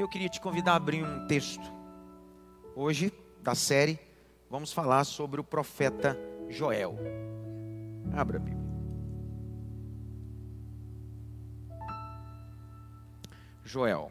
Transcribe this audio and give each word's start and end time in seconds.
Eu 0.00 0.08
queria 0.08 0.30
te 0.30 0.40
convidar 0.40 0.72
a 0.72 0.76
abrir 0.76 1.04
um 1.04 1.26
texto. 1.26 1.70
Hoje, 2.74 3.12
da 3.42 3.54
série, 3.54 4.00
vamos 4.48 4.72
falar 4.72 5.04
sobre 5.04 5.38
o 5.38 5.44
profeta 5.44 6.16
Joel. 6.48 6.96
Abra 8.10 8.38
a 8.38 8.40
Bíblia. 8.40 8.66
Joel. 13.62 14.10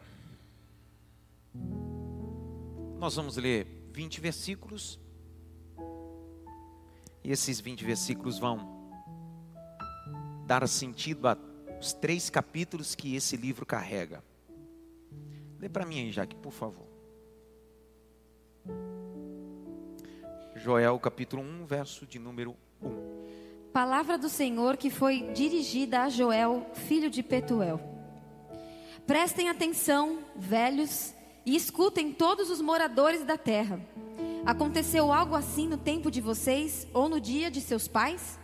Nós 3.00 3.16
vamos 3.16 3.36
ler 3.36 3.90
20 3.92 4.20
versículos. 4.20 5.00
E 7.24 7.32
esses 7.32 7.58
20 7.58 7.84
versículos 7.84 8.38
vão 8.38 8.94
dar 10.46 10.68
sentido 10.68 11.26
aos 11.26 11.92
três 11.94 12.30
capítulos 12.30 12.94
que 12.94 13.16
esse 13.16 13.36
livro 13.36 13.66
carrega. 13.66 14.29
Lê 15.60 15.68
para 15.68 15.84
mim 15.84 16.00
aí, 16.00 16.10
Jaque, 16.10 16.34
por 16.36 16.52
favor. 16.52 16.86
Joel 20.56 20.98
capítulo 20.98 21.42
1, 21.42 21.66
verso 21.66 22.06
de 22.06 22.18
número 22.18 22.56
1. 22.82 23.70
Palavra 23.70 24.16
do 24.16 24.30
Senhor 24.30 24.78
que 24.78 24.88
foi 24.88 25.30
dirigida 25.34 26.00
a 26.00 26.08
Joel, 26.08 26.66
filho 26.72 27.10
de 27.10 27.22
Petuel. 27.22 27.78
Prestem 29.06 29.50
atenção, 29.50 30.20
velhos, 30.34 31.14
e 31.44 31.54
escutem 31.54 32.10
todos 32.10 32.48
os 32.48 32.62
moradores 32.62 33.22
da 33.22 33.36
terra. 33.36 33.78
Aconteceu 34.46 35.12
algo 35.12 35.34
assim 35.34 35.68
no 35.68 35.76
tempo 35.76 36.10
de 36.10 36.22
vocês 36.22 36.86
ou 36.94 37.06
no 37.06 37.20
dia 37.20 37.50
de 37.50 37.60
seus 37.60 37.86
pais? 37.86 38.38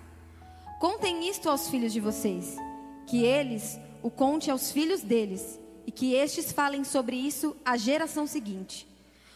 Contem 0.79 1.27
isto 1.29 1.49
aos 1.49 1.69
filhos 1.71 1.95
de 1.95 2.01
vocês, 2.01 2.57
que 3.07 3.25
eles 3.25 3.81
o 4.03 4.11
conte 4.11 4.51
aos 4.51 4.71
filhos 4.71 5.01
deles, 5.03 5.59
e 5.87 5.93
que 5.93 6.15
estes 6.15 6.51
falem 6.51 6.83
sobre 6.83 7.17
isso 7.17 7.57
à 7.65 7.77
geração 7.77 8.27
seguinte. 8.27 8.87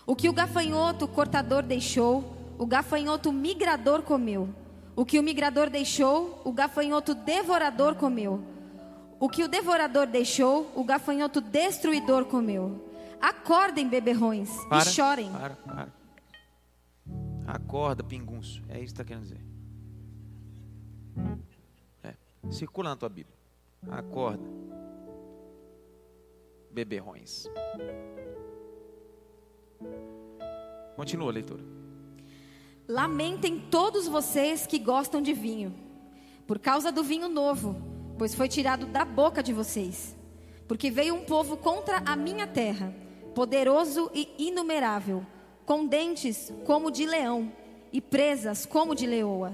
O 0.04 0.16
que 0.16 0.28
o 0.28 0.32
gafanhoto 0.32 1.06
cortador 1.06 1.62
deixou, 1.62 2.36
o 2.58 2.66
gafanhoto 2.66 3.32
migrador 3.32 4.02
comeu. 4.02 4.48
O 4.96 5.04
que 5.04 5.18
o 5.18 5.22
migrador 5.22 5.70
deixou, 5.70 6.42
o 6.44 6.52
gafanhoto 6.52 7.14
devorador 7.14 7.94
comeu. 7.94 8.42
O 9.20 9.28
que 9.28 9.44
o 9.44 9.48
devorador 9.48 10.06
deixou, 10.06 10.72
o 10.74 10.82
gafanhoto 10.82 11.40
destruidor 11.40 12.24
comeu. 12.24 12.90
Acordem, 13.20 13.88
beberrões, 13.88 14.50
Para, 14.68 14.82
e 14.82 14.92
chorem. 14.92 15.30
Para, 15.30 15.54
para. 15.56 15.88
Acorda, 17.46 18.02
pingunço. 18.02 18.62
É 18.68 18.74
isso 18.74 18.94
que 18.94 19.02
está 19.02 19.04
querendo 19.04 19.22
dizer. 19.22 19.40
É. 22.02 22.14
Circula 22.50 22.90
na 22.90 22.96
tua 22.96 23.08
Bíblia. 23.08 23.36
Acorda. 23.90 24.42
Beberrões. 26.70 27.46
Continua 30.96 31.30
a 31.30 31.32
leitura. 31.32 31.64
Lamentem 32.86 33.60
todos 33.70 34.08
vocês 34.08 34.66
que 34.66 34.78
gostam 34.78 35.22
de 35.22 35.32
vinho, 35.32 35.74
por 36.46 36.58
causa 36.58 36.90
do 36.90 37.02
vinho 37.02 37.28
novo, 37.28 37.76
pois 38.18 38.34
foi 38.34 38.48
tirado 38.48 38.86
da 38.86 39.04
boca 39.04 39.42
de 39.42 39.52
vocês. 39.52 40.16
Porque 40.66 40.90
veio 40.90 41.14
um 41.14 41.24
povo 41.24 41.56
contra 41.56 42.02
a 42.04 42.14
minha 42.14 42.46
terra, 42.46 42.94
poderoso 43.34 44.10
e 44.14 44.28
inumerável, 44.38 45.24
com 45.64 45.86
dentes 45.86 46.52
como 46.64 46.90
de 46.90 47.06
leão 47.06 47.52
e 47.92 48.00
presas 48.00 48.66
como 48.66 48.94
de 48.94 49.06
leoa. 49.06 49.52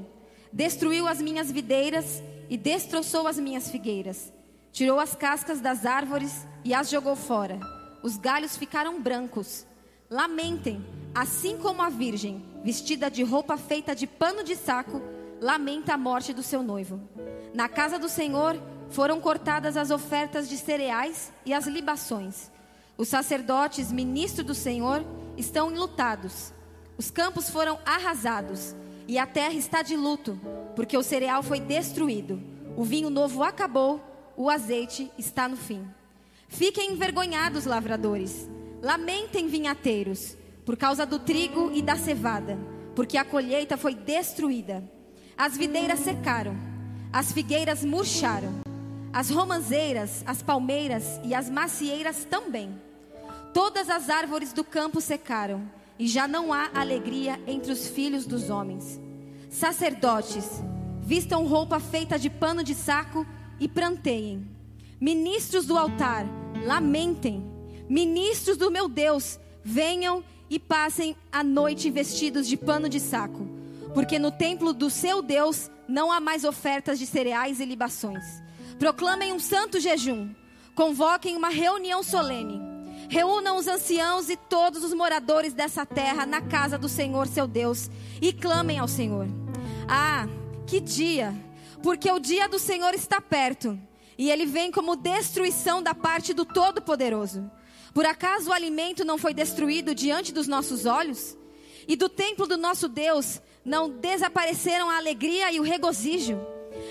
Destruiu 0.53 1.07
as 1.07 1.21
minhas 1.21 1.51
videiras 1.51 2.23
e 2.49 2.57
destroçou 2.57 3.27
as 3.27 3.39
minhas 3.39 3.71
figueiras. 3.71 4.33
Tirou 4.73 4.99
as 4.99 5.15
cascas 5.15 5.61
das 5.61 5.87
árvores 5.87 6.47
e 6.67 6.75
as 6.75 6.91
jogou 6.91 7.15
fora. 7.15 7.61
Os 8.03 8.17
galhos 8.17 8.57
ficaram 8.57 9.01
brancos. 9.01 9.65
Lamentem, 10.11 10.85
assim 11.15 11.57
como 11.57 11.81
a 11.81 11.89
virgem, 11.89 12.45
vestida 12.65 13.09
de 13.09 13.23
roupa 13.23 13.57
feita 13.57 13.95
de 13.95 14.05
pano 14.05 14.43
de 14.43 14.57
saco, 14.57 15.01
lamenta 15.41 15.95
a 15.95 15.97
morte 15.97 16.33
do 16.33 16.43
seu 16.43 16.65
noivo. 16.65 17.01
Na 17.55 17.69
casa 17.69 18.01
do 18.01 18.09
Senhor 18.09 18.61
foram 18.91 19.21
cortadas 19.21 19.77
as 19.77 19.93
ofertas 19.93 20.49
de 20.49 20.59
cereais 20.59 21.33
e 21.45 21.55
as 21.55 21.69
libações. 21.69 22.51
Os 22.99 23.07
sacerdotes, 23.07 23.93
ministros 23.93 24.45
do 24.45 24.55
Senhor, 24.55 25.05
estão 25.37 25.71
enlutados. 25.71 26.53
Os 26.99 27.13
campos 27.13 27.49
foram 27.49 27.79
arrasados 27.87 28.75
e 29.07 29.21
a 29.21 29.27
terra 29.27 29.55
está 29.55 29.83
de 29.83 29.95
luto, 29.95 30.37
porque 30.75 30.99
o 30.99 31.03
cereal 31.05 31.45
foi 31.45 31.61
destruído. 31.61 32.43
O 32.77 32.83
vinho 32.83 33.09
novo 33.09 33.45
acabou, 33.45 34.01
o 34.37 34.51
azeite 34.51 35.13
está 35.17 35.47
no 35.47 35.57
fim. 35.57 35.87
Fiquem 36.49 36.93
envergonhados, 36.93 37.65
lavradores. 37.65 38.49
Lamentem, 38.83 39.49
vinhateiros, 39.49 40.37
por 40.65 40.77
causa 40.77 41.05
do 41.05 41.19
trigo 41.19 41.71
e 41.73 41.83
da 41.83 41.97
cevada, 41.97 42.59
porque 42.95 43.17
a 43.17 43.25
colheita 43.25 43.77
foi 43.77 43.95
destruída. 43.95 44.83
As 45.37 45.57
videiras 45.57 46.01
secaram, 46.01 46.57
as 47.13 47.33
figueiras 47.33 47.85
murcharam, 47.85 48.53
as 49.13 49.31
romanzeiras, 49.31 50.23
as 50.27 50.43
palmeiras 50.43 51.21
e 51.25 51.35
as 51.35 51.49
macieiras 51.51 52.25
também. 52.25 52.81
Todas 53.53 53.89
as 53.89 54.11
árvores 54.11 54.53
do 54.53 54.63
campo 54.63 55.01
secaram, 55.01 55.71
e 55.99 56.07
já 56.07 56.29
não 56.29 56.53
há 56.53 56.71
alegria 56.75 57.41
entre 57.47 57.73
os 57.73 57.89
filhos 57.89 58.27
dos 58.27 58.51
homens. 58.51 59.01
Sacerdotes, 59.49 60.63
vistam 61.01 61.47
roupa 61.47 61.81
feita 61.81 62.19
de 62.19 62.29
pano 62.29 62.63
de 62.63 62.75
saco 62.75 63.27
e 63.59 63.67
pranteiem. 63.67 64.56
Ministros 65.01 65.67
do 65.67 65.77
altar, 65.77 66.27
lamentem. 66.65 67.45
Ministros 67.87 68.57
do 68.57 68.71
meu 68.71 68.89
Deus, 68.89 69.39
venham 69.63 70.25
e 70.49 70.59
passem 70.59 71.15
a 71.31 71.45
noite 71.45 71.91
vestidos 71.91 72.49
de 72.49 72.57
pano 72.57 72.89
de 72.89 72.99
saco, 72.99 73.47
porque 73.93 74.19
no 74.19 74.31
templo 74.31 74.73
do 74.73 74.89
seu 74.89 75.21
Deus 75.21 75.71
não 75.87 76.11
há 76.11 76.19
mais 76.19 76.45
ofertas 76.45 76.99
de 76.99 77.07
cereais 77.07 77.61
e 77.61 77.67
libações. 77.67 78.25
Proclamem 78.79 79.35
um 79.35 79.39
santo 79.39 79.79
jejum, 79.79 80.31
convoquem 80.75 81.37
uma 81.37 81.51
reunião 81.51 82.03
solene. 82.03 82.59
Reúnam 83.11 83.59
os 83.59 83.69
anciãos 83.69 84.31
e 84.31 84.37
todos 84.37 84.83
os 84.83 84.95
moradores 84.95 85.53
dessa 85.53 85.85
terra 85.85 86.25
na 86.25 86.41
casa 86.41 86.79
do 86.79 86.89
Senhor 86.89 87.27
seu 87.27 87.47
Deus 87.47 87.91
e 88.21 88.33
clamem 88.33 88.79
ao 88.79 88.89
Senhor. 88.89 89.29
Ah, 89.87 90.27
que 90.67 90.81
dia! 90.81 91.35
Porque 91.83 92.11
o 92.11 92.19
dia 92.19 92.49
do 92.49 92.59
Senhor 92.59 92.95
está 92.95 93.21
perto 93.21 93.79
e 94.19 94.31
ele 94.31 94.47
vem 94.47 94.71
como 94.71 94.97
destruição 94.97 95.83
da 95.83 95.95
parte 95.95 96.33
do 96.33 96.45
Todo-Poderoso. 96.45 97.51
Por 97.93 98.05
acaso 98.05 98.51
o 98.51 98.53
alimento 98.53 99.05
não 99.05 99.19
foi 99.19 99.33
destruído 99.33 99.95
diante 99.95 100.33
dos 100.33 100.47
nossos 100.47 100.87
olhos? 100.87 101.37
E 101.89 101.97
do 101.97 102.09
templo 102.09 102.47
do 102.47 102.57
nosso 102.57 102.89
Deus 102.89 103.41
não 103.65 103.89
desapareceram 103.89 104.91
a 104.91 104.97
alegria 104.97 105.53
e 105.53 105.61
o 105.61 105.63
regozijo? 105.63 106.39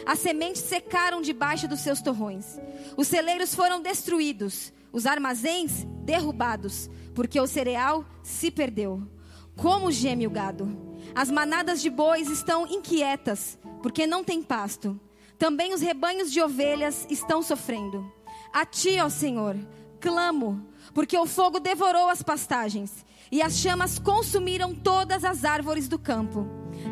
As 0.06 0.20
sementes 0.20 0.62
secaram 0.62 1.22
debaixo 1.22 1.68
dos 1.68 1.82
seus 1.82 2.02
torrões. 2.02 2.60
Os 2.98 3.08
celeiros 3.08 3.54
foram 3.54 3.82
destruídos, 3.82 4.74
os 4.92 5.06
armazéns 5.06 5.86
derrubados, 6.04 6.90
porque 7.14 7.40
o 7.40 7.48
cereal 7.48 8.06
se 8.24 8.50
perdeu. 8.50 9.08
Como 9.56 9.92
geme 9.92 10.28
o 10.28 10.30
gado. 10.30 10.68
As 11.14 11.30
manadas 11.32 11.82
de 11.82 11.90
bois 11.90 12.30
estão 12.30 12.68
inquietas, 12.68 13.58
porque 13.82 14.06
não 14.06 14.24
tem 14.24 14.42
pasto. 14.42 15.00
Também 15.38 15.74
os 15.74 15.82
rebanhos 15.82 16.32
de 16.32 16.42
ovelhas 16.42 17.06
estão 17.10 17.42
sofrendo. 17.42 18.12
A 18.54 18.66
ti, 18.66 18.98
ó 19.00 19.10
Senhor, 19.10 19.56
clamo, 20.00 20.66
porque 20.94 21.18
o 21.18 21.26
fogo 21.26 21.60
devorou 21.60 22.08
as 22.10 22.22
pastagens 22.24 23.06
e 23.32 23.42
as 23.42 23.58
chamas 23.58 24.00
consumiram 24.00 24.74
todas 24.74 25.26
as 25.26 25.44
árvores 25.44 25.88
do 25.88 26.00
campo. 26.00 26.48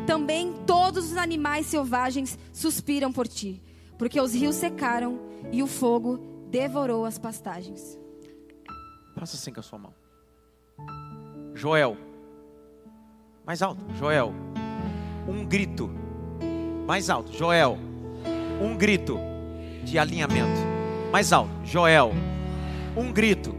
Também 0.06 0.52
todos 0.66 1.12
os 1.12 1.16
animais 1.16 1.66
selvagens 1.66 2.38
suspiram 2.52 3.12
por 3.12 3.26
ti, 3.26 3.62
porque 3.96 4.20
os 4.20 4.34
rios 4.34 4.56
secaram 4.56 5.18
e 5.52 5.62
o 5.62 5.66
fogo 5.66 6.18
devorou 6.50 7.04
as 7.04 7.18
pastagens. 7.18 7.98
Faça 9.14 9.36
assim 9.36 9.52
com 9.52 9.60
a 9.60 9.62
sua 9.62 9.78
mão. 9.78 9.94
Joel. 11.54 11.96
Mais 13.46 13.62
alto. 13.62 13.84
Joel. 13.94 14.34
Um 15.28 15.44
grito. 15.46 15.90
Mais 16.86 17.08
alto. 17.08 17.32
Joel. 17.32 17.78
Um 18.60 18.76
grito 18.76 19.18
de 19.82 19.98
alinhamento. 19.98 20.60
Mais 21.12 21.32
alto. 21.32 21.50
Joel. 21.64 22.12
Um 22.96 23.12
grito 23.12 23.54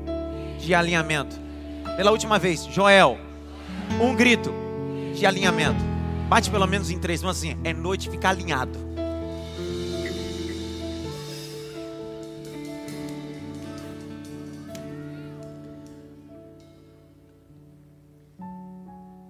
de 0.60 0.74
alinhamento. 0.74 1.36
Pela 1.96 2.12
última 2.12 2.40
vez. 2.40 2.66
Joel. 2.66 3.18
Um 4.02 4.16
grito 4.16 4.54
de 5.14 5.26
alinhamento. 5.26 5.84
Bate 6.28 6.50
pelo 6.50 6.68
menos 6.68 6.90
em 6.90 7.00
três 7.00 7.22
mãos 7.22 7.38
assim. 7.38 7.58
É 7.64 7.74
noite, 7.74 8.10
fica 8.10 8.30
alinhado. 8.30 8.86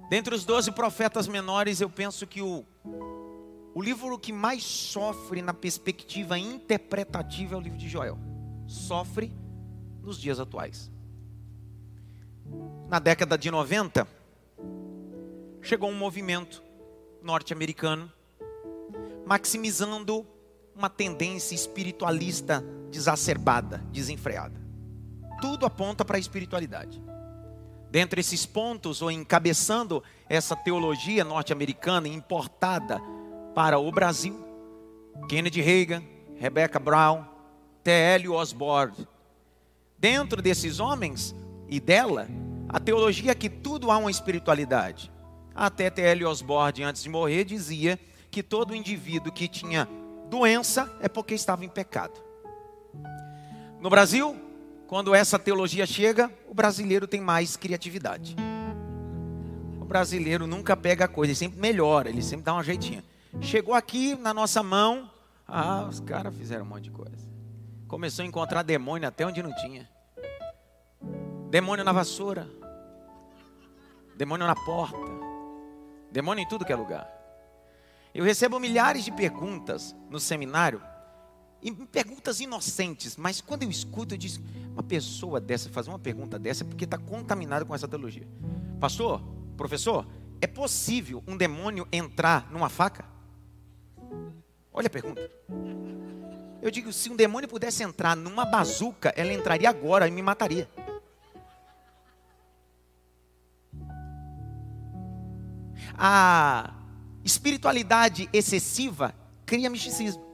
Dentre 0.10 0.34
os 0.34 0.46
doze 0.46 0.72
profetas 0.72 1.28
menores, 1.28 1.82
eu 1.82 1.90
penso 1.90 2.26
que 2.26 2.42
o, 2.42 2.64
o 3.76 3.82
livro 3.82 4.18
que 4.18 4.32
mais 4.32 4.64
sofre 4.64 5.42
na 5.42 5.54
perspectiva 5.54 6.40
interpretativa 6.40 7.56
é 7.56 7.58
o 7.58 7.60
livro 7.60 7.78
de 7.78 7.90
Joel. 7.90 8.18
Sofre 8.66 9.34
nos 10.02 10.18
dias 10.18 10.40
atuais. 10.40 10.90
na 12.88 13.00
década 13.00 13.38
de 13.38 13.52
90, 13.52 14.08
chegou 15.62 15.90
um 15.90 15.98
movimento 15.98 16.64
norte-americano 17.22 18.10
maximizando 19.26 20.26
uma 20.74 20.90
tendência 20.90 21.54
espiritualista 21.54 22.64
desacerbada, 22.90 23.80
desenfreada. 23.92 24.58
Tudo 25.42 25.66
aponta 25.66 26.06
para 26.06 26.16
a 26.16 26.20
espiritualidade. 26.20 27.04
Dentre 27.92 28.22
esses 28.22 28.46
pontos, 28.46 29.02
ou 29.02 29.12
encabeçando 29.12 30.02
essa 30.30 30.56
teologia 30.56 31.26
norte-americana 31.26 32.08
importada 32.08 33.02
para 33.56 33.80
o 33.80 33.90
Brasil, 33.90 34.38
Kennedy 35.30 35.62
Reagan, 35.62 36.04
Rebecca 36.36 36.78
Brown, 36.78 37.26
T.L. 37.82 38.28
Osborne. 38.30 39.08
Dentro 39.98 40.42
desses 40.42 40.82
homens 40.82 41.34
e 41.70 41.80
dela, 41.80 42.28
a 42.68 42.82
teologia 42.82 43.32
é 43.32 43.36
que 43.36 43.50
tudo 43.50 43.90
há 43.90 43.98
uma 43.98 44.12
espiritualidade. 44.12 45.10
Até 45.56 45.90
T.L. 45.90 46.26
Osborne, 46.26 46.84
antes 46.84 47.02
de 47.02 47.10
morrer, 47.10 47.46
dizia 47.46 47.98
que 48.30 48.44
todo 48.44 48.76
indivíduo 48.76 49.32
que 49.32 49.48
tinha 49.48 49.88
doença 50.30 50.92
é 51.00 51.08
porque 51.08 51.34
estava 51.34 51.64
em 51.64 51.70
pecado. 51.70 52.20
No 53.80 53.90
Brasil, 53.90 54.36
quando 54.86 55.16
essa 55.16 55.40
teologia 55.40 55.86
chega, 55.86 56.30
o 56.50 56.54
brasileiro 56.54 57.08
tem 57.08 57.22
mais 57.22 57.56
criatividade. 57.56 58.36
O 59.80 59.86
brasileiro 59.86 60.46
nunca 60.46 60.76
pega 60.76 61.06
a 61.06 61.08
coisa, 61.08 61.32
ele 61.32 61.38
sempre 61.38 61.58
melhora, 61.58 62.10
ele 62.10 62.22
sempre 62.22 62.44
dá 62.44 62.54
uma 62.54 62.64
jeitinha. 62.64 63.02
Chegou 63.42 63.74
aqui 63.76 64.16
na 64.16 64.34
nossa 64.34 64.64
mão, 64.64 65.10
ah, 65.48 65.86
os 65.88 66.00
caras 66.00 66.36
fizeram 66.36 66.64
um 66.64 66.68
monte 66.68 66.86
de 66.86 66.92
coisa. 66.92 67.30
Começou 67.88 68.24
a 68.24 68.28
encontrar 68.28 68.64
demônio 68.64 69.08
até 69.08 69.26
onde 69.26 69.44
não 69.44 69.54
tinha. 69.56 69.90
Demônio 71.50 71.86
na 71.86 71.92
vassoura. 71.92 72.50
Demônio 74.18 74.48
na 74.48 74.56
porta. 74.56 74.98
Demônio 76.12 76.42
em 76.42 76.48
tudo 76.48 76.66
que 76.66 76.74
é 76.74 76.76
lugar. 76.76 77.08
Eu 78.14 78.24
recebo 78.24 78.60
milhares 78.60 79.04
de 79.04 79.12
perguntas 79.12 79.96
no 80.10 80.20
seminário, 80.20 80.82
perguntas 81.92 82.40
inocentes, 82.40 83.18
mas 83.18 83.42
quando 83.42 83.64
eu 83.64 83.70
escuto, 83.70 84.14
eu 84.16 84.18
digo: 84.18 84.44
uma 84.72 84.84
pessoa 84.84 85.40
dessa 85.40 85.70
fazer 85.70 85.90
uma 85.90 86.00
pergunta 86.00 86.40
dessa 86.40 86.64
é 86.64 86.68
porque 86.68 86.86
está 86.86 86.98
contaminada 86.98 87.66
com 87.66 87.76
essa 87.76 87.88
teologia. 87.88 88.28
Pastor, 88.80 89.22
professor, 89.58 90.08
é 90.42 90.48
possível 90.48 91.24
um 91.28 91.36
demônio 91.36 91.88
entrar 91.92 92.50
numa 92.52 92.70
faca? 92.70 93.15
Olha 94.76 94.88
a 94.88 94.90
pergunta. 94.90 95.32
Eu 96.62 96.70
digo: 96.70 96.92
se 96.92 97.10
um 97.10 97.16
demônio 97.16 97.48
pudesse 97.48 97.82
entrar 97.82 98.16
numa 98.16 98.44
bazuca, 98.44 99.14
ela 99.16 99.32
entraria 99.32 99.70
agora 99.70 100.06
e 100.06 100.12
me 100.12 100.22
mataria. 100.22 100.70
A 105.98 106.74
espiritualidade 107.24 108.30
excessiva 108.34 109.16
cria 109.46 109.70
misticismo. 109.70 110.26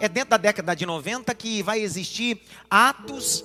É 0.00 0.08
dentro 0.08 0.30
da 0.30 0.36
década 0.36 0.74
de 0.74 0.84
90 0.84 1.32
que 1.36 1.62
vai 1.62 1.78
existir 1.78 2.42
atos 2.68 3.44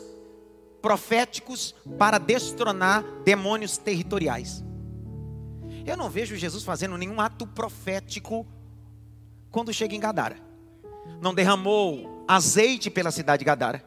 proféticos 0.82 1.76
para 2.00 2.18
destronar 2.18 3.04
demônios 3.24 3.78
territoriais. 3.78 4.64
Eu 5.86 5.96
não 5.96 6.10
vejo 6.10 6.36
Jesus 6.36 6.64
fazendo 6.64 6.98
nenhum 6.98 7.22
ato 7.22 7.46
profético 7.46 8.48
quando 9.52 9.74
chega 9.74 9.96
em 9.96 10.00
Gadara. 10.00 10.38
Não 11.22 11.34
derramou 11.34 12.24
azeite 12.28 12.90
pela 12.90 13.12
cidade 13.12 13.40
de 13.40 13.46
Gadara. 13.46 13.84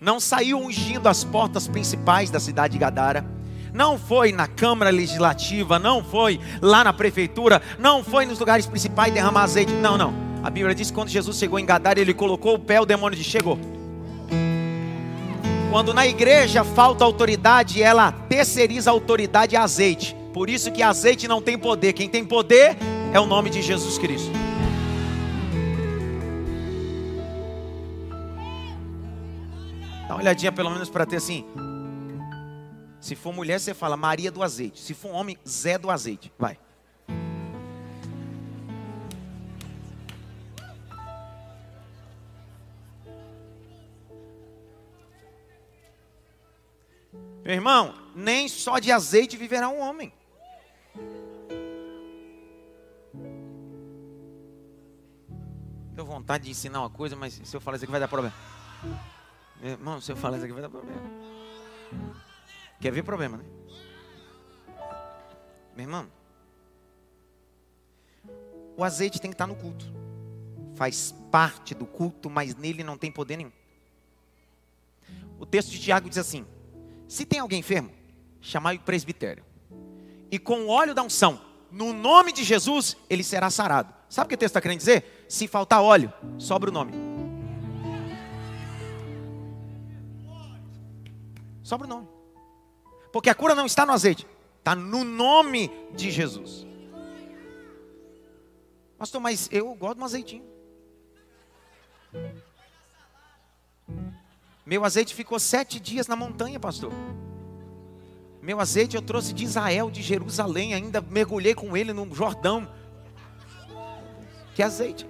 Não 0.00 0.18
saiu 0.18 0.58
ungindo 0.58 1.08
as 1.08 1.24
portas 1.24 1.68
principais 1.68 2.30
da 2.30 2.40
cidade 2.40 2.72
de 2.72 2.78
Gadara 2.78 3.24
não 3.72 3.98
foi 3.98 4.32
na 4.32 4.46
Câmara 4.46 4.90
Legislativa, 4.90 5.78
não 5.78 6.04
foi 6.04 6.38
lá 6.60 6.84
na 6.84 6.92
prefeitura, 6.92 7.62
não 7.78 8.04
foi 8.04 8.26
nos 8.26 8.38
lugares 8.38 8.66
principais 8.66 9.12
derramar 9.12 9.44
azeite. 9.44 9.72
Não, 9.72 9.96
não. 9.96 10.12
A 10.42 10.50
Bíblia 10.50 10.74
diz 10.74 10.90
que 10.90 10.94
quando 10.94 11.08
Jesus 11.08 11.38
chegou 11.38 11.58
em 11.58 11.64
Gadara, 11.64 12.00
ele 12.00 12.12
colocou 12.12 12.54
o 12.54 12.58
pé, 12.58 12.80
o 12.80 12.86
demônio 12.86 13.16
disse: 13.16 13.30
chegou. 13.30 13.58
Quando 15.70 15.94
na 15.94 16.06
igreja 16.06 16.64
falta 16.64 17.02
autoridade, 17.02 17.82
ela 17.82 18.12
terceiriza 18.12 18.90
a 18.90 18.92
autoridade 18.92 19.56
a 19.56 19.62
azeite. 19.62 20.14
Por 20.34 20.50
isso 20.50 20.70
que 20.70 20.82
azeite 20.82 21.26
não 21.26 21.40
tem 21.40 21.56
poder. 21.56 21.94
Quem 21.94 22.08
tem 22.10 22.24
poder 22.24 22.76
é 23.12 23.18
o 23.18 23.24
nome 23.24 23.48
de 23.48 23.62
Jesus 23.62 23.96
Cristo. 23.96 24.30
Dá 30.12 30.16
uma 30.16 30.20
olhadinha 30.24 30.52
pelo 30.52 30.68
menos 30.68 30.90
para 30.90 31.06
ter 31.06 31.16
assim, 31.16 31.42
se 33.00 33.16
for 33.16 33.32
mulher, 33.32 33.58
você 33.58 33.72
fala 33.72 33.96
Maria 33.96 34.30
do 34.30 34.42
azeite. 34.42 34.78
Se 34.78 34.92
for 34.92 35.10
homem, 35.10 35.38
Zé 35.48 35.78
do 35.78 35.90
azeite. 35.90 36.30
Vai. 36.38 36.58
Meu 47.42 47.54
irmão, 47.54 47.94
nem 48.14 48.48
só 48.48 48.78
de 48.78 48.92
azeite 48.92 49.38
viverá 49.38 49.70
um 49.70 49.80
homem. 49.80 50.12
Tenho 55.94 56.06
vontade 56.06 56.44
de 56.44 56.50
ensinar 56.50 56.80
uma 56.80 56.90
coisa, 56.90 57.16
mas 57.16 57.40
se 57.42 57.56
eu 57.56 57.62
falar 57.62 57.76
isso 57.76 57.86
aqui 57.86 57.90
vai 57.90 58.00
dar 58.00 58.08
problema. 58.08 58.34
Irmão, 59.62 60.00
se 60.00 60.10
eu 60.10 60.16
falar 60.16 60.36
isso 60.36 60.44
aqui 60.44 60.52
vai 60.52 60.62
dar 60.62 60.68
problema. 60.68 61.00
Quer 62.80 62.90
ver 62.90 63.04
problema, 63.04 63.36
né? 63.36 63.44
Meu 65.76 65.84
irmão, 65.84 66.06
o 68.76 68.82
azeite 68.82 69.20
tem 69.20 69.30
que 69.30 69.34
estar 69.34 69.46
no 69.46 69.54
culto. 69.54 69.84
Faz 70.74 71.14
parte 71.30 71.74
do 71.74 71.86
culto, 71.86 72.28
mas 72.28 72.56
nele 72.56 72.82
não 72.82 72.98
tem 72.98 73.12
poder 73.12 73.36
nenhum. 73.36 73.52
O 75.38 75.46
texto 75.46 75.70
de 75.70 75.80
Tiago 75.80 76.08
diz 76.08 76.18
assim: 76.18 76.44
Se 77.06 77.24
tem 77.24 77.38
alguém 77.38 77.60
enfermo, 77.60 77.90
chamai 78.40 78.76
o 78.76 78.80
presbitério. 78.80 79.44
E 80.30 80.38
com 80.38 80.62
o 80.62 80.68
óleo 80.68 80.94
da 80.94 81.02
unção, 81.02 81.40
no 81.70 81.92
nome 81.92 82.32
de 82.32 82.42
Jesus, 82.42 82.96
ele 83.08 83.22
será 83.22 83.48
sarado. 83.48 83.94
Sabe 84.08 84.26
o 84.26 84.28
que 84.30 84.34
o 84.34 84.38
texto 84.38 84.50
está 84.50 84.60
querendo 84.60 84.78
dizer? 84.78 85.26
Se 85.28 85.46
faltar 85.46 85.82
óleo, 85.82 86.12
sobra 86.38 86.68
o 86.68 86.72
nome. 86.72 87.11
Sobra 91.72 91.86
o 91.86 91.88
nome. 91.88 92.08
Porque 93.10 93.30
a 93.30 93.34
cura 93.34 93.54
não 93.54 93.64
está 93.64 93.86
no 93.86 93.94
azeite, 93.94 94.26
está 94.58 94.76
no 94.76 95.04
nome 95.04 95.70
de 95.94 96.10
Jesus. 96.10 96.66
Pastor, 98.98 99.22
mas 99.22 99.48
eu 99.50 99.74
gosto 99.74 99.94
de 99.94 100.02
um 100.02 100.04
azeitinho. 100.04 100.44
Meu 104.66 104.84
azeite 104.84 105.14
ficou 105.14 105.38
sete 105.38 105.80
dias 105.80 106.06
na 106.06 106.14
montanha, 106.14 106.60
pastor. 106.60 106.92
Meu 108.42 108.60
azeite 108.60 108.94
eu 108.94 109.00
trouxe 109.00 109.32
de 109.32 109.42
Israel, 109.42 109.90
de 109.90 110.02
Jerusalém, 110.02 110.74
ainda 110.74 111.00
mergulhei 111.00 111.54
com 111.54 111.74
ele 111.74 111.94
no 111.94 112.14
Jordão. 112.14 112.70
Que 114.54 114.62
azeite. 114.62 115.08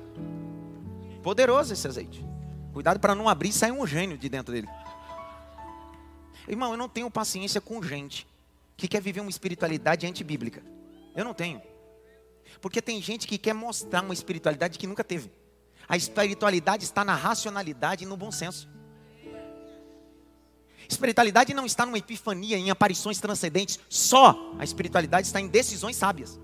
Poderoso 1.25 1.73
esse 1.73 1.89
azeite. 1.89 2.25
Cuidado 2.73 3.01
para 3.01 3.17
não 3.17 3.29
abrir 3.29 3.49
e 3.49 3.53
sair 3.53 3.73
um 3.73 3.85
gênio 3.85 4.17
de 4.17 4.29
dentro 4.29 4.55
dele. 4.55 4.69
Irmão, 6.53 6.73
eu 6.73 6.77
não 6.77 6.87
tenho 6.87 7.11
paciência 7.11 7.63
com 7.63 7.83
gente 7.83 8.27
que 8.77 8.87
quer 8.87 9.01
viver 9.01 9.21
uma 9.21 9.31
espiritualidade 9.31 10.07
antibíblica. 10.07 10.63
Eu 11.17 11.25
não 11.25 11.33
tenho. 11.33 11.63
Porque 12.61 12.83
tem 12.83 13.01
gente 13.01 13.27
que 13.27 13.39
quer 13.39 13.55
mostrar 13.55 14.03
uma 14.03 14.13
espiritualidade 14.13 14.79
que 14.79 14.87
nunca 14.87 15.03
teve. 15.03 15.33
A 15.89 15.97
espiritualidade 15.97 16.85
está 16.85 17.07
na 17.07 17.15
racionalidade 17.15 18.05
e 18.05 18.07
no 18.07 18.19
bom 18.19 18.31
senso. 18.31 18.69
Espiritualidade 20.87 21.55
não 21.55 21.65
está 21.65 21.87
numa 21.87 21.97
epifania, 21.97 22.59
em 22.59 22.69
aparições 22.71 23.19
transcendentes. 23.19 23.81
Só 23.89 24.55
a 24.59 24.63
espiritualidade 24.63 25.29
está 25.29 25.41
em 25.41 25.49
decisões 25.49 25.97
sábias. 25.97 26.39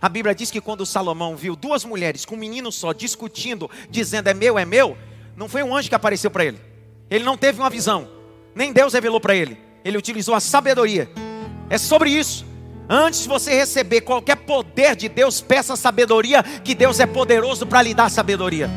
A 0.00 0.08
Bíblia 0.08 0.34
diz 0.34 0.50
que 0.50 0.60
quando 0.60 0.84
Salomão 0.84 1.36
viu 1.36 1.54
duas 1.54 1.84
mulheres 1.84 2.24
com 2.24 2.34
um 2.34 2.38
menino 2.38 2.72
só 2.72 2.92
discutindo, 2.92 3.70
dizendo 3.88 4.26
é 4.26 4.34
meu, 4.34 4.58
é 4.58 4.64
meu, 4.64 4.98
não 5.36 5.48
foi 5.48 5.62
um 5.62 5.76
anjo 5.76 5.88
que 5.88 5.94
apareceu 5.94 6.28
para 6.28 6.44
ele. 6.44 6.60
Ele 7.08 7.22
não 7.22 7.38
teve 7.38 7.60
uma 7.60 7.70
visão. 7.70 8.17
Nem 8.58 8.72
Deus 8.72 8.92
revelou 8.92 9.20
para 9.20 9.36
ele. 9.36 9.56
Ele 9.84 9.96
utilizou 9.96 10.34
a 10.34 10.40
sabedoria. 10.40 11.08
É 11.70 11.78
sobre 11.78 12.10
isso. 12.10 12.44
Antes 12.88 13.22
de 13.22 13.28
você 13.28 13.54
receber 13.54 14.00
qualquer 14.00 14.34
poder 14.34 14.96
de 14.96 15.08
Deus, 15.08 15.40
peça 15.40 15.76
sabedoria, 15.76 16.42
que 16.42 16.74
Deus 16.74 16.98
é 16.98 17.06
poderoso 17.06 17.64
para 17.68 17.82
lhe 17.82 17.94
dar 17.94 18.10
sabedoria. 18.10 18.68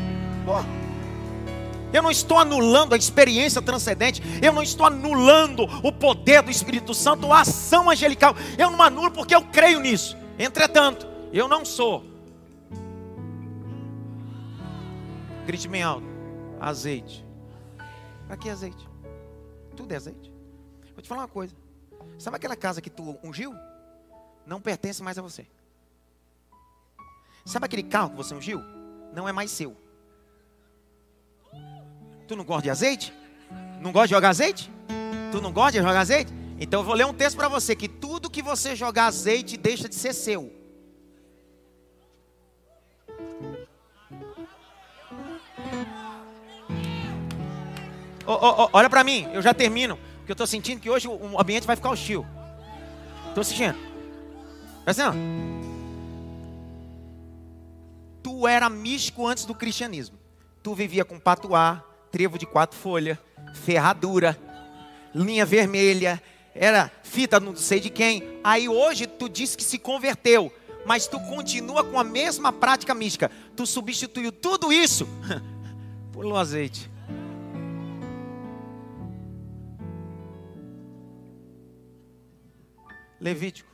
Eu 1.92 2.00
não 2.00 2.12
estou 2.12 2.38
anulando 2.38 2.92
a 2.92 2.96
experiência 2.96 3.60
transcendente, 3.60 4.22
eu 4.40 4.52
não 4.52 4.62
estou 4.62 4.86
anulando 4.86 5.64
o 5.82 5.90
poder 5.90 6.42
do 6.42 6.50
Espírito 6.50 6.94
Santo, 6.94 7.32
a 7.32 7.40
ação 7.40 7.90
angelical. 7.90 8.36
Eu 8.56 8.70
não 8.70 8.80
anulo 8.80 9.10
porque 9.10 9.34
eu 9.34 9.42
creio 9.42 9.80
nisso. 9.80 10.16
Entretanto, 10.38 11.08
eu 11.32 11.48
não 11.48 11.64
sou. 11.64 12.04
Grite 15.44 15.66
bem 15.66 15.82
alto. 15.82 16.06
Azeite. 16.60 17.26
Para 18.28 18.36
que 18.36 18.48
azeite? 18.48 18.91
Tudo 19.82 19.90
é 19.90 19.96
azeite. 19.96 20.32
Vou 20.92 21.02
te 21.02 21.08
falar 21.08 21.22
uma 21.22 21.28
coisa. 21.28 21.52
Sabe 22.16 22.36
aquela 22.36 22.54
casa 22.54 22.80
que 22.80 22.88
tu 22.88 23.18
ungiu? 23.24 23.52
Não 24.46 24.60
pertence 24.60 25.02
mais 25.02 25.18
a 25.18 25.22
você. 25.22 25.44
Sabe 27.44 27.66
aquele 27.66 27.82
carro 27.82 28.10
que 28.10 28.16
você 28.16 28.32
ungiu? 28.32 28.60
Não 29.12 29.28
é 29.28 29.32
mais 29.32 29.50
seu. 29.50 29.76
Tu 32.28 32.36
não 32.36 32.44
gosta 32.44 32.62
de 32.62 32.70
azeite? 32.70 33.12
Não 33.80 33.90
gosta 33.90 34.06
de 34.06 34.14
jogar 34.14 34.28
azeite? 34.28 34.70
Tu 35.32 35.40
não 35.40 35.52
gosta 35.52 35.72
de 35.72 35.78
jogar 35.78 35.98
azeite? 35.98 36.32
Então 36.60 36.78
eu 36.78 36.84
vou 36.84 36.94
ler 36.94 37.06
um 37.06 37.12
texto 37.12 37.36
para 37.36 37.48
você 37.48 37.74
que 37.74 37.88
tudo 37.88 38.30
que 38.30 38.40
você 38.40 38.76
jogar 38.76 39.06
azeite 39.06 39.56
deixa 39.56 39.88
de 39.88 39.96
ser 39.96 40.12
seu. 40.12 40.61
Oh, 48.26 48.32
oh, 48.32 48.64
oh, 48.64 48.68
olha 48.72 48.88
para 48.88 49.02
mim, 49.02 49.28
eu 49.32 49.42
já 49.42 49.52
termino, 49.52 49.98
porque 50.18 50.32
eu 50.32 50.34
estou 50.34 50.46
sentindo 50.46 50.80
que 50.80 50.90
hoje 50.90 51.08
o 51.08 51.40
ambiente 51.40 51.66
vai 51.66 51.76
ficar 51.76 51.90
hostil. 51.90 52.24
Estou 53.28 53.42
sentindo. 53.42 53.78
Presta 54.84 55.08
atenção. 55.08 55.20
Tu 58.22 58.46
era 58.46 58.68
místico 58.68 59.26
antes 59.26 59.44
do 59.44 59.54
cristianismo. 59.54 60.18
Tu 60.62 60.74
vivia 60.74 61.04
com 61.04 61.18
patuá, 61.18 61.82
trevo 62.10 62.38
de 62.38 62.46
quatro 62.46 62.78
folhas, 62.78 63.18
ferradura, 63.54 64.38
linha 65.14 65.44
vermelha, 65.44 66.22
era 66.54 66.90
fita 67.02 67.40
não 67.40 67.56
sei 67.56 67.80
de 67.80 67.90
quem. 67.90 68.38
Aí 68.44 68.68
hoje 68.68 69.06
tu 69.06 69.28
disse 69.28 69.56
que 69.56 69.64
se 69.64 69.78
converteu, 69.78 70.52
mas 70.84 71.06
tu 71.06 71.18
continua 71.20 71.82
com 71.82 71.98
a 71.98 72.04
mesma 72.04 72.52
prática 72.52 72.94
mística. 72.94 73.30
Tu 73.56 73.66
substituiu 73.66 74.30
tudo 74.30 74.72
isso 74.72 75.08
por 76.12 76.24
um 76.26 76.36
azeite. 76.36 76.91
Levítico. 83.22 83.70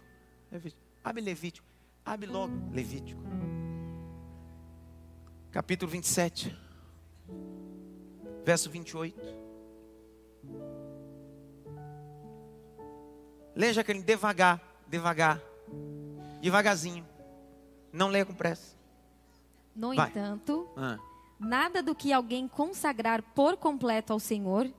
Levítico. 0.53 0.83
Abre 1.03 1.23
Levítico. 1.23 1.67
Abre 2.05 2.27
logo 2.29 2.53
Levítico. 2.73 3.21
Capítulo 5.51 5.91
27. 5.91 6.55
Verso 8.45 8.71
28. 8.71 9.19
Leia, 13.57 13.73
Jaqueline, 13.73 14.05
devagar, 14.05 14.61
devagar. 14.87 15.41
Devagarzinho. 16.41 17.05
Não 17.93 18.09
leia 18.09 18.25
com 18.25 18.35
pressa. 18.35 18.77
No 19.75 19.95
Vai. 19.95 20.09
entanto, 20.11 20.69
Ah. 20.77 20.99
nada 21.41 21.83
do 21.83 21.95
que 21.95 22.13
alguém 22.13 22.47
consagrar 22.47 23.23
por 23.35 23.57
completo 23.57 24.13
ao 24.13 24.21
Senhor, 24.21 24.71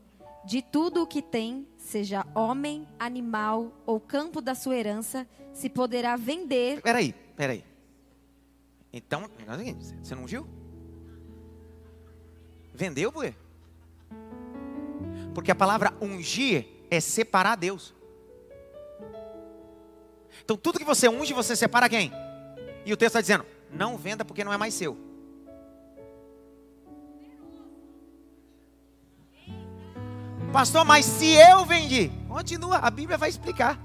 de 0.45 0.61
tudo 0.61 1.03
o 1.03 1.07
que 1.07 1.21
tem, 1.21 1.67
seja 1.77 2.25
homem, 2.33 2.87
animal 2.99 3.71
ou 3.85 3.99
campo 3.99 4.41
da 4.41 4.55
sua 4.55 4.75
herança, 4.75 5.27
se 5.53 5.69
poderá 5.69 6.15
vender. 6.15 6.81
Peraí, 6.81 7.13
peraí. 7.35 7.63
Então, 8.91 9.23
é 9.25 9.73
você 10.01 10.15
não 10.15 10.23
ungiu? 10.23 10.47
Vendeu, 12.73 13.11
por 13.11 13.23
quê? 13.23 13.33
Porque 15.33 15.51
a 15.51 15.55
palavra 15.55 15.93
ungir 16.01 16.67
é 16.89 16.99
separar 16.99 17.55
Deus. 17.55 17.93
Então 20.43 20.57
tudo 20.57 20.79
que 20.79 20.85
você 20.85 21.07
unge, 21.07 21.33
você 21.33 21.55
separa 21.55 21.87
quem? 21.87 22.11
E 22.85 22.91
o 22.91 22.97
texto 22.97 23.17
está 23.17 23.21
dizendo: 23.21 23.45
não 23.71 23.97
venda 23.97 24.25
porque 24.25 24.43
não 24.43 24.53
é 24.53 24.57
mais 24.57 24.73
seu. 24.73 24.97
Pastor, 30.51 30.83
mas 30.83 31.05
se 31.05 31.35
eu 31.35 31.63
vendi, 31.63 32.11
continua, 32.27 32.77
a 32.77 32.89
Bíblia 32.89 33.17
vai 33.17 33.29
explicar. 33.29 33.79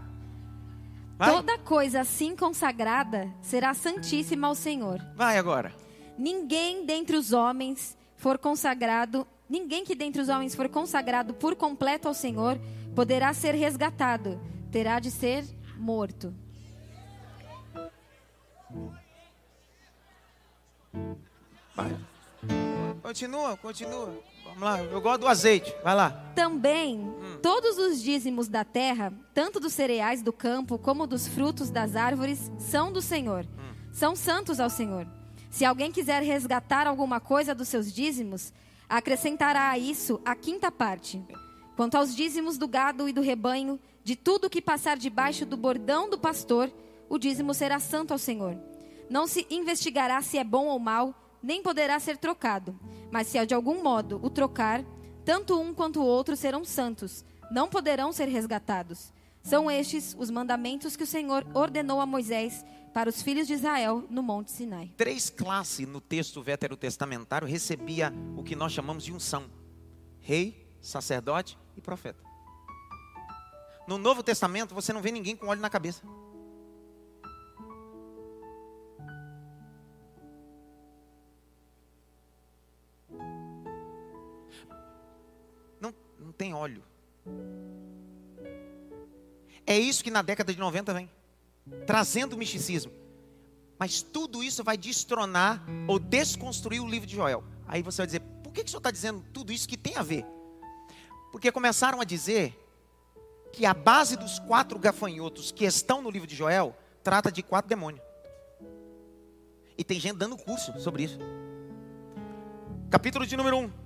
Vai, 1.19 1.31
Toda 1.31 1.59
coisa 1.59 2.01
assim 2.01 2.35
consagrada 2.35 3.31
será 3.41 3.75
santíssima 3.75 4.49
ao 4.49 4.55
Senhor. 4.55 5.01
vai 5.15 5.39
agora. 5.39 5.73
Ninguém 6.19 6.87
dentre 6.87 7.17
os 7.17 7.33
homens 7.33 7.97
for 8.17 8.39
consagrado, 8.39 9.27
ninguém 9.49 9.85
que 9.85 9.95
dentre 9.95 10.23
os 10.23 10.29
homens 10.29 10.55
for 10.55 10.69
consagrado 10.69 11.35
por 11.35 11.55
completo 11.55 12.09
ao 12.09 12.15
Senhor, 12.15 12.59
poderá 12.95 13.33
ser 13.35 13.55
resgatado, 13.55 14.41
terá 14.73 14.99
de 14.99 15.11
ser 15.11 15.45
morto. 15.77 16.35
Vai. 21.77 21.95
Continua, 23.05 23.55
continua. 23.59 24.19
Vamos 24.47 24.63
lá, 24.63 24.83
eu 24.83 24.99
gosto 24.99 25.21
do 25.21 25.29
azeite. 25.29 25.75
Vai 25.85 25.95
lá. 25.95 26.33
Também, 26.35 27.07
todos 27.43 27.77
os 27.77 28.01
dízimos 28.01 28.49
da 28.49 28.65
terra, 28.65 29.13
tanto 29.35 29.61
dos 29.61 29.75
cereais 29.75 30.23
do 30.23 30.33
campo 30.33 30.79
como 30.79 31.07
dos 31.07 31.29
frutos 31.29 31.69
das 31.69 31.97
árvores, 31.97 32.51
são 32.59 32.91
do 32.91 33.03
Senhor. 33.03 33.47
São 33.93 34.17
santos 34.17 34.59
ao 34.59 34.71
Senhor. 34.71 35.07
Se 35.51 35.67
alguém 35.67 35.93
quiser 35.93 36.23
resgatar 36.23 36.87
alguma 36.87 37.21
coisa 37.21 37.55
dos 37.55 37.69
seus 37.69 37.93
dízimos, 37.93 38.55
acrescentará 38.89 39.69
a 39.69 39.79
isso 39.79 40.19
a 40.25 40.35
quinta 40.35 40.73
parte. 40.73 41.23
Quanto 41.77 41.99
aos 41.99 42.17
dízimos 42.17 42.57
do 42.57 42.67
gado 42.67 43.07
e 43.07 43.13
do 43.13 43.21
rebanho, 43.21 43.79
de 44.03 44.17
tudo 44.17 44.49
que 44.49 44.63
passar 44.63 44.97
debaixo 44.97 45.45
do 45.45 45.59
bordão 45.59 46.09
do 46.09 46.19
pastor, 46.19 46.73
o 47.11 47.19
dízimo 47.19 47.53
será 47.53 47.79
santo 47.79 48.13
ao 48.13 48.19
Senhor. 48.19 48.57
Não 49.11 49.27
se 49.27 49.47
investigará 49.51 50.23
se 50.23 50.39
é 50.39 50.45
bom 50.45 50.69
ou 50.69 50.79
mal, 50.79 51.15
nem 51.45 51.63
poderá 51.63 52.01
ser 52.01 52.17
trocado. 52.17 52.79
Mas 53.11 53.29
se 53.29 53.45
de 53.47 53.55
algum 53.55 53.83
modo 53.83 54.19
o 54.23 54.31
trocar, 54.31 54.83
tanto 55.25 55.61
um 55.61 55.75
quanto 55.75 56.01
o 56.01 56.07
outro 56.07 56.35
serão 56.37 56.65
santos, 56.65 57.25
não 57.51 57.69
poderão 57.69 58.13
ser 58.13 58.29
resgatados. 58.29 59.13
São 59.43 59.71
estes 59.71 60.17
os 60.19 60.31
mandamentos 60.31 60.97
que 60.97 61.05
o 61.05 61.07
Senhor 61.07 61.47
ordenou 61.53 62.01
a 62.01 62.07
Moisés 62.07 62.65
para 62.95 63.11
os 63.11 63.21
filhos 63.21 63.47
de 63.47 63.53
Israel 63.53 64.05
no 64.09 64.23
Monte 64.23 64.51
Sinai. 64.51 64.91
Três 64.97 65.29
classes 65.29 65.87
no 65.87 66.01
texto 66.01 66.43
veterotestamentário 66.43 67.47
recebia 67.47 68.13
o 68.37 68.43
que 68.43 68.57
nós 68.57 68.73
chamamos 68.73 69.05
de 69.05 69.13
unção: 69.13 69.45
rei, 70.21 70.75
sacerdote 70.81 71.59
e 71.77 71.81
profeta. 71.83 72.25
No 73.87 73.99
Novo 73.99 74.23
Testamento 74.23 74.75
você 74.75 74.95
não 74.95 75.03
vê 75.03 75.11
ninguém 75.11 75.37
com 75.37 75.49
óleo 75.49 75.61
na 75.61 75.69
cabeça. 75.69 76.03
Tem 86.35 86.53
óleo. 86.53 86.83
É 89.67 89.79
isso 89.79 90.05
que 90.05 90.11
na 90.11 90.21
década 90.21 90.53
de 90.53 90.59
90 90.59 90.93
vem 90.93 91.11
trazendo 91.87 92.35
o 92.35 92.39
misticismo. 92.39 92.93
Mas 93.79 94.03
tudo 94.03 94.43
isso 94.43 94.63
vai 94.63 94.77
destronar 94.77 95.65
ou 95.89 95.99
desconstruir 95.99 96.81
o 96.81 96.89
livro 96.89 97.07
de 97.07 97.17
Joel. 97.17 97.43
Aí 97.67 97.83
você 97.83 97.99
vai 97.99 98.07
dizer, 98.07 98.21
por 98.43 98.53
que, 98.53 98.63
que 98.63 98.69
o 98.69 98.71
senhor 98.71 98.81
está 98.81 98.91
dizendo 98.91 99.25
tudo 99.33 99.53
isso 99.53 99.69
que 99.69 99.77
tem 99.77 99.97
a 99.97 100.03
ver? 100.03 100.25
Porque 101.33 101.51
começaram 101.51 102.01
a 102.01 102.05
dizer 102.05 102.61
que 103.53 103.67
a 103.67 103.75
base 103.75 104.17
dos 104.17 104.39
quatro 104.39 104.79
gafanhotos 104.79 105.51
que 105.51 105.65
estão 105.65 106.03
no 106.03 106.11
livro 106.11 106.27
de 106.27 106.37
Joel 106.37 106.77
trata 107.03 107.31
de 107.31 107.43
quatro 107.43 107.69
demônios. 107.69 108.05
E 109.77 109.83
tem 109.83 109.99
gente 109.99 110.17
dando 110.17 110.37
curso 110.37 110.79
sobre 110.81 111.05
isso. 111.05 111.19
Capítulo 112.91 113.27
de 113.27 113.37
número 113.37 113.57
1. 113.57 113.65
Um. 113.65 113.84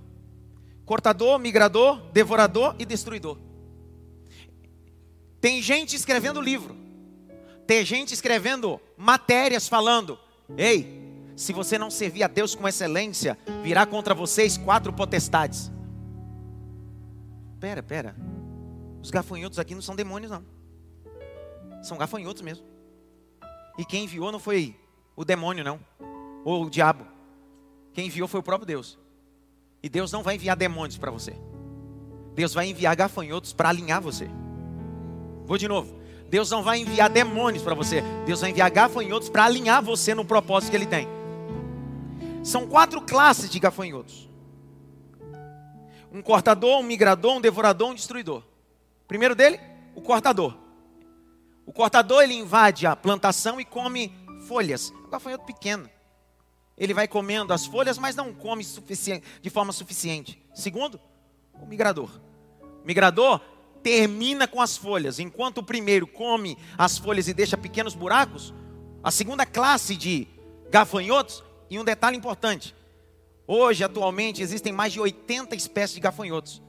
Cortador, 0.89 1.37
migrador, 1.37 2.01
devorador 2.11 2.75
e 2.79 2.83
destruidor. 2.83 3.37
Tem 5.39 5.61
gente 5.61 5.95
escrevendo 5.95 6.41
livro. 6.41 6.75
Tem 7.67 7.85
gente 7.85 8.11
escrevendo 8.11 8.81
matérias 8.97 9.67
falando: 9.67 10.17
Ei, 10.57 11.31
se 11.35 11.53
você 11.53 11.77
não 11.77 11.91
servir 11.91 12.23
a 12.23 12.27
Deus 12.27 12.55
com 12.55 12.67
excelência, 12.67 13.37
virá 13.61 13.85
contra 13.85 14.15
vocês 14.15 14.57
quatro 14.57 14.91
potestades. 14.91 15.71
Pera, 17.59 17.83
pera. 17.83 18.15
Os 18.99 19.11
gafanhotos 19.11 19.59
aqui 19.59 19.75
não 19.75 19.83
são 19.83 19.95
demônios, 19.95 20.31
não. 20.31 20.43
São 21.83 21.99
gafanhotos 21.99 22.41
mesmo. 22.41 22.65
E 23.77 23.85
quem 23.85 24.05
enviou 24.05 24.31
não 24.31 24.39
foi 24.39 24.75
o 25.15 25.23
demônio, 25.23 25.63
não. 25.63 25.79
Ou 26.43 26.65
o 26.65 26.69
diabo. 26.69 27.05
Quem 27.93 28.07
enviou 28.07 28.27
foi 28.27 28.39
o 28.39 28.43
próprio 28.43 28.65
Deus. 28.65 28.97
E 29.81 29.89
Deus 29.89 30.11
não 30.11 30.23
vai 30.23 30.35
enviar 30.35 30.55
demônios 30.55 30.97
para 30.97 31.11
você. 31.11 31.35
Deus 32.35 32.53
vai 32.53 32.67
enviar 32.67 32.95
gafanhotos 32.95 33.53
para 33.53 33.69
alinhar 33.69 34.01
você. 34.01 34.29
Vou 35.45 35.57
de 35.57 35.67
novo. 35.67 35.99
Deus 36.29 36.51
não 36.51 36.61
vai 36.61 36.79
enviar 36.79 37.09
demônios 37.09 37.63
para 37.63 37.73
você. 37.73 38.03
Deus 38.25 38.41
vai 38.41 38.51
enviar 38.51 38.69
gafanhotos 38.69 39.29
para 39.29 39.45
alinhar 39.45 39.83
você 39.83 40.13
no 40.13 40.23
propósito 40.23 40.69
que 40.69 40.77
Ele 40.77 40.85
tem. 40.85 41.07
São 42.43 42.67
quatro 42.67 43.01
classes 43.01 43.49
de 43.49 43.59
gafanhotos: 43.59 44.29
um 46.11 46.21
cortador, 46.21 46.79
um 46.79 46.83
migrador, 46.83 47.37
um 47.37 47.41
devorador, 47.41 47.89
um 47.89 47.95
destruidor. 47.95 48.43
Primeiro 49.07 49.35
dele, 49.35 49.59
o 49.95 50.01
cortador. 50.01 50.55
O 51.65 51.73
cortador 51.73 52.23
ele 52.23 52.33
invade 52.33 52.85
a 52.87 52.95
plantação 52.95 53.59
e 53.59 53.65
come 53.65 54.13
folhas. 54.47 54.91
É 54.91 55.07
um 55.07 55.09
gafanhoto 55.09 55.45
pequeno. 55.45 55.89
Ele 56.79 56.93
vai 56.93 57.07
comendo 57.07 57.53
as 57.53 57.65
folhas, 57.65 57.97
mas 57.97 58.15
não 58.15 58.33
come 58.33 58.65
de 59.41 59.49
forma 59.49 59.73
suficiente. 59.73 60.41
Segundo, 60.53 60.99
o 61.61 61.65
migrador. 61.65 62.09
O 62.83 62.87
migrador 62.87 63.41
termina 63.83 64.47
com 64.47 64.61
as 64.61 64.77
folhas. 64.77 65.19
Enquanto 65.19 65.57
o 65.57 65.63
primeiro 65.63 66.07
come 66.07 66.57
as 66.77 66.97
folhas 66.97 67.27
e 67.27 67.33
deixa 67.33 67.57
pequenos 67.57 67.93
buracos, 67.93 68.53
a 69.03 69.11
segunda 69.11 69.45
classe 69.45 69.95
de 69.95 70.27
gafanhotos, 70.69 71.43
e 71.69 71.77
um 71.77 71.83
detalhe 71.83 72.17
importante: 72.17 72.73
hoje, 73.45 73.83
atualmente, 73.83 74.41
existem 74.41 74.71
mais 74.71 74.93
de 74.93 75.01
80 75.01 75.55
espécies 75.55 75.95
de 75.95 76.01
gafanhotos. 76.01 76.61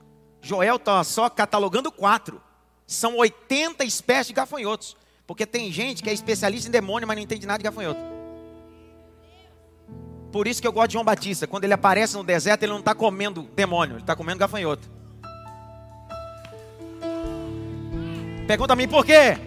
Joel 0.42 0.76
está 0.76 1.02
só 1.04 1.28
catalogando 1.30 1.92
quatro. 1.92 2.42
São 2.86 3.16
80 3.16 3.84
espécies 3.84 4.28
de 4.28 4.32
gafanhotos. 4.32 4.96
Porque 5.26 5.46
tem 5.46 5.70
gente 5.70 6.02
que 6.02 6.10
é 6.10 6.12
especialista 6.12 6.68
em 6.68 6.72
demônio, 6.72 7.06
mas 7.06 7.16
não 7.16 7.22
entende 7.22 7.46
nada 7.46 7.58
de 7.58 7.64
gafanhoto. 7.64 8.19
Por 10.32 10.46
isso 10.46 10.60
que 10.60 10.68
eu 10.68 10.72
gosto 10.72 10.88
de 10.88 10.92
João 10.94 11.04
Batista. 11.04 11.46
Quando 11.46 11.64
ele 11.64 11.72
aparece 11.72 12.16
no 12.16 12.22
deserto, 12.22 12.62
ele 12.62 12.72
não 12.72 12.78
está 12.78 12.94
comendo 12.94 13.48
demônio, 13.54 13.94
ele 13.94 14.02
está 14.02 14.14
comendo 14.14 14.38
gafanhoto. 14.38 14.88
Pergunta 18.46 18.72
a 18.72 18.76
mim 18.76 18.88
por 18.88 19.04
quê? 19.04 19.38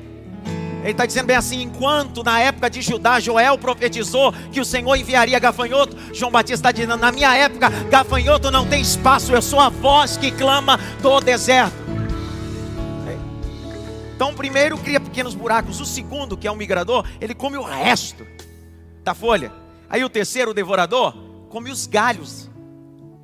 Ele 0.81 0.91
está 0.91 1.05
dizendo 1.05 1.27
bem 1.27 1.35
assim: 1.37 1.61
enquanto 1.61 2.23
na 2.23 2.39
época 2.39 2.69
de 2.69 2.81
Judá, 2.81 3.19
Joel 3.19 3.57
profetizou 3.57 4.33
que 4.51 4.59
o 4.59 4.65
Senhor 4.65 4.95
enviaria 4.95 5.39
gafanhoto, 5.39 5.95
João 6.13 6.31
Batista 6.31 6.55
está 6.55 6.71
dizendo: 6.71 6.97
na 6.97 7.11
minha 7.11 7.33
época, 7.35 7.69
gafanhoto 7.89 8.51
não 8.51 8.67
tem 8.67 8.81
espaço, 8.81 9.33
eu 9.33 9.41
sou 9.41 9.59
a 9.59 9.69
voz 9.69 10.17
que 10.17 10.31
clama 10.31 10.77
do 11.01 11.19
deserto. 11.21 11.83
Então, 14.15 14.31
o 14.31 14.35
primeiro 14.35 14.77
cria 14.77 14.99
pequenos 14.99 15.33
buracos, 15.33 15.81
o 15.81 15.85
segundo, 15.85 16.37
que 16.37 16.47
é 16.47 16.51
um 16.51 16.55
migrador, 16.55 17.05
ele 17.19 17.33
come 17.33 17.57
o 17.57 17.63
resto 17.63 18.25
da 19.03 19.13
folha. 19.13 19.62
Aí 19.93 20.03
o 20.03 20.09
terceiro, 20.09 20.49
o 20.49 20.53
devorador, 20.55 21.13
come 21.49 21.69
os 21.69 21.85
galhos. 21.85 22.49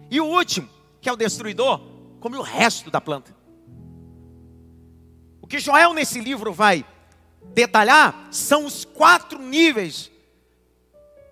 E 0.08 0.22
o 0.22 0.26
último, 0.26 0.70
que 1.02 1.10
é 1.10 1.12
o 1.12 1.16
destruidor, 1.16 1.82
come 2.20 2.38
o 2.38 2.44
resto 2.44 2.92
da 2.92 3.02
planta. 3.02 3.36
O 5.42 5.48
que 5.48 5.58
Joel 5.58 5.96
nesse 5.96 6.20
livro 6.20 6.54
vai 6.54 6.86
detalhar 7.56 8.28
são 8.30 8.68
os 8.68 8.86
quatro 8.86 9.40
níveis 9.40 10.12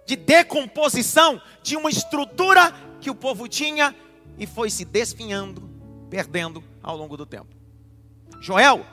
de 0.08 0.16
decomposição 0.16 1.40
de 1.62 1.76
uma 1.76 1.92
estrutura 1.92 2.74
que 3.00 3.12
o 3.12 3.16
povo 3.16 3.48
tinha 3.48 3.96
e 4.40 4.48
foi 4.48 4.72
se 4.72 4.84
desfinhando, 4.84 5.70
perdendo 6.10 6.64
ao 6.82 6.98
longo 6.98 7.16
do 7.16 7.28
tempo. 7.28 7.56
Joel, 8.42 8.84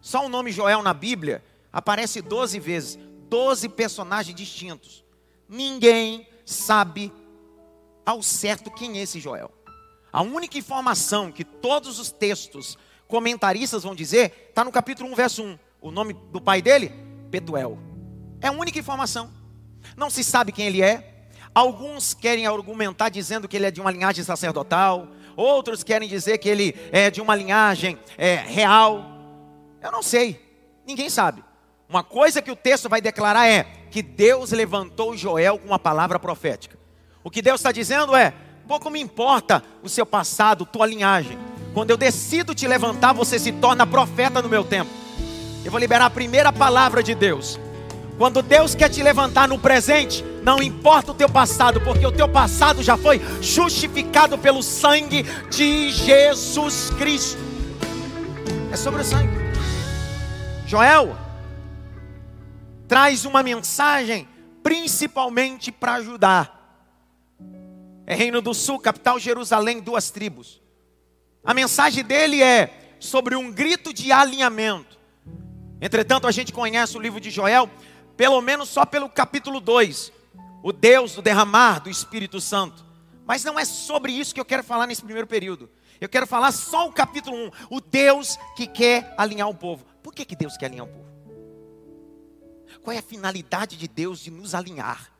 só 0.00 0.24
o 0.24 0.30
nome 0.30 0.52
Joel 0.52 0.82
na 0.82 0.94
Bíblia 0.94 1.44
aparece 1.70 2.22
12 2.22 2.58
vezes, 2.58 2.98
12 3.28 3.68
personagens 3.68 4.34
distintos. 4.34 5.04
Ninguém 5.50 6.28
sabe 6.46 7.12
ao 8.06 8.22
certo 8.22 8.70
quem 8.70 8.98
é 8.98 9.02
esse 9.02 9.18
Joel. 9.18 9.50
A 10.12 10.22
única 10.22 10.56
informação 10.56 11.32
que 11.32 11.44
todos 11.44 11.98
os 11.98 12.12
textos 12.12 12.78
comentaristas 13.08 13.82
vão 13.82 13.92
dizer 13.92 14.46
está 14.48 14.62
no 14.62 14.70
capítulo 14.70 15.10
1, 15.10 15.14
verso 15.16 15.42
1. 15.42 15.58
O 15.80 15.90
nome 15.90 16.12
do 16.12 16.40
pai 16.40 16.62
dele? 16.62 16.90
Betuel. 17.28 17.76
É 18.40 18.46
a 18.46 18.52
única 18.52 18.78
informação. 18.78 19.28
Não 19.96 20.08
se 20.08 20.22
sabe 20.22 20.52
quem 20.52 20.68
ele 20.68 20.82
é. 20.82 21.26
Alguns 21.52 22.14
querem 22.14 22.46
argumentar 22.46 23.08
dizendo 23.08 23.48
que 23.48 23.56
ele 23.56 23.66
é 23.66 23.72
de 23.72 23.80
uma 23.80 23.90
linhagem 23.90 24.22
sacerdotal. 24.22 25.08
Outros 25.34 25.82
querem 25.82 26.08
dizer 26.08 26.38
que 26.38 26.48
ele 26.48 26.76
é 26.92 27.10
de 27.10 27.20
uma 27.20 27.34
linhagem 27.34 27.98
é, 28.16 28.36
real. 28.36 29.04
Eu 29.82 29.90
não 29.90 30.02
sei. 30.02 30.40
Ninguém 30.86 31.10
sabe. 31.10 31.42
Uma 31.88 32.04
coisa 32.04 32.40
que 32.40 32.52
o 32.52 32.56
texto 32.56 32.88
vai 32.88 33.00
declarar 33.00 33.48
é 33.48 33.79
que 33.90 34.02
Deus 34.02 34.52
levantou 34.52 35.16
Joel 35.16 35.58
com 35.58 35.66
uma 35.66 35.78
palavra 35.78 36.18
profética. 36.18 36.78
O 37.22 37.30
que 37.30 37.42
Deus 37.42 37.60
está 37.60 37.72
dizendo 37.72 38.14
é: 38.14 38.32
pouco 38.66 38.88
me 38.88 39.00
importa 39.00 39.62
o 39.82 39.88
seu 39.88 40.06
passado, 40.06 40.64
tua 40.64 40.86
linhagem. 40.86 41.36
Quando 41.74 41.90
eu 41.90 41.96
decido 41.96 42.54
te 42.54 42.66
levantar, 42.66 43.12
você 43.12 43.38
se 43.38 43.52
torna 43.52 43.86
profeta 43.86 44.40
no 44.40 44.48
meu 44.48 44.64
tempo. 44.64 44.90
Eu 45.64 45.70
vou 45.70 45.80
liberar 45.80 46.06
a 46.06 46.10
primeira 46.10 46.52
palavra 46.52 47.02
de 47.02 47.14
Deus. 47.14 47.58
Quando 48.16 48.42
Deus 48.42 48.74
quer 48.74 48.88
te 48.88 49.02
levantar 49.02 49.48
no 49.48 49.58
presente, 49.58 50.24
não 50.42 50.62
importa 50.62 51.12
o 51.12 51.14
teu 51.14 51.28
passado, 51.28 51.80
porque 51.80 52.06
o 52.06 52.12
teu 52.12 52.28
passado 52.28 52.82
já 52.82 52.96
foi 52.96 53.20
justificado 53.40 54.36
pelo 54.38 54.62
sangue 54.62 55.22
de 55.50 55.90
Jesus 55.90 56.90
Cristo. 56.98 57.38
É 58.72 58.76
sobre 58.76 59.02
o 59.02 59.04
sangue. 59.04 59.32
Joel 60.66 61.16
traz 62.90 63.24
uma 63.24 63.40
mensagem 63.40 64.26
principalmente 64.64 65.70
para 65.70 65.94
ajudar. 65.94 66.90
É 68.04 68.16
Reino 68.16 68.42
do 68.42 68.52
Sul, 68.52 68.80
capital 68.80 69.16
Jerusalém, 69.16 69.78
duas 69.80 70.10
tribos. 70.10 70.60
A 71.44 71.54
mensagem 71.54 72.02
dele 72.02 72.42
é 72.42 72.96
sobre 72.98 73.36
um 73.36 73.52
grito 73.52 73.94
de 73.94 74.10
alinhamento. 74.10 74.98
Entretanto, 75.80 76.26
a 76.26 76.32
gente 76.32 76.52
conhece 76.52 76.96
o 76.96 77.00
livro 77.00 77.20
de 77.20 77.30
Joel, 77.30 77.70
pelo 78.16 78.40
menos 78.40 78.68
só 78.68 78.84
pelo 78.84 79.08
capítulo 79.08 79.60
2, 79.60 80.12
o 80.60 80.72
Deus 80.72 81.14
do 81.14 81.22
derramar 81.22 81.78
do 81.78 81.88
Espírito 81.88 82.40
Santo. 82.40 82.84
Mas 83.24 83.44
não 83.44 83.56
é 83.56 83.64
sobre 83.64 84.10
isso 84.10 84.34
que 84.34 84.40
eu 84.40 84.44
quero 84.44 84.64
falar 84.64 84.88
nesse 84.88 85.02
primeiro 85.02 85.28
período. 85.28 85.70
Eu 86.00 86.08
quero 86.08 86.26
falar 86.26 86.50
só 86.50 86.88
o 86.88 86.92
capítulo 86.92 87.36
1, 87.36 87.50
o 87.70 87.80
Deus 87.80 88.36
que 88.56 88.66
quer 88.66 89.14
alinhar 89.16 89.48
o 89.48 89.54
povo. 89.54 89.86
Por 90.02 90.12
que, 90.12 90.24
que 90.24 90.34
Deus 90.34 90.56
quer 90.56 90.66
alinhar 90.66 90.86
o 90.86 90.88
povo? 90.88 90.99
Qual 92.82 92.94
é 92.94 92.98
a 92.98 93.02
finalidade 93.02 93.76
de 93.76 93.86
Deus 93.86 94.20
de 94.20 94.30
nos 94.30 94.54
alinhar? 94.54 95.12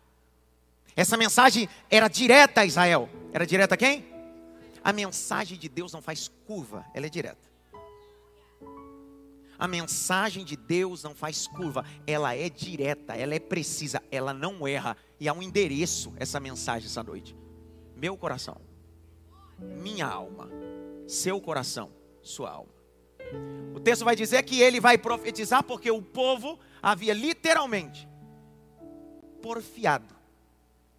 Essa 0.96 1.16
mensagem 1.16 1.68
era 1.90 2.08
direta 2.08 2.62
a 2.62 2.66
Israel. 2.66 3.08
Era 3.32 3.46
direta 3.46 3.74
a 3.74 3.78
quem? 3.78 4.04
A 4.82 4.92
mensagem 4.92 5.58
de 5.58 5.68
Deus 5.68 5.92
não 5.92 6.00
faz 6.00 6.30
curva, 6.46 6.84
ela 6.94 7.06
é 7.06 7.08
direta. 7.10 7.50
A 9.58 9.68
mensagem 9.68 10.42
de 10.42 10.56
Deus 10.56 11.02
não 11.02 11.14
faz 11.14 11.46
curva, 11.46 11.84
ela 12.06 12.34
é 12.34 12.48
direta, 12.48 13.14
ela 13.14 13.34
é 13.34 13.38
precisa, 13.38 14.02
ela 14.10 14.32
não 14.32 14.66
erra. 14.66 14.96
E 15.18 15.28
há 15.28 15.34
um 15.34 15.42
endereço 15.42 16.14
essa 16.16 16.40
mensagem 16.40 16.88
essa 16.88 17.02
noite. 17.02 17.36
Meu 17.94 18.16
coração, 18.16 18.56
minha 19.58 20.06
alma, 20.06 20.48
seu 21.06 21.38
coração, 21.42 21.90
sua 22.22 22.50
alma. 22.50 22.79
O 23.74 23.80
texto 23.80 24.04
vai 24.04 24.14
dizer 24.14 24.42
que 24.42 24.60
ele 24.60 24.80
vai 24.80 24.98
profetizar 24.98 25.62
porque 25.62 25.90
o 25.90 26.02
povo 26.02 26.58
havia 26.82 27.14
literalmente 27.14 28.08
porfiado, 29.40 30.14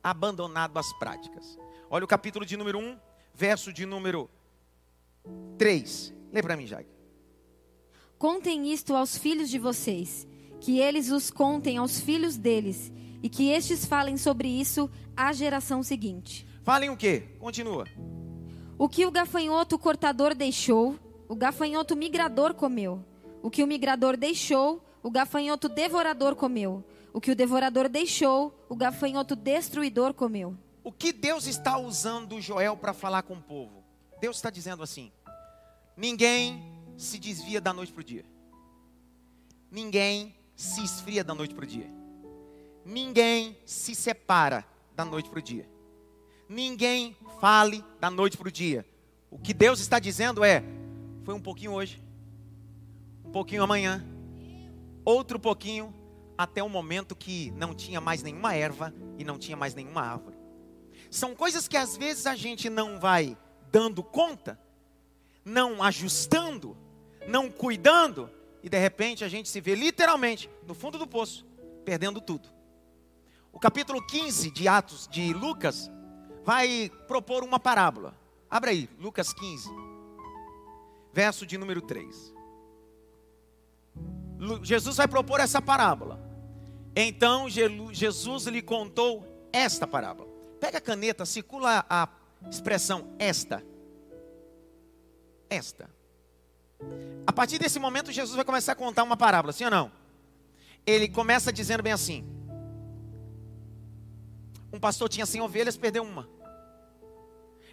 abandonado 0.04 0.78
as 0.78 0.92
práticas. 0.94 1.58
Olha 1.90 2.06
o 2.06 2.08
capítulo 2.08 2.46
de 2.46 2.58
número 2.58 2.80
1, 2.80 2.98
verso 3.34 3.72
de 3.72 3.86
número 3.86 4.30
3. 5.58 6.14
Lê 6.32 6.42
para 6.42 6.56
mim, 6.56 6.66
Jair. 6.66 6.88
Contem 8.18 8.72
isto 8.72 8.96
aos 8.96 9.18
filhos 9.18 9.50
de 9.50 9.60
vocês, 9.60 10.28
que 10.60 10.80
eles 10.80 11.10
os 11.12 11.30
contem 11.30 11.78
aos 11.78 12.00
filhos 12.00 12.38
deles, 12.38 12.92
e 13.22 13.30
que 13.30 13.50
estes 13.50 13.86
falem 13.86 14.18
sobre 14.18 14.48
isso 14.48 14.90
à 15.16 15.34
geração 15.34 15.84
seguinte. 15.84 16.48
Falem 16.64 16.90
o 16.90 16.98
quê? 16.98 17.36
Continua. 17.40 17.86
O 18.78 18.88
que 18.88 19.06
o 19.06 19.12
gafanhoto 19.12 19.78
cortador 19.78 20.34
deixou, 20.34 20.98
o 21.32 21.36
gafanhoto 21.36 21.96
migrador 21.96 22.54
comeu. 22.54 23.06
O 23.42 23.50
que 23.50 23.64
o 23.64 23.68
migrador 23.68 24.18
deixou, 24.18 24.84
o 25.02 25.10
gafanhoto 25.10 25.70
devorador 25.70 26.36
comeu. 26.36 26.84
O 27.14 27.22
que 27.22 27.32
o 27.32 27.36
devorador 27.36 27.88
deixou, 27.88 28.54
o 28.68 28.76
gafanhoto 28.76 29.34
destruidor 29.34 30.14
comeu. 30.14 30.58
O 30.84 30.92
que 30.92 31.14
Deus 31.14 31.48
está 31.48 31.78
usando 31.78 32.42
Joel 32.42 32.76
para 32.76 32.92
falar 32.92 33.22
com 33.22 33.36
o 33.36 33.42
povo? 33.42 33.82
Deus 34.20 34.36
está 34.36 34.50
dizendo 34.50 34.84
assim: 34.84 35.10
ninguém 35.96 36.62
se 36.98 37.18
desvia 37.18 37.62
da 37.62 37.72
noite 37.72 37.94
para 37.94 38.02
o 38.02 38.04
dia, 38.04 38.26
ninguém 39.72 40.36
se 40.54 40.84
esfria 40.84 41.24
da 41.24 41.34
noite 41.34 41.56
para 41.56 41.64
o 41.64 41.68
dia, 41.68 41.90
ninguém 42.84 43.58
se 43.66 43.96
separa 43.96 44.66
da 44.94 45.06
noite 45.06 45.30
para 45.30 45.40
o 45.40 45.42
dia, 45.42 45.66
ninguém 46.50 47.16
fale 47.40 47.82
da 48.02 48.10
noite 48.10 48.36
para 48.36 48.50
o 48.50 48.52
dia. 48.52 48.86
O 49.30 49.40
que 49.40 49.54
Deus 49.54 49.80
está 49.80 49.98
dizendo 49.98 50.44
é: 50.44 50.81
foi 51.24 51.34
um 51.34 51.42
pouquinho 51.42 51.74
hoje, 51.74 52.02
um 53.24 53.32
pouquinho 53.32 53.64
amanhã, 53.64 54.04
outro 55.06 55.40
pouquinho, 55.40 55.94
até 56.38 56.64
o 56.64 56.70
momento 56.70 57.16
que 57.16 57.52
não 57.52 57.76
tinha 57.76 58.02
mais 58.02 58.24
nenhuma 58.24 58.56
erva 58.56 58.94
e 59.18 59.24
não 59.24 59.38
tinha 59.38 59.56
mais 59.56 59.76
nenhuma 59.76 60.02
árvore. 60.02 60.36
São 61.10 61.36
coisas 61.36 61.68
que 61.68 61.78
às 61.78 61.96
vezes 61.96 62.26
a 62.26 62.36
gente 62.36 62.70
não 62.70 63.00
vai 63.00 63.38
dando 63.72 64.04
conta, 64.04 64.60
não 65.46 65.84
ajustando, 65.84 66.76
não 67.28 67.52
cuidando, 67.52 68.30
e 68.64 68.70
de 68.70 68.80
repente 68.80 69.24
a 69.24 69.30
gente 69.30 69.50
se 69.50 69.62
vê 69.62 69.76
literalmente 69.76 70.50
no 70.66 70.74
fundo 70.74 70.98
do 70.98 71.06
poço, 71.06 71.46
perdendo 71.86 72.20
tudo. 72.20 72.50
O 73.52 73.60
capítulo 73.60 74.06
15 74.06 74.50
de 74.50 74.68
Atos 74.68 75.08
de 75.08 75.34
Lucas 75.34 75.92
vai 76.44 76.90
propor 77.08 77.44
uma 77.44 77.60
parábola. 77.60 78.16
Abra 78.50 78.72
aí, 78.72 78.90
Lucas 78.98 79.34
15 79.34 79.91
verso 81.14 81.46
de 81.46 81.58
número 81.58 81.82
3. 81.82 82.34
Jesus 84.64 84.98
vai 84.98 85.08
propor 85.08 85.40
essa 85.40 85.62
parábola. 85.62 86.20
Então 86.96 87.48
Jesus 87.50 88.46
lhe 88.48 88.62
contou 88.62 89.26
esta 89.54 89.86
parábola. 89.86 90.30
Pega 90.60 90.78
a 90.78 90.82
caneta, 90.82 91.26
circula 91.26 91.86
a 91.90 92.08
expressão 92.50 93.16
esta. 93.20 93.64
Esta. 95.50 95.90
A 97.26 97.32
partir 97.32 97.60
desse 97.60 97.78
momento, 97.78 98.12
Jesus 98.12 98.36
vai 98.36 98.44
começar 98.44 98.72
a 98.72 98.76
contar 98.76 99.04
uma 99.04 99.16
parábola, 99.16 99.54
sim 99.54 99.66
ou 99.66 99.72
não? 99.72 99.92
Ele 100.86 101.08
começa 101.08 101.54
dizendo 101.54 101.84
bem 101.84 101.94
assim: 101.94 102.26
Um 104.74 104.80
pastor 104.80 105.08
tinha 105.08 105.26
100 105.26 105.42
ovelhas, 105.42 105.78
perdeu 105.78 106.04
uma. 106.04 106.28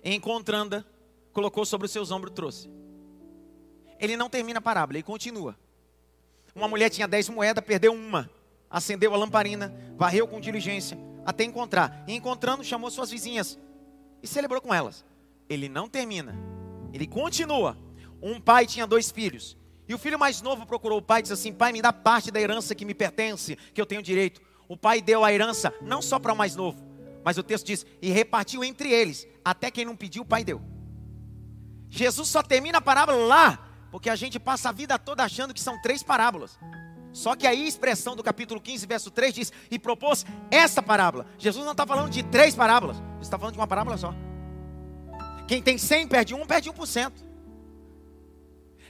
Encontrando, 0.05 0.85
colocou 1.33 1.65
sobre 1.65 1.87
os 1.87 1.93
seus 1.93 2.11
ombros, 2.11 2.35
trouxe. 2.35 2.71
Ele 3.99 4.17
não 4.17 4.29
termina 4.29 4.59
a 4.59 4.63
parábola, 4.63 4.99
ele 4.99 5.03
continua. 5.03 5.57
Uma 6.55 6.69
mulher 6.69 6.91
tinha 6.91 7.07
10 7.07 7.29
moedas, 7.29 7.65
perdeu 7.65 7.93
uma. 7.93 8.31
Acendeu 8.71 9.15
a 9.15 9.17
lamparina, 9.17 9.75
varreu 9.97 10.27
com 10.29 10.41
diligência, 10.41 10.99
até 11.25 11.45
encontrar. 11.45 12.05
E 12.07 12.15
encontrando, 12.15 12.63
chamou 12.63 12.91
suas 12.91 13.11
vizinhas 13.11 13.59
e 14.23 14.27
celebrou 14.27 14.61
com 14.61 14.75
elas. 14.75 15.05
Ele 15.49 15.69
não 15.69 15.89
termina, 15.89 16.37
ele 16.93 17.07
continua. 17.07 17.79
Um 18.21 18.41
pai 18.41 18.67
tinha 18.67 18.87
dois 18.87 19.11
filhos. 19.11 19.57
E 19.89 19.95
o 19.95 19.99
filho 19.99 20.19
mais 20.19 20.43
novo 20.43 20.67
procurou 20.67 20.99
o 20.99 21.03
pai 21.03 21.21
e 21.21 21.23
disse 21.23 21.33
assim: 21.33 21.53
Pai, 21.53 21.73
me 21.73 21.81
dá 21.81 21.93
parte 21.93 22.31
da 22.31 22.41
herança 22.41 22.75
que 22.75 22.85
me 22.85 22.93
pertence, 22.93 23.57
que 23.73 23.81
eu 23.81 23.87
tenho 23.87 24.03
direito. 24.03 24.43
O 24.69 24.77
pai 24.77 25.01
deu 25.01 25.25
a 25.25 25.33
herança 25.33 25.73
não 25.81 26.03
só 26.03 26.19
para 26.19 26.33
o 26.33 26.37
mais 26.37 26.55
novo, 26.55 26.79
mas 27.25 27.39
o 27.39 27.43
texto 27.43 27.67
diz: 27.67 27.87
e 28.03 28.11
repartiu 28.11 28.63
entre 28.63 28.93
eles. 28.93 29.27
Até 29.43 29.71
quem 29.71 29.87
não 29.87 29.97
pediu, 29.97 30.23
o 30.23 30.27
pai 30.27 30.45
deu. 30.45 30.61
Jesus 31.89 32.29
só 32.29 32.43
termina 32.43 32.79
a 32.79 32.83
parábola 32.83 33.25
lá, 33.25 33.68
porque 33.91 34.11
a 34.11 34.17
gente 34.17 34.39
passa 34.39 34.69
a 34.69 34.73
vida 34.73 34.99
toda 34.99 35.25
achando 35.25 35.55
que 35.55 35.61
são 35.61 35.81
três 35.81 36.03
parábolas. 36.03 36.59
Só 37.13 37.35
que 37.35 37.47
aí 37.47 37.65
a 37.65 37.69
expressão 37.69 38.15
do 38.15 38.23
capítulo 38.23 38.61
15, 38.61 38.87
verso 38.87 39.11
3 39.11 39.35
diz: 39.35 39.53
E 39.71 39.79
propôs 39.79 40.25
essa 40.51 40.83
parábola. 40.83 41.27
Jesus 41.39 41.65
não 41.65 41.73
está 41.73 41.87
falando 41.87 42.11
de 42.11 42.23
três 42.23 42.55
parábolas, 42.55 42.97
ele 42.97 43.23
está 43.23 43.39
falando 43.39 43.55
de 43.55 43.61
uma 43.61 43.67
parábola 43.67 43.97
só. 43.97 44.15
Quem 45.47 45.63
tem 45.63 45.79
100 45.79 46.09
perde 46.09 46.35
um, 46.35 46.47
perde 46.47 46.71
1%. 46.71 47.13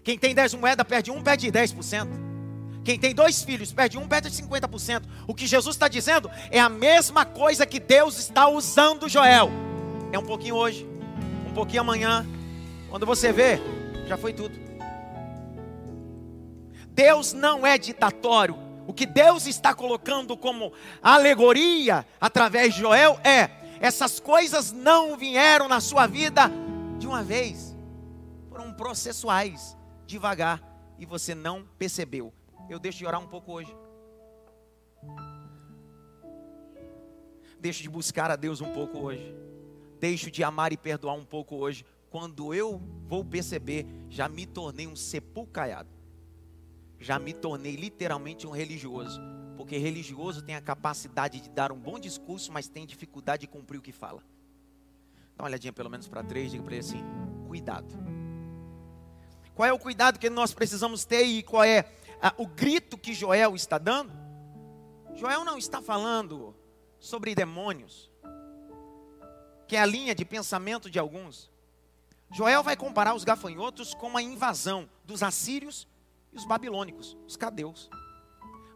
Quem 0.03 0.19
tem 0.19 0.35
10 0.35 0.55
moedas 0.55 0.87
perde 0.87 1.11
um, 1.11 1.23
perde 1.23 1.51
10%. 1.53 2.09
Quem 2.85 2.99
tem 2.99 3.15
dois 3.15 3.43
filhos 3.43 3.73
perde 3.73 3.99
um, 3.99 4.09
perde 4.09 4.31
50%. 4.31 5.03
O 5.27 5.35
que 5.35 5.47
Jesus 5.47 5.77
está 5.77 5.87
dizendo 5.89 6.31
é 6.51 6.59
a 6.59 6.69
mesma 6.69 7.25
coisa 7.25 7.67
que 7.67 7.79
Deus 7.79 8.19
está 8.19 8.49
usando, 8.49 9.09
Joel. 9.09 9.51
É 10.11 10.19
um 10.19 10.25
pouquinho 10.25 10.55
hoje, 10.55 10.89
um 11.47 11.53
pouquinho 11.53 11.83
amanhã. 11.83 12.27
Quando 12.89 13.05
você 13.05 13.33
vê, 13.33 13.61
já 14.07 14.17
foi 14.17 14.33
tudo. 14.33 14.68
Deus 16.99 17.33
não 17.33 17.65
é 17.65 17.79
ditatório. 17.79 18.59
O 18.85 18.93
que 18.93 19.07
Deus 19.07 19.47
está 19.47 19.73
colocando 19.73 20.37
como 20.37 20.73
alegoria 21.01 22.05
através 22.21 22.75
de 22.75 22.81
Joel 22.81 23.21
é: 23.23 23.49
essas 23.79 24.19
coisas 24.19 24.73
não 24.73 25.17
vieram 25.17 25.69
na 25.69 25.81
sua 25.81 26.09
vida 26.09 26.51
de 26.99 27.07
uma 27.07 27.23
vez, 27.23 27.77
foram 28.49 28.75
processuais 28.75 29.77
devagar 30.09 30.61
e 30.99 31.07
você 31.07 31.37
não 31.37 31.65
percebeu. 31.79 32.35
Eu 32.69 32.81
deixo 32.81 32.99
de 32.99 33.07
orar 33.07 33.21
um 33.21 33.29
pouco 33.29 33.53
hoje. 33.53 33.73
Deixo 37.61 37.81
de 37.81 37.89
buscar 37.89 38.29
a 38.29 38.35
Deus 38.35 38.61
um 38.61 38.73
pouco 38.73 38.99
hoje. 38.99 39.33
Deixo 40.01 40.33
de 40.33 40.43
amar 40.43 40.73
e 40.73 40.77
perdoar 40.77 41.15
um 41.15 41.25
pouco 41.25 41.55
hoje. 41.55 41.87
Quando 42.11 42.53
eu 42.53 42.83
vou 43.07 43.25
perceber, 43.25 43.87
já 44.11 44.29
me 44.29 44.47
tornei 44.47 44.89
um 44.89 44.97
sepulcaiado. 44.97 45.98
Já 46.99 47.19
me 47.19 47.33
tornei 47.33 47.77
literalmente 47.77 48.47
um 48.47 48.51
religioso. 48.51 49.21
Porque 49.57 49.77
religioso 49.77 50.43
tem 50.43 50.55
a 50.55 50.61
capacidade 50.61 51.41
de 51.41 51.49
dar 51.51 51.73
um 51.73 51.79
bom 51.79 51.99
discurso, 51.99 52.53
mas 52.53 52.69
tem 52.69 52.87
dificuldade 52.87 53.43
de 53.43 53.47
cumprir 53.47 53.79
o 53.79 53.83
que 53.83 53.93
fala. 53.93 54.23
Dá 55.37 55.45
uma 55.45 55.49
olhadinha 55.49 55.73
pelo 55.73 55.91
menos 55.91 56.09
para 56.09 56.23
três, 56.23 56.51
diga 56.51 56.63
para 56.63 56.75
ele 56.75 56.85
assim: 56.85 57.03
cuidado 57.47 58.19
qual 59.59 59.69
é 59.69 59.73
o 59.73 59.79
cuidado 59.79 60.21
que 60.21 60.31
nós 60.31 60.55
precisamos 60.55 61.05
ter 61.05 61.25
e 61.25 61.43
qual 61.43 61.65
é 61.65 61.85
ah, 62.23 62.33
o 62.37 62.47
grito 62.47 62.97
que 62.97 63.13
Joel 63.13 63.57
está 63.57 63.77
dando? 63.77 64.13
Joel 65.17 65.45
não 65.45 65.59
está 65.59 65.83
falando 65.83 66.55
sobre 67.01 67.35
demônios, 67.35 68.09
que 69.67 69.75
é 69.75 69.81
a 69.81 69.85
linha 69.85 70.15
de 70.15 70.25
pensamento 70.25 70.89
de 70.89 70.97
alguns. 70.97 71.51
Joel 72.31 72.63
vai 72.63 72.77
comparar 72.77 73.15
os 73.15 73.25
gafanhotos 73.25 73.95
com 73.95 74.17
a 74.17 74.23
invasão 74.23 74.89
dos 75.05 75.25
assírios 75.25 75.89
e 76.33 76.37
os 76.37 76.45
babilônicos, 76.45 77.17
os 77.27 77.37
cadeus. 77.37 77.91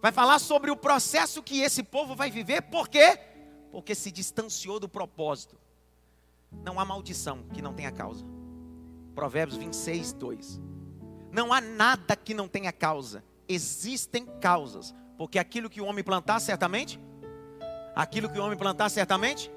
Vai 0.01 0.11
falar 0.11 0.39
sobre 0.39 0.71
o 0.71 0.77
processo 0.77 1.43
que 1.43 1.61
esse 1.61 1.83
povo 1.83 2.15
vai 2.15 2.31
viver, 2.31 2.63
por 2.63 2.89
quê? 2.89 3.19
Porque 3.71 3.95
se 3.95 4.11
distanciou 4.11 4.81
do 4.81 4.89
propósito. 4.89 5.57
Não 6.51 6.79
há 6.79 6.85
maldição 6.85 7.45
que 7.55 7.63
não 7.63 7.73
tenha 7.73 7.91
causa. 7.91 8.27
Provérbios 9.15 9.57
26, 9.57 10.13
2. 10.13 10.61
Não 11.31 11.53
há 11.53 11.61
nada 11.61 12.17
que 12.17 12.35
não 12.35 12.49
tenha 12.49 12.73
causa. 12.73 13.25
Existem 13.49 14.27
causas. 14.41 14.95
Porque 15.17 15.39
aquilo 15.39 15.71
que 15.71 15.81
o 15.81 15.87
homem 15.87 16.05
plantar, 16.05 16.41
certamente. 16.41 17.01
Aquilo 17.95 18.29
que 18.29 18.39
o 18.39 18.45
homem 18.45 18.59
plantar, 18.59 18.89
certamente. 18.91 19.51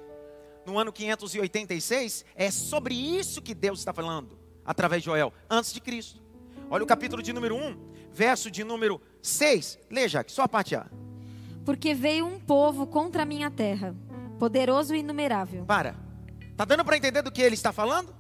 No 0.66 0.80
ano 0.80 0.92
586, 0.92 2.26
é 2.36 2.50
sobre 2.50 2.94
isso 2.94 3.42
que 3.42 3.54
Deus 3.54 3.80
está 3.80 3.94
falando. 3.94 4.38
Através 4.64 5.02
de 5.02 5.08
Joel, 5.08 5.34
antes 5.50 5.74
de 5.74 5.82
Cristo. 5.82 6.25
Olha 6.70 6.84
o 6.84 6.88
capítulo 6.88 7.22
de 7.22 7.32
número 7.32 7.56
1, 7.56 7.78
verso 8.12 8.50
de 8.50 8.64
número 8.64 9.00
6. 9.22 9.78
Leia, 9.90 10.26
só 10.28 10.44
a 10.44 10.48
parte 10.48 10.76
A. 10.76 10.88
Porque 11.64 11.94
veio 11.94 12.26
um 12.26 12.40
povo 12.40 12.88
contra 12.88 13.24
a 13.24 13.26
minha 13.26 13.52
terra, 13.52 13.96
poderoso 14.40 14.96
e 14.96 15.00
inumerável. 15.00 15.64
Para. 15.66 15.96
Está 16.52 16.66
dando 16.66 16.84
para 16.84 16.98
entender 16.98 17.22
do 17.22 17.32
que 17.32 17.42
ele 17.42 17.54
está 17.54 17.72
falando? 17.72 18.16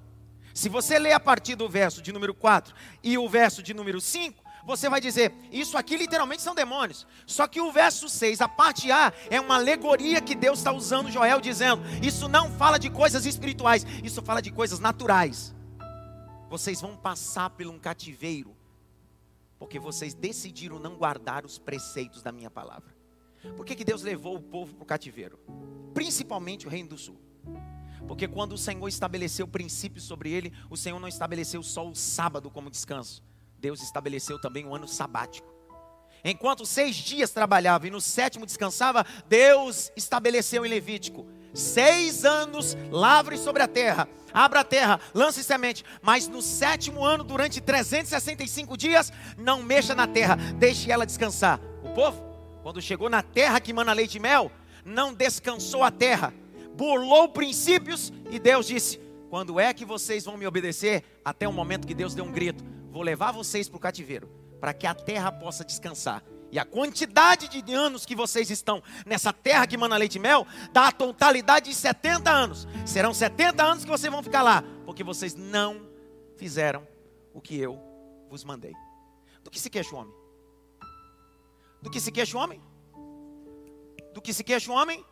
Se 0.53 0.69
você 0.69 0.99
ler 0.99 1.13
a 1.13 1.19
partir 1.19 1.55
do 1.55 1.67
verso 1.67 2.01
de 2.01 2.12
número 2.12 2.34
4 2.34 2.73
e 3.03 3.17
o 3.17 3.27
verso 3.27 3.63
de 3.63 3.73
número 3.73 3.99
5, 3.99 4.43
você 4.65 4.89
vai 4.89 5.01
dizer, 5.01 5.34
isso 5.51 5.77
aqui 5.77 5.97
literalmente 5.97 6.41
são 6.41 6.55
demônios. 6.55 7.05
Só 7.25 7.47
que 7.47 7.62
o 7.62 7.71
verso 7.71 8.08
6, 8.08 8.41
a 8.41 8.47
parte 8.47 8.91
A, 8.91 9.12
é 9.29 9.39
uma 9.39 9.55
alegoria 9.55 10.21
que 10.21 10.36
Deus 10.36 10.60
está 10.60 10.71
usando 10.71 11.12
Joel, 11.12 11.41
dizendo: 11.41 11.81
Isso 12.01 12.27
não 12.27 12.51
fala 12.51 12.77
de 12.77 12.89
coisas 12.89 13.25
espirituais, 13.25 13.86
isso 14.03 14.21
fala 14.21 14.41
de 14.41 14.51
coisas 14.51 14.79
naturais. 14.79 15.54
Vocês 16.49 16.81
vão 16.81 16.95
passar 16.95 17.49
por 17.49 17.65
um 17.67 17.79
cativeiro, 17.79 18.55
porque 19.58 19.79
vocês 19.79 20.13
decidiram 20.13 20.79
não 20.79 20.95
guardar 20.95 21.45
os 21.45 21.58
preceitos 21.58 22.21
da 22.21 22.31
minha 22.31 22.51
palavra. 22.51 22.95
Por 23.55 23.65
que, 23.65 23.75
que 23.75 23.86
Deus 23.86 24.01
levou 24.01 24.36
o 24.36 24.41
povo 24.41 24.75
para 24.75 24.84
o 24.84 24.88
cativeiro? 24.88 25.39
Principalmente 25.93 26.67
o 26.67 26.69
Reino 26.69 26.89
do 26.89 26.97
Sul. 26.97 27.19
Porque 28.08 28.27
quando 28.27 28.53
o 28.53 28.58
Senhor 28.58 28.88
estabeleceu 28.88 29.47
princípios 29.47 30.05
sobre 30.05 30.31
ele, 30.31 30.53
o 30.69 30.77
Senhor 30.77 30.99
não 30.99 31.08
estabeleceu 31.08 31.63
só 31.63 31.88
o 31.88 31.95
sábado 31.95 32.51
como 32.51 32.69
descanso. 32.69 33.23
Deus 33.58 33.81
estabeleceu 33.81 34.39
também 34.39 34.65
o 34.65 34.75
ano 34.75 34.88
sabático. 34.88 35.53
Enquanto 36.23 36.65
seis 36.65 36.95
dias 36.95 37.31
trabalhava 37.31 37.88
e 37.88 37.91
no 37.91 38.01
sétimo 38.01 38.45
descansava, 38.45 39.05
Deus 39.27 39.91
estabeleceu 39.95 40.65
em 40.65 40.69
Levítico 40.69 41.27
seis 41.55 42.25
anos 42.25 42.77
lavre 42.91 43.37
sobre 43.37 43.63
a 43.63 43.67
terra, 43.67 44.07
abra 44.33 44.59
a 44.59 44.63
terra, 44.63 44.99
lance 45.13 45.43
semente, 45.43 45.83
mas 46.01 46.27
no 46.27 46.41
sétimo 46.41 47.03
ano, 47.03 47.23
durante 47.23 47.61
365 47.61 48.77
dias, 48.77 49.11
não 49.37 49.63
mexa 49.63 49.95
na 49.95 50.05
terra, 50.05 50.35
deixe 50.57 50.91
ela 50.91 51.05
descansar. 51.05 51.59
O 51.83 51.89
povo, 51.89 52.21
quando 52.61 52.81
chegou 52.81 53.09
na 53.09 53.21
terra 53.21 53.59
que 53.59 53.73
mana 53.73 53.93
leite 53.93 54.15
e 54.15 54.19
mel, 54.19 54.51
não 54.83 55.13
descansou 55.13 55.83
a 55.83 55.89
terra, 55.89 56.33
burlou 56.75 57.29
princípios 57.29 58.11
e 58.29 58.37
Deus 58.37 58.67
disse: 58.67 58.99
Quando 59.29 59.59
é 59.59 59.73
que 59.73 59.85
vocês 59.85 60.25
vão 60.25 60.37
me 60.37 60.45
obedecer? 60.45 61.03
Até 61.23 61.47
o 61.47 61.53
momento 61.53 61.87
que 61.87 61.95
Deus 61.95 62.13
deu 62.13 62.25
um 62.25 62.31
grito: 62.31 62.63
Vou 62.91 63.01
levar 63.01 63.31
vocês 63.31 63.67
para 63.69 63.77
o 63.77 63.79
cativeiro, 63.79 64.29
para 64.59 64.73
que 64.73 64.85
a 64.85 64.93
terra 64.93 65.31
possa 65.31 65.63
descansar. 65.63 66.23
E 66.55 66.59
a 66.59 66.63
quantidade 66.63 67.49
de 67.49 67.73
anos 67.73 68.05
que 68.05 68.15
vocês 68.15 68.49
estão 68.49 68.81
nessa 69.05 69.33
terra 69.33 69.67
que 69.67 69.75
mana 69.75 69.97
leite 69.97 70.15
e 70.15 70.19
mel, 70.19 70.47
dá 70.71 70.87
a 70.87 70.91
totalidade 70.91 71.69
de 71.69 71.75
70 71.75 72.31
anos. 72.31 72.65
Serão 72.85 73.13
70 73.13 73.61
anos 73.61 73.83
que 73.83 73.89
vocês 73.91 74.11
vão 74.11 74.23
ficar 74.23 74.41
lá, 74.41 74.63
porque 74.85 75.03
vocês 75.03 75.35
não 75.35 75.85
fizeram 76.37 76.87
o 77.33 77.41
que 77.41 77.59
eu 77.59 77.77
vos 78.29 78.45
mandei. 78.45 78.73
Do 79.43 79.51
que 79.51 79.59
se 79.59 79.69
queixa 79.69 79.93
o 79.93 79.99
homem? 79.99 80.15
Do 81.81 81.91
que 81.91 81.99
se 81.99 82.09
queixa 82.09 82.37
o 82.37 82.39
homem? 82.39 82.61
Do 84.13 84.21
que 84.21 84.33
se 84.33 84.43
queixa 84.43 84.71
o 84.71 84.73
homem? 84.73 85.05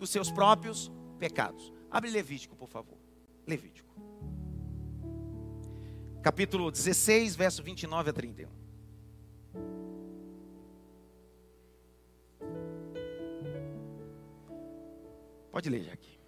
dos 0.00 0.08
seus 0.08 0.30
próprios 0.30 0.90
pecados. 1.18 1.70
Abre 1.90 2.10
Levítico, 2.10 2.56
por 2.56 2.68
favor. 2.68 2.96
Levítico. 3.46 3.94
Capítulo 6.22 6.70
16, 6.70 7.36
verso 7.36 7.62
29 7.62 8.10
a 8.10 8.12
31. 8.12 8.48
Pode 15.50 15.68
ler, 15.68 15.84
Jaque. 15.84 16.18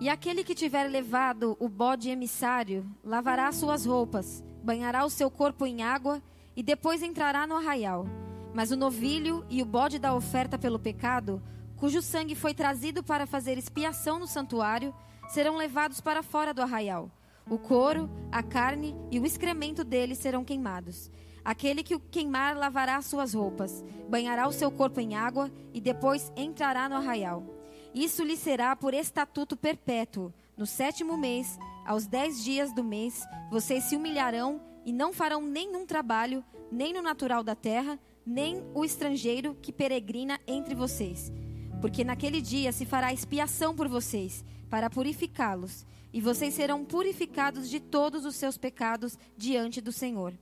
E 0.00 0.08
aquele 0.08 0.44
que 0.44 0.54
tiver 0.54 0.88
levado 0.88 1.56
o 1.60 1.68
bode 1.68 2.10
emissário 2.10 2.84
lavará 3.02 3.50
suas 3.52 3.86
roupas, 3.86 4.42
banhará 4.62 5.04
o 5.04 5.10
seu 5.10 5.30
corpo 5.30 5.66
em 5.66 5.82
água 5.82 6.22
e 6.56 6.62
depois 6.62 7.02
entrará 7.02 7.46
no 7.46 7.56
arraial. 7.56 8.06
Mas 8.52 8.70
o 8.70 8.76
novilho 8.76 9.44
e 9.48 9.62
o 9.62 9.66
bode 9.66 9.98
da 9.98 10.14
oferta 10.14 10.58
pelo 10.58 10.78
pecado 10.78 11.42
cujo 11.76 12.00
sangue 12.00 12.34
foi 12.34 12.54
trazido 12.54 13.02
para 13.02 13.26
fazer 13.26 13.58
expiação 13.58 14.18
no 14.18 14.26
santuário, 14.26 14.94
serão 15.28 15.56
levados 15.56 16.00
para 16.00 16.22
fora 16.22 16.54
do 16.54 16.62
arraial. 16.62 17.10
O 17.46 17.58
couro, 17.58 18.08
a 18.32 18.42
carne 18.42 18.96
e 19.10 19.18
o 19.20 19.26
excremento 19.26 19.84
dele 19.84 20.14
serão 20.14 20.44
queimados. 20.44 21.10
Aquele 21.44 21.82
que 21.82 21.94
o 21.94 22.00
queimar 22.00 22.56
lavará 22.56 23.02
suas 23.02 23.34
roupas, 23.34 23.84
banhará 24.08 24.48
o 24.48 24.52
seu 24.52 24.70
corpo 24.70 24.98
em 24.98 25.14
água 25.14 25.50
e 25.74 25.80
depois 25.80 26.32
entrará 26.36 26.88
no 26.88 26.94
arraial. 26.94 27.53
Isso 27.94 28.24
lhe 28.24 28.36
será 28.36 28.74
por 28.74 28.92
estatuto 28.92 29.56
perpétuo. 29.56 30.32
No 30.56 30.66
sétimo 30.66 31.16
mês, 31.16 31.58
aos 31.86 32.06
dez 32.06 32.42
dias 32.42 32.72
do 32.72 32.82
mês, 32.82 33.24
vocês 33.50 33.84
se 33.84 33.94
humilharão 33.94 34.60
e 34.84 34.92
não 34.92 35.12
farão 35.12 35.40
nenhum 35.40 35.86
trabalho, 35.86 36.44
nem 36.72 36.92
no 36.92 37.00
natural 37.00 37.44
da 37.44 37.54
terra, 37.54 37.98
nem 38.26 38.64
o 38.74 38.84
estrangeiro 38.84 39.56
que 39.62 39.72
peregrina 39.72 40.40
entre 40.46 40.74
vocês. 40.74 41.32
Porque 41.80 42.02
naquele 42.02 42.40
dia 42.40 42.72
se 42.72 42.84
fará 42.84 43.12
expiação 43.12 43.74
por 43.76 43.86
vocês, 43.86 44.44
para 44.68 44.90
purificá-los, 44.90 45.86
e 46.12 46.20
vocês 46.20 46.54
serão 46.54 46.84
purificados 46.84 47.70
de 47.70 47.78
todos 47.78 48.24
os 48.24 48.34
seus 48.34 48.56
pecados 48.56 49.16
diante 49.36 49.80
do 49.80 49.92
Senhor. 49.92 50.34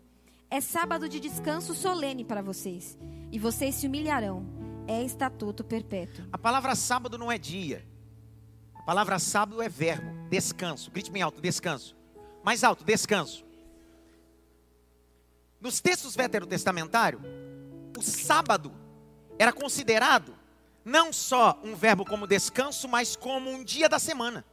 É 0.51 0.61
sábado 0.61 1.09
de 1.09 1.19
descanso 1.19 1.75
solene 1.75 2.25
para 2.25 2.43
vocês, 2.43 2.99
e 3.31 3.39
vocês 3.39 3.75
se 3.75 3.87
humilharão. 3.87 4.72
É 4.87 5.03
estatuto 5.03 5.63
perpétuo. 5.63 6.25
A 6.33 6.39
palavra 6.39 6.75
sábado 6.75 7.17
não 7.17 7.31
é 7.31 7.39
dia. 7.39 7.87
A 8.75 8.83
palavra 8.83 9.19
sábado 9.19 9.63
é 9.63 9.69
verbo, 9.69 10.29
descanso. 10.29 10.91
Grite 10.91 11.11
bem 11.11 11.23
alto, 11.23 11.41
descanso. 11.41 11.97
Mais 12.43 12.65
alto, 12.65 12.85
descanso. 12.85 13.45
Nos 15.61 15.81
textos 15.81 16.17
veterotestamentários, 16.17 17.23
o 17.97 18.03
sábado 18.03 18.73
era 19.39 19.53
considerado 19.53 20.35
não 20.85 21.13
só 21.13 21.61
um 21.63 21.77
verbo 21.77 22.05
como 22.05 22.27
descanso, 22.27 22.89
mas 22.89 23.15
como 23.15 23.51
um 23.51 23.63
dia 23.63 23.89
da 23.89 24.01
semana. 24.01 24.45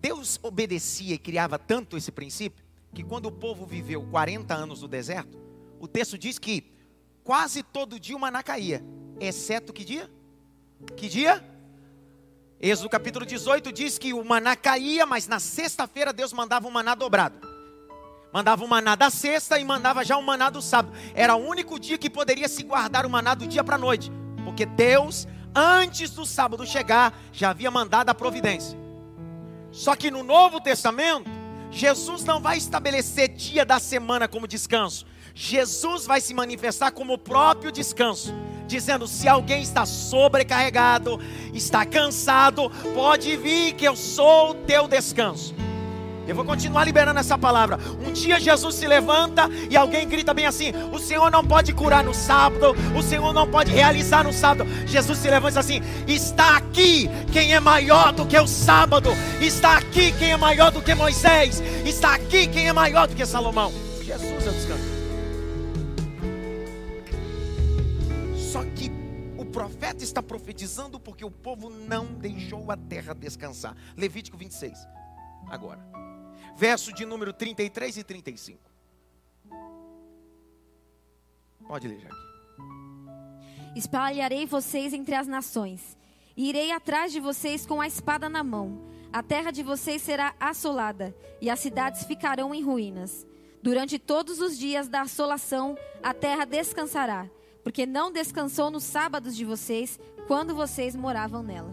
Deus 0.00 0.38
obedecia 0.42 1.14
e 1.14 1.18
criava 1.18 1.58
tanto 1.58 1.96
esse 1.96 2.10
princípio 2.10 2.64
que 2.94 3.04
quando 3.04 3.26
o 3.26 3.32
povo 3.32 3.66
viveu 3.66 4.02
40 4.10 4.54
anos 4.54 4.80
no 4.80 4.88
deserto, 4.88 5.47
o 5.80 5.88
texto 5.88 6.18
diz 6.18 6.38
que 6.38 6.72
quase 7.22 7.62
todo 7.62 7.98
dia 7.98 8.16
o 8.16 8.20
maná 8.20 8.42
caía, 8.42 8.82
exceto 9.20 9.72
que 9.72 9.84
dia? 9.84 10.10
Que 10.96 11.08
dia? 11.08 11.44
Êxodo 12.60 12.88
capítulo 12.88 13.24
18 13.24 13.72
diz 13.72 13.98
que 13.98 14.12
o 14.12 14.24
maná 14.24 14.56
caía, 14.56 15.06
mas 15.06 15.28
na 15.28 15.38
sexta-feira 15.38 16.12
Deus 16.12 16.32
mandava 16.32 16.66
o 16.66 16.72
maná 16.72 16.94
dobrado. 16.94 17.46
Mandava 18.32 18.64
o 18.64 18.68
maná 18.68 18.94
da 18.94 19.10
sexta 19.10 19.58
e 19.58 19.64
mandava 19.64 20.04
já 20.04 20.16
o 20.16 20.22
maná 20.22 20.50
do 20.50 20.60
sábado. 20.60 20.94
Era 21.14 21.34
o 21.34 21.48
único 21.48 21.78
dia 21.78 21.96
que 21.96 22.10
poderia 22.10 22.48
se 22.48 22.62
guardar 22.62 23.06
o 23.06 23.10
maná 23.10 23.34
do 23.34 23.46
dia 23.46 23.62
para 23.62 23.76
a 23.76 23.78
noite. 23.78 24.10
Porque 24.44 24.66
Deus, 24.66 25.26
antes 25.54 26.10
do 26.10 26.26
sábado 26.26 26.66
chegar, 26.66 27.16
já 27.32 27.50
havia 27.50 27.70
mandado 27.70 28.10
a 28.10 28.14
providência. 28.14 28.76
Só 29.70 29.94
que 29.94 30.10
no 30.10 30.22
Novo 30.22 30.60
Testamento, 30.60 31.30
Jesus 31.70 32.24
não 32.24 32.40
vai 32.40 32.58
estabelecer 32.58 33.28
dia 33.28 33.64
da 33.64 33.78
semana 33.78 34.26
como 34.26 34.48
descanso. 34.48 35.06
Jesus 35.40 36.04
vai 36.04 36.20
se 36.20 36.34
manifestar 36.34 36.90
como 36.90 37.12
o 37.12 37.18
próprio 37.18 37.70
descanso, 37.70 38.34
dizendo: 38.66 39.06
se 39.06 39.28
alguém 39.28 39.62
está 39.62 39.86
sobrecarregado, 39.86 41.20
está 41.54 41.86
cansado, 41.86 42.68
pode 42.92 43.36
vir 43.36 43.74
que 43.74 43.84
eu 43.84 43.94
sou 43.94 44.50
o 44.50 44.54
teu 44.54 44.88
descanso. 44.88 45.54
Eu 46.26 46.34
vou 46.34 46.44
continuar 46.44 46.84
liberando 46.84 47.20
essa 47.20 47.38
palavra. 47.38 47.78
Um 48.04 48.12
dia 48.12 48.40
Jesus 48.40 48.74
se 48.74 48.86
levanta 48.88 49.48
e 49.70 49.76
alguém 49.76 50.08
grita 50.08 50.34
bem 50.34 50.44
assim: 50.44 50.72
O 50.92 50.98
Senhor 50.98 51.30
não 51.30 51.46
pode 51.46 51.72
curar 51.72 52.02
no 52.02 52.12
sábado, 52.12 52.74
o 52.98 53.00
Senhor 53.00 53.32
não 53.32 53.48
pode 53.48 53.70
realizar 53.70 54.24
no 54.24 54.32
sábado. 54.32 54.68
Jesus 54.88 55.18
se 55.20 55.30
levanta 55.30 55.60
assim: 55.60 55.80
Está 56.08 56.56
aqui 56.56 57.08
quem 57.32 57.54
é 57.54 57.60
maior 57.60 58.12
do 58.12 58.26
que 58.26 58.36
o 58.36 58.48
sábado, 58.48 59.10
está 59.40 59.78
aqui 59.78 60.10
quem 60.18 60.32
é 60.32 60.36
maior 60.36 60.72
do 60.72 60.82
que 60.82 60.96
Moisés, 60.96 61.62
está 61.86 62.16
aqui 62.16 62.48
quem 62.48 62.66
é 62.66 62.72
maior 62.72 63.06
do 63.06 63.14
que 63.14 63.24
Salomão. 63.24 63.72
Jesus 64.02 64.44
é 64.44 64.50
o 64.50 64.52
descanso. 64.52 64.97
Só 68.52 68.64
que 68.64 68.90
o 69.38 69.44
profeta 69.44 70.02
está 70.02 70.22
profetizando 70.22 70.98
porque 70.98 71.24
o 71.24 71.30
povo 71.30 71.70
não 71.70 72.14
deixou 72.14 72.70
a 72.70 72.76
terra 72.76 73.14
descansar. 73.14 73.76
Levítico 73.96 74.36
26. 74.36 74.78
Agora 75.48 75.98
verso 76.58 76.92
de 76.92 77.06
número 77.06 77.32
33 77.32 77.98
e 77.98 78.04
35. 78.04 78.58
Pode 81.68 81.86
ler, 81.86 82.00
Jaque. 82.00 82.16
Espalharei 83.76 84.44
vocês 84.44 84.92
entre 84.92 85.14
as 85.14 85.28
nações, 85.28 85.96
e 86.36 86.48
irei 86.48 86.72
atrás 86.72 87.12
de 87.12 87.20
vocês 87.20 87.64
com 87.64 87.80
a 87.80 87.86
espada 87.86 88.28
na 88.28 88.42
mão. 88.42 88.88
A 89.12 89.22
terra 89.22 89.52
de 89.52 89.62
vocês 89.62 90.02
será 90.02 90.34
assolada, 90.40 91.14
e 91.40 91.48
as 91.48 91.60
cidades 91.60 92.04
ficarão 92.04 92.52
em 92.52 92.62
ruínas. 92.62 93.24
Durante 93.62 93.96
todos 93.96 94.40
os 94.40 94.58
dias 94.58 94.88
da 94.88 95.02
assolação, 95.02 95.78
a 96.02 96.12
terra 96.12 96.44
descansará, 96.44 97.30
porque 97.62 97.84
não 97.86 98.12
descansou 98.12 98.70
nos 98.70 98.84
sábados 98.84 99.36
de 99.36 99.44
vocês, 99.44 99.98
quando 100.26 100.54
vocês 100.54 100.94
moravam 100.94 101.42
nela. 101.42 101.72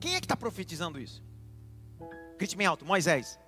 Quem 0.00 0.14
é 0.14 0.20
que 0.20 0.26
está 0.26 0.36
profetizando 0.36 0.98
isso? 0.98 1.22
Grite 2.38 2.56
bem 2.56 2.66
alto, 2.66 2.84
Moisés. 2.84 3.38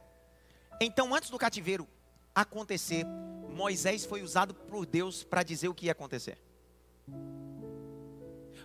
Então, 0.81 1.15
antes 1.15 1.31
do 1.31 1.39
cativeiro 1.39 1.89
acontecer, 2.35 3.05
Moisés 3.55 4.05
foi 4.05 4.23
usado 4.23 4.55
por 4.55 4.85
Deus 4.87 5.25
para 5.25 5.43
dizer 5.43 5.69
o 5.69 5.75
que 5.75 5.87
ia 5.87 5.93
acontecer. 5.93 6.39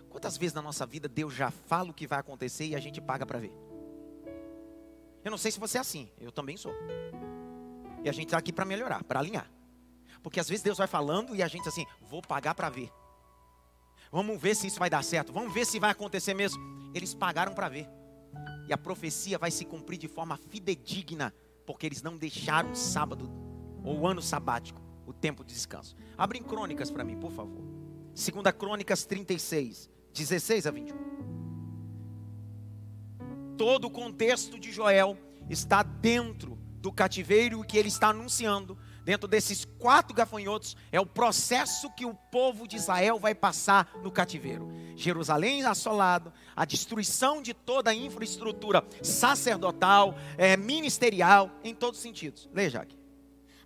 Quantas 0.08 0.36
vezes 0.36 0.54
na 0.54 0.62
nossa 0.62 0.84
vida 0.84 1.08
Deus 1.08 1.32
já 1.32 1.50
fala 1.50 1.90
o 1.90 1.94
que 1.94 2.06
vai 2.06 2.18
acontecer 2.18 2.66
e 2.66 2.74
a 2.74 2.80
gente 2.80 3.00
paga 3.00 3.24
para 3.24 3.38
ver? 3.38 3.52
Eu 5.24 5.30
não 5.30 5.38
sei 5.38 5.52
se 5.52 5.60
você 5.60 5.78
é 5.78 5.80
assim, 5.80 6.10
eu 6.20 6.32
também 6.32 6.56
sou. 6.56 6.74
E 8.02 8.08
a 8.08 8.12
gente 8.12 8.26
está 8.26 8.38
aqui 8.38 8.52
para 8.52 8.64
melhorar, 8.64 9.04
para 9.04 9.20
alinhar. 9.20 9.50
Porque 10.22 10.40
às 10.40 10.48
vezes 10.48 10.62
Deus 10.62 10.78
vai 10.78 10.86
falando 10.86 11.34
e 11.34 11.42
a 11.42 11.48
gente 11.48 11.68
assim, 11.68 11.86
vou 12.00 12.20
pagar 12.22 12.54
para 12.54 12.68
ver. 12.68 12.90
Vamos 14.12 14.40
ver 14.40 14.56
se 14.56 14.66
isso 14.66 14.78
vai 14.78 14.90
dar 14.90 15.04
certo, 15.04 15.32
vamos 15.32 15.54
ver 15.54 15.64
se 15.64 15.78
vai 15.78 15.90
acontecer 15.90 16.34
mesmo. 16.34 16.60
Eles 16.94 17.14
pagaram 17.14 17.54
para 17.54 17.68
ver. 17.68 17.88
E 18.66 18.72
a 18.72 18.78
profecia 18.78 19.38
vai 19.38 19.50
se 19.50 19.64
cumprir 19.64 19.98
de 19.98 20.08
forma 20.08 20.36
fidedigna 20.36 21.34
porque 21.66 21.86
eles 21.86 22.02
não 22.02 22.16
deixaram 22.16 22.72
o 22.72 22.76
sábado 22.76 23.30
ou 23.84 24.00
o 24.00 24.06
ano 24.06 24.20
sabático, 24.20 24.82
o 25.06 25.12
tempo 25.12 25.44
de 25.44 25.54
descanso. 25.54 25.96
Abrem 26.18 26.42
crônicas 26.42 26.90
para 26.90 27.04
mim, 27.04 27.16
por 27.16 27.30
favor. 27.30 27.62
Segunda 28.14 28.52
Crônicas 28.52 29.04
36, 29.04 29.88
16 30.12 30.66
a 30.66 30.70
21. 30.70 30.96
Todo 33.56 33.86
o 33.86 33.90
contexto 33.90 34.58
de 34.58 34.72
Joel 34.72 35.16
está 35.48 35.82
dentro 35.82 36.58
do 36.80 36.92
cativeiro 36.92 37.62
que 37.62 37.78
ele 37.78 37.88
está 37.88 38.08
anunciando 38.08 38.76
dentro 39.04 39.28
desses 39.28 39.64
quatro 39.78 40.14
gafanhotos, 40.14 40.76
é 40.92 41.00
o 41.00 41.06
processo 41.06 41.90
que 41.90 42.04
o 42.04 42.14
povo 42.14 42.66
de 42.66 42.76
Israel 42.76 43.18
vai 43.18 43.34
passar 43.34 43.90
no 44.02 44.10
cativeiro. 44.10 44.68
Jerusalém 44.96 45.64
assolado, 45.64 46.32
a 46.54 46.64
destruição 46.64 47.40
de 47.40 47.54
toda 47.54 47.90
a 47.90 47.94
infraestrutura 47.94 48.84
sacerdotal, 49.02 50.14
é, 50.36 50.56
ministerial, 50.56 51.50
em 51.64 51.74
todos 51.74 51.98
os 51.98 52.02
sentidos. 52.02 52.48
Leia, 52.52 52.80
aqui. 52.80 52.98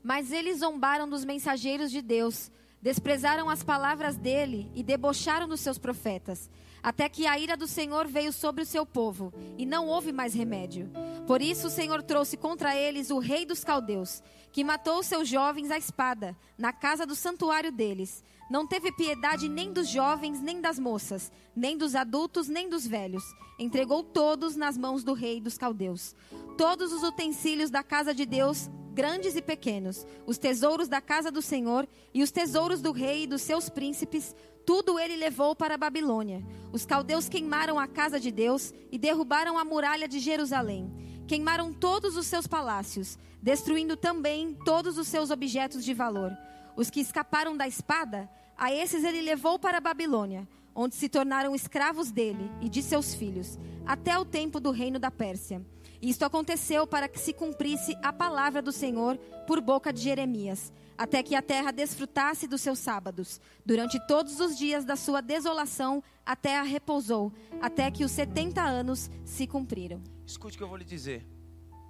Mas 0.03 0.31
eles 0.31 0.59
zombaram 0.59 1.09
dos 1.09 1.25
mensageiros 1.25 1.91
de 1.91 2.03
Deus, 2.03 2.51
desprezaram 2.81 3.49
as 3.49 3.63
palavras 3.63 4.17
dele 4.17 4.71
e 4.75 4.83
debocharam 4.83 5.49
dos 5.49 5.61
seus 5.61 5.79
profetas 5.79 6.51
até 6.85 7.09
que 7.09 7.27
a 7.27 7.39
ira 7.39 7.57
do 7.57 7.67
Senhor 7.67 8.07
veio 8.07 8.31
sobre 8.31 8.63
o 8.63 8.67
seu 8.67 8.85
povo, 8.85 9.33
e 9.57 9.65
não 9.65 9.89
houve 9.89 10.13
mais 10.13 10.35
remédio. 10.35 10.91
Por 11.27 11.41
isso 11.41 11.69
o 11.69 11.71
Senhor 11.71 12.03
trouxe 12.03 12.37
contra 12.37 12.77
eles 12.77 13.11
o 13.11 13.19
rei 13.19 13.47
dos 13.47 13.65
caldeus, 13.65 14.23
que 14.53 14.63
matou 14.63 15.03
seus 15.03 15.27
jovens 15.27 15.71
à 15.71 15.79
espada, 15.79 16.37
na 16.59 16.75
casa 16.75 17.07
do 17.07 17.15
santuário 17.15 17.73
deles. 17.73 18.23
Não 18.51 18.67
teve 18.67 18.93
piedade 18.93 19.49
nem 19.49 19.73
dos 19.73 19.89
jovens, 19.89 20.43
nem 20.43 20.61
das 20.61 20.79
moças, 20.79 21.33
nem 21.57 21.75
dos 21.79 21.95
adultos, 21.95 22.49
nem 22.49 22.69
dos 22.69 22.87
velhos. 22.87 23.25
Entregou 23.59 24.03
todos 24.03 24.55
nas 24.55 24.77
mãos 24.77 25.03
do 25.03 25.15
rei 25.15 25.41
dos 25.41 25.57
caldeus. 25.57 26.15
Todos 26.59 26.93
os 26.93 27.03
utensílios 27.03 27.71
da 27.71 27.83
casa 27.83 28.13
de 28.13 28.27
Deus, 28.27 28.69
grandes 28.93 29.35
e 29.35 29.41
pequenos, 29.41 30.07
os 30.27 30.37
tesouros 30.37 30.87
da 30.87 31.01
casa 31.01 31.31
do 31.31 31.41
Senhor 31.41 31.89
e 32.13 32.23
os 32.23 32.31
tesouros 32.31 32.83
do 32.83 32.93
rei 32.93 33.25
e 33.25 33.27
dos 33.27 33.41
seus 33.41 33.71
príncipes, 33.71 34.37
tudo 34.67 34.99
ele 34.99 35.17
levou 35.17 35.55
para 35.55 35.75
a 35.75 35.79
Babilônia. 35.79 36.45
Os 36.73 36.85
caldeus 36.85 37.29
queimaram 37.29 37.79
a 37.79 37.87
casa 37.87 38.19
de 38.19 38.31
Deus 38.31 38.73
e 38.91 38.99
derrubaram 38.99 39.59
a 39.59 39.65
muralha 39.65 40.09
de 40.09 40.19
Jerusalém. 40.19 40.93
Queimaram 41.27 41.73
todos 41.73 42.17
os 42.17 42.27
seus 42.27 42.47
palácios, 42.47 43.19
destruindo 43.41 43.97
também 43.97 44.55
todos 44.65 44.99
os 44.99 45.07
seus 45.09 45.31
objetos 45.31 45.85
de 45.85 45.95
valor. 45.95 46.33
Os 46.77 46.91
que 46.91 47.01
escaparam 47.01 47.57
da 47.57 47.69
espada, 47.69 48.29
a 48.57 48.73
esses 48.73 49.05
ele 49.05 49.23
levou 49.23 49.59
para 49.59 49.79
a 49.79 49.81
Babilônia, 49.81 50.49
onde 50.75 50.95
se 50.95 51.09
tornaram 51.09 51.55
escravos 51.55 52.11
dele 52.11 52.51
e 52.61 52.69
de 52.69 52.83
seus 52.83 53.15
filhos, 53.15 53.59
até 53.87 54.19
o 54.19 54.25
tempo 54.25 54.59
do 54.59 54.71
reino 54.71 54.99
da 54.99 55.11
Pérsia. 55.11 55.65
Isto 56.05 56.27
aconteceu 56.27 56.87
para 56.87 57.09
que 57.09 57.19
se 57.19 57.33
cumprisse 57.33 57.97
a 58.03 58.13
palavra 58.13 58.61
do 58.61 58.71
Senhor 58.71 59.17
por 59.47 59.59
boca 59.59 59.91
de 59.91 60.03
Jeremias, 60.03 60.71
até 60.99 61.23
que 61.23 61.35
a 61.35 61.41
terra 61.41 61.71
desfrutasse 61.71 62.47
dos 62.47 62.61
seus 62.61 62.79
sábados. 62.79 63.41
Durante 63.65 63.99
todos 64.07 64.39
os 64.39 64.55
dias 64.55 64.85
da 64.85 64.97
sua 64.97 65.23
desolação, 65.23 66.05
a 66.27 66.37
terra 66.37 66.63
repousou, 66.63 67.33
até 67.59 67.91
que 67.91 68.05
os 68.05 68.11
setenta 68.11 68.61
anos 68.61 69.11
se 69.25 69.47
cumpriram. 69.47 70.03
Escute 70.27 70.57
o 70.57 70.59
que 70.59 70.65
eu 70.65 70.69
vou 70.69 70.77
lhe 70.77 70.85
dizer, 70.85 71.27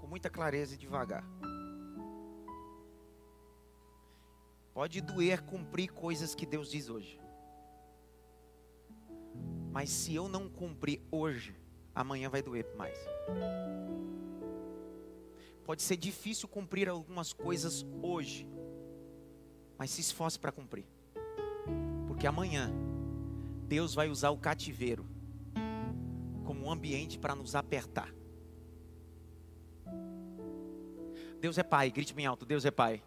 com 0.00 0.06
muita 0.06 0.30
clareza 0.30 0.74
e 0.76 0.78
devagar. 0.78 1.24
Pode 4.72 5.00
doer 5.00 5.42
cumprir 5.42 5.88
coisas 5.88 6.36
que 6.36 6.46
Deus 6.46 6.70
diz 6.70 6.88
hoje. 6.88 7.20
Mas 9.72 9.90
se 9.90 10.14
eu 10.14 10.28
não 10.28 10.48
cumprir 10.48 11.02
hoje, 11.10 11.63
amanhã 11.94 12.28
vai 12.28 12.42
doer 12.42 12.66
mais. 12.76 12.98
Pode 15.64 15.82
ser 15.82 15.96
difícil 15.96 16.48
cumprir 16.48 16.88
algumas 16.88 17.32
coisas 17.32 17.86
hoje, 18.02 18.46
mas 19.78 19.90
se 19.90 20.00
esforce 20.00 20.38
para 20.38 20.52
cumprir. 20.52 20.84
Porque 22.06 22.26
amanhã 22.26 22.70
Deus 23.66 23.94
vai 23.94 24.08
usar 24.08 24.30
o 24.30 24.38
cativeiro 24.38 25.06
como 26.44 26.66
um 26.66 26.70
ambiente 26.70 27.18
para 27.18 27.34
nos 27.34 27.54
apertar. 27.54 28.12
Deus 31.40 31.58
é 31.58 31.62
pai, 31.62 31.90
grite 31.90 32.14
bem 32.14 32.26
alto, 32.26 32.44
Deus 32.44 32.64
é 32.64 32.70
pai. 32.70 33.02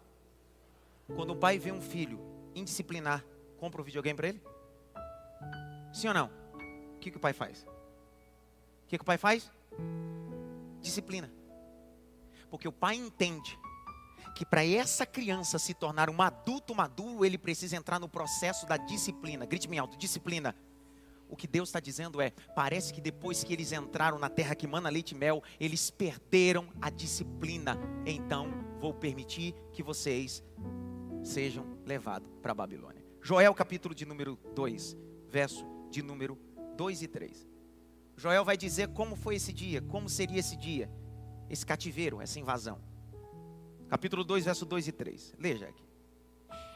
Quando 1.14 1.32
um 1.32 1.38
pai 1.38 1.58
vê 1.58 1.72
um 1.72 1.80
filho 1.80 2.20
indisciplinar, 2.54 3.24
compra 3.56 3.80
um 3.80 3.84
videogame 3.84 4.16
para 4.16 4.28
ele? 4.28 4.42
Sim 5.92 6.08
ou 6.08 6.14
não? 6.14 6.30
O 6.94 6.98
que, 6.98 7.10
que 7.10 7.16
o 7.16 7.20
pai 7.20 7.32
faz? 7.32 7.66
O 8.88 8.90
que, 8.90 8.96
que 8.96 9.02
o 9.02 9.04
pai 9.04 9.18
faz? 9.18 9.52
Disciplina. 10.80 11.30
Porque 12.50 12.66
o 12.66 12.72
pai 12.72 12.96
entende 12.96 13.58
que 14.34 14.46
para 14.46 14.64
essa 14.64 15.04
criança 15.04 15.58
se 15.58 15.74
tornar 15.74 16.08
um 16.08 16.22
adulto 16.22 16.74
maduro, 16.74 17.22
ele 17.22 17.36
precisa 17.36 17.76
entrar 17.76 18.00
no 18.00 18.08
processo 18.08 18.64
da 18.66 18.78
disciplina. 18.78 19.44
Grite 19.44 19.68
bem 19.68 19.78
alto, 19.78 19.98
disciplina. 19.98 20.56
O 21.28 21.36
que 21.36 21.46
Deus 21.46 21.68
está 21.68 21.80
dizendo 21.80 22.18
é: 22.18 22.30
parece 22.56 22.90
que 22.90 23.02
depois 23.02 23.44
que 23.44 23.52
eles 23.52 23.72
entraram 23.72 24.18
na 24.18 24.30
terra 24.30 24.54
que 24.54 24.66
mana 24.66 24.88
leite 24.88 25.10
e 25.10 25.18
mel, 25.18 25.42
eles 25.60 25.90
perderam 25.90 26.66
a 26.80 26.88
disciplina. 26.88 27.78
Então, 28.06 28.48
vou 28.80 28.94
permitir 28.94 29.54
que 29.70 29.82
vocês 29.82 30.42
sejam 31.22 31.78
levados 31.84 32.26
para 32.40 32.52
a 32.52 32.54
Babilônia. 32.54 33.04
Joel, 33.20 33.52
capítulo 33.52 33.94
de 33.94 34.06
número 34.06 34.38
2, 34.54 34.96
verso 35.28 35.66
de 35.90 36.00
número 36.00 36.38
2 36.74 37.02
e 37.02 37.06
3. 37.06 37.57
Joel 38.18 38.44
vai 38.44 38.56
dizer 38.56 38.88
como 38.88 39.14
foi 39.14 39.36
esse 39.36 39.52
dia, 39.52 39.80
como 39.80 40.08
seria 40.08 40.40
esse 40.40 40.56
dia, 40.56 40.90
esse 41.48 41.64
cativeiro, 41.64 42.20
essa 42.20 42.40
invasão. 42.40 42.80
Capítulo 43.88 44.24
2, 44.24 44.44
verso 44.44 44.66
2 44.66 44.88
e 44.88 44.92
3. 44.92 45.34
Leia, 45.38 45.58
Jack. 45.58 45.82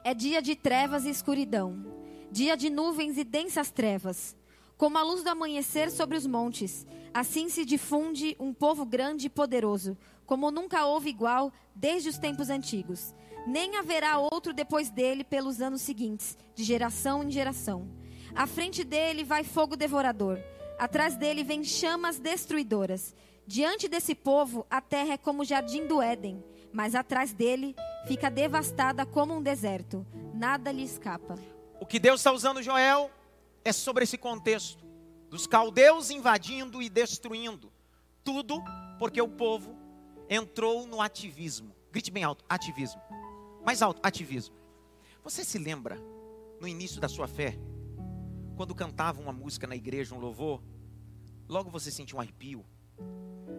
É 0.04 0.14
dia 0.14 0.40
de 0.40 0.54
trevas 0.54 1.04
e 1.04 1.10
escuridão, 1.10 1.84
dia 2.30 2.56
de 2.56 2.70
nuvens 2.70 3.18
e 3.18 3.24
densas 3.24 3.72
trevas. 3.72 4.36
Como 4.76 4.96
a 4.96 5.02
luz 5.02 5.24
do 5.24 5.30
amanhecer 5.30 5.90
sobre 5.90 6.16
os 6.16 6.28
montes, 6.28 6.86
assim 7.12 7.48
se 7.48 7.64
difunde 7.64 8.36
um 8.38 8.54
povo 8.54 8.86
grande 8.86 9.26
e 9.26 9.30
poderoso, 9.30 9.98
como 10.24 10.52
nunca 10.52 10.86
houve 10.86 11.10
igual 11.10 11.52
desde 11.74 12.08
os 12.08 12.18
tempos 12.18 12.50
antigos. 12.50 13.12
Nem 13.48 13.76
haverá 13.76 14.16
outro 14.16 14.54
depois 14.54 14.90
dele 14.90 15.24
pelos 15.24 15.60
anos 15.60 15.82
seguintes, 15.82 16.38
de 16.54 16.62
geração 16.62 17.24
em 17.24 17.32
geração. 17.32 17.88
À 18.32 18.46
frente 18.46 18.84
dele 18.84 19.24
vai 19.24 19.42
fogo 19.42 19.76
devorador, 19.76 20.38
atrás 20.82 21.14
dele 21.14 21.44
vem 21.44 21.62
chamas 21.62 22.18
destruidoras. 22.18 23.14
Diante 23.46 23.86
desse 23.86 24.16
povo, 24.16 24.66
a 24.68 24.80
terra 24.80 25.12
é 25.12 25.16
como 25.16 25.42
o 25.42 25.44
jardim 25.44 25.86
do 25.86 26.02
Éden, 26.02 26.42
mas 26.72 26.96
atrás 26.96 27.32
dele 27.32 27.76
fica 28.08 28.28
devastada 28.28 29.06
como 29.06 29.32
um 29.32 29.40
deserto. 29.40 30.04
Nada 30.34 30.72
lhe 30.72 30.82
escapa. 30.82 31.36
O 31.80 31.86
que 31.86 32.00
Deus 32.00 32.18
está 32.18 32.32
usando 32.32 32.60
Joel 32.60 33.12
é 33.64 33.72
sobre 33.72 34.02
esse 34.02 34.18
contexto 34.18 34.84
dos 35.30 35.46
caldeus 35.46 36.10
invadindo 36.10 36.82
e 36.82 36.90
destruindo 36.90 37.72
tudo 38.24 38.60
porque 38.98 39.22
o 39.22 39.28
povo 39.28 39.76
entrou 40.28 40.84
no 40.84 41.00
ativismo. 41.00 41.72
Grite 41.92 42.10
bem 42.10 42.24
alto, 42.24 42.44
ativismo. 42.48 43.00
Mais 43.64 43.82
alto, 43.82 44.00
ativismo. 44.02 44.56
Você 45.22 45.44
se 45.44 45.58
lembra 45.58 45.96
no 46.60 46.66
início 46.66 47.00
da 47.00 47.08
sua 47.08 47.28
fé, 47.28 47.56
quando 48.56 48.74
cantava 48.74 49.20
uma 49.20 49.32
música 49.32 49.66
na 49.66 49.76
igreja, 49.76 50.14
um 50.14 50.18
louvor, 50.18 50.62
logo 51.48 51.70
você 51.70 51.90
sentia 51.90 52.16
um 52.16 52.20
arrepio, 52.20 52.64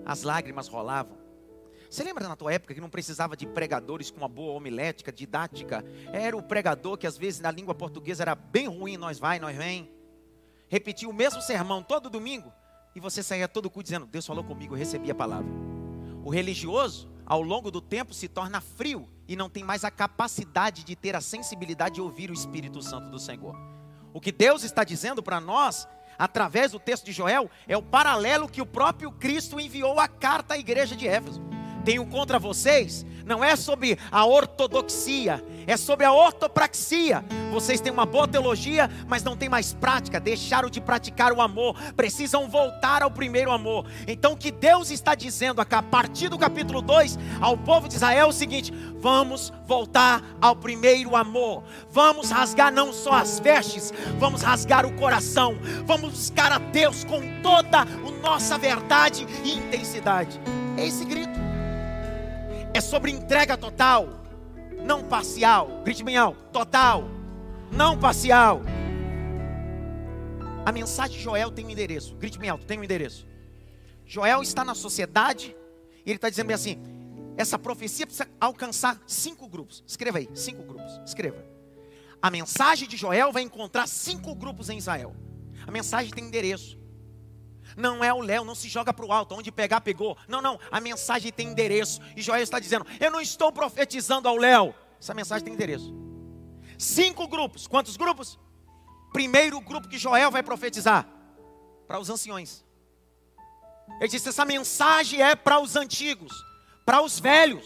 as 0.06 0.23
lágrimas 0.23 0.67
rolavam. 0.67 1.17
Você 1.89 2.03
lembra 2.03 2.27
na 2.27 2.36
tua 2.36 2.51
época 2.51 2.73
que 2.73 2.82
não 2.82 2.89
precisava 2.89 3.38
de 3.38 3.45
pregadores 3.45 4.10
com 4.10 4.17
uma 4.17 4.27
boa 4.27 4.53
homilética, 4.53 5.12
didática? 5.12 5.86
Era 6.12 6.36
o 6.36 6.41
pregador 6.41 6.97
que 6.97 7.06
às 7.06 7.17
vezes 7.17 7.39
na 7.39 7.51
língua 7.51 7.75
portuguesa 7.75 8.23
era 8.23 8.34
bem 8.34 8.67
ruim, 8.67 8.97
nós 8.97 9.19
vai, 9.19 9.39
nós 9.39 9.56
vem. 9.56 9.91
Repetia 10.67 11.08
o 11.08 11.13
mesmo 11.13 11.39
sermão 11.41 11.84
todo 11.84 12.10
domingo 12.10 12.51
e 12.95 12.99
você 12.99 13.21
saía 13.21 13.47
todo 13.47 13.69
cu 13.69 13.84
dizendo: 13.84 14.08
Deus 14.08 14.25
falou 14.25 14.43
comigo, 14.43 14.73
eu 14.73 14.79
recebi 14.79 15.12
a 15.12 15.15
palavra. 15.15 15.51
O 16.23 16.29
religioso, 16.29 17.12
ao 17.25 17.41
longo 17.41 17.69
do 17.69 17.82
tempo, 17.82 18.13
se 18.13 18.27
torna 18.27 18.60
frio 18.60 19.08
e 19.27 19.36
não 19.36 19.49
tem 19.49 19.63
mais 19.63 19.84
a 19.84 19.91
capacidade 19.91 20.84
de 20.84 20.95
ter 20.95 21.15
a 21.15 21.21
sensibilidade 21.21 21.95
de 21.95 22.01
ouvir 22.01 22.32
o 22.32 22.34
Espírito 22.34 22.82
Santo 22.82 23.10
do 23.10 23.19
Senhor. 23.19 23.56
O 24.13 24.21
que 24.21 24.32
Deus 24.32 24.63
está 24.63 24.84
dizendo 24.84 25.23
para 25.23 25.41
nós 25.41 25.88
através 26.17 26.71
do 26.71 26.80
texto 26.80 27.06
de 27.06 27.12
Joel, 27.12 27.49
é 27.67 27.76
o 27.76 27.82
paralelo 27.82 28.47
que 28.47 28.62
o 28.62 28.65
próprio 28.65 29.12
Cristo 29.12 29.60
enviou 29.60 29.99
a 29.99 30.08
carta 30.08 30.54
à 30.54 30.58
igreja 30.58 30.95
de 30.95 31.08
Éfeso. 31.08 31.52
Tenho 31.83 32.05
contra 32.05 32.39
vocês, 32.39 33.05
não 33.25 33.43
é 33.43 33.55
sobre 33.55 33.97
a 34.11 34.25
ortodoxia, 34.25 35.43
é 35.65 35.77
sobre 35.77 36.05
a 36.05 36.13
ortopraxia. 36.13 37.23
Vocês 37.51 37.79
têm 37.79 37.91
uma 37.91 38.05
boa 38.05 38.27
teologia, 38.27 38.89
mas 39.07 39.23
não 39.23 39.35
têm 39.35 39.49
mais 39.49 39.73
prática, 39.73 40.19
deixaram 40.19 40.69
de 40.69 40.81
praticar 40.81 41.31
o 41.31 41.41
amor, 41.41 41.75
precisam 41.93 42.49
voltar 42.49 43.01
ao 43.01 43.11
primeiro 43.11 43.51
amor. 43.51 43.85
Então, 44.07 44.33
o 44.33 44.37
que 44.37 44.51
Deus 44.51 44.91
está 44.91 45.15
dizendo 45.15 45.61
a 45.61 45.65
partir 45.65 46.29
do 46.29 46.37
capítulo 46.37 46.81
2 46.81 47.17
ao 47.39 47.57
povo 47.57 47.87
de 47.87 47.95
Israel 47.95 48.25
é 48.25 48.29
o 48.29 48.33
seguinte: 48.33 48.73
vamos 48.99 49.53
voltar 49.65 50.21
ao 50.41 50.55
primeiro 50.55 51.15
amor, 51.15 51.63
vamos 51.89 52.29
rasgar 52.29 52.71
não 52.73 52.91
só 52.91 53.13
as 53.13 53.39
vestes, 53.39 53.93
vamos 54.19 54.41
rasgar 54.41 54.85
o 54.85 54.93
coração, 54.93 55.57
vamos 55.85 56.11
buscar 56.11 56.51
a 56.51 56.57
Deus 56.57 57.03
com 57.03 57.21
toda 57.41 57.81
a 57.81 57.85
nossa 58.21 58.57
verdade 58.57 59.25
e 59.43 59.53
intensidade. 59.53 60.39
É 60.77 60.85
esse 60.85 61.05
grito 61.05 61.52
é 62.73 62.81
sobre 62.81 63.12
entrega 63.12 63.55
total, 63.55 64.09
não 64.83 65.03
parcial. 65.03 65.81
Grite 65.83 66.03
bem 66.03 66.17
alto, 66.17 66.41
total, 66.51 67.05
não 67.71 67.97
parcial. 67.97 68.62
A 70.65 70.71
mensagem 70.71 71.17
de 71.17 71.23
Joel 71.23 71.51
tem 71.51 71.65
um 71.65 71.69
endereço. 71.69 72.15
Grite 72.15 72.39
bem 72.39 72.49
alto, 72.49 72.65
tem 72.65 72.79
um 72.79 72.83
endereço. 72.83 73.27
Joel 74.05 74.41
está 74.41 74.63
na 74.63 74.73
sociedade 74.73 75.55
e 76.05 76.09
ele 76.09 76.17
está 76.17 76.29
dizendo 76.29 76.47
bem 76.47 76.55
assim: 76.55 76.81
essa 77.38 77.59
profecia 77.59 78.05
precisa 78.05 78.27
alcançar 78.39 79.01
cinco 79.05 79.47
grupos. 79.47 79.83
Escreva 79.86 80.17
aí, 80.17 80.29
cinco 80.33 80.63
grupos. 80.63 80.99
Escreva. 81.05 81.43
A 82.21 82.31
mensagem 82.31 82.88
de 82.88 82.95
Joel 82.95 83.31
vai 83.31 83.43
encontrar 83.43 83.88
cinco 83.88 84.33
grupos 84.33 84.69
em 84.69 84.77
Israel. 84.77 85.15
A 85.67 85.71
mensagem 85.71 86.12
tem 86.12 86.23
endereço. 86.23 86.77
Não 87.75 88.03
é 88.03 88.13
o 88.13 88.21
Léo, 88.21 88.43
não 88.43 88.55
se 88.55 88.69
joga 88.69 88.93
para 88.93 89.05
o 89.05 89.12
alto, 89.12 89.36
onde 89.36 89.51
pegar, 89.51 89.81
pegou. 89.81 90.17
Não, 90.27 90.41
não, 90.41 90.59
a 90.71 90.79
mensagem 90.79 91.31
tem 91.31 91.47
endereço. 91.47 91.99
E 92.15 92.21
Joel 92.21 92.43
está 92.43 92.59
dizendo: 92.59 92.86
Eu 92.99 93.12
não 93.12 93.21
estou 93.21 93.51
profetizando 93.51 94.27
ao 94.27 94.36
Léo. 94.36 94.73
Essa 94.99 95.13
mensagem 95.13 95.43
tem 95.43 95.53
endereço. 95.53 95.93
Cinco 96.77 97.27
grupos. 97.27 97.67
Quantos 97.67 97.97
grupos? 97.97 98.39
Primeiro 99.12 99.59
grupo 99.62 99.88
que 99.88 99.97
Joel 99.97 100.31
vai 100.31 100.41
profetizar 100.41 101.07
para 101.88 101.99
os 101.99 102.09
anciões. 102.09 102.63
Ele 103.99 104.09
disse: 104.09 104.29
Essa 104.29 104.45
mensagem 104.45 105.21
é 105.21 105.36
para 105.36 105.59
os 105.59 105.75
antigos, 105.75 106.33
para 106.86 107.01
os 107.01 107.19
velhos. 107.19 107.65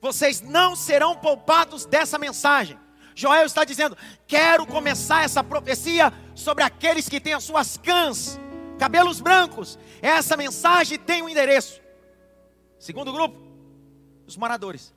Vocês 0.00 0.40
não 0.40 0.76
serão 0.76 1.16
poupados 1.16 1.84
dessa 1.84 2.18
mensagem. 2.18 2.78
Joel 3.14 3.46
está 3.46 3.64
dizendo: 3.64 3.96
Quero 4.26 4.66
começar 4.66 5.24
essa 5.24 5.42
profecia 5.42 6.12
sobre 6.34 6.62
aqueles 6.62 7.08
que 7.08 7.20
têm 7.20 7.34
as 7.34 7.44
suas 7.44 7.76
cãs 7.76 8.38
cabelos 8.78 9.20
brancos. 9.20 9.78
Essa 10.00 10.36
mensagem 10.36 10.98
tem 10.98 11.22
um 11.22 11.28
endereço. 11.28 11.80
Segundo 12.78 13.12
grupo, 13.12 13.36
os 14.26 14.36
moradores. 14.36 14.94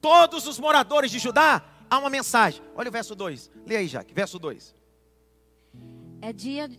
Todos 0.00 0.46
os 0.46 0.58
moradores 0.58 1.10
de 1.10 1.18
Judá 1.18 1.62
há 1.90 1.98
uma 1.98 2.08
mensagem. 2.08 2.62
Olha 2.74 2.88
o 2.88 2.92
verso 2.92 3.14
2. 3.14 3.50
Leia 3.66 3.80
aí, 3.80 3.88
Jaque, 3.88 4.14
verso 4.14 4.38
2. 4.38 4.74
É 6.20 6.32
dia. 6.32 6.70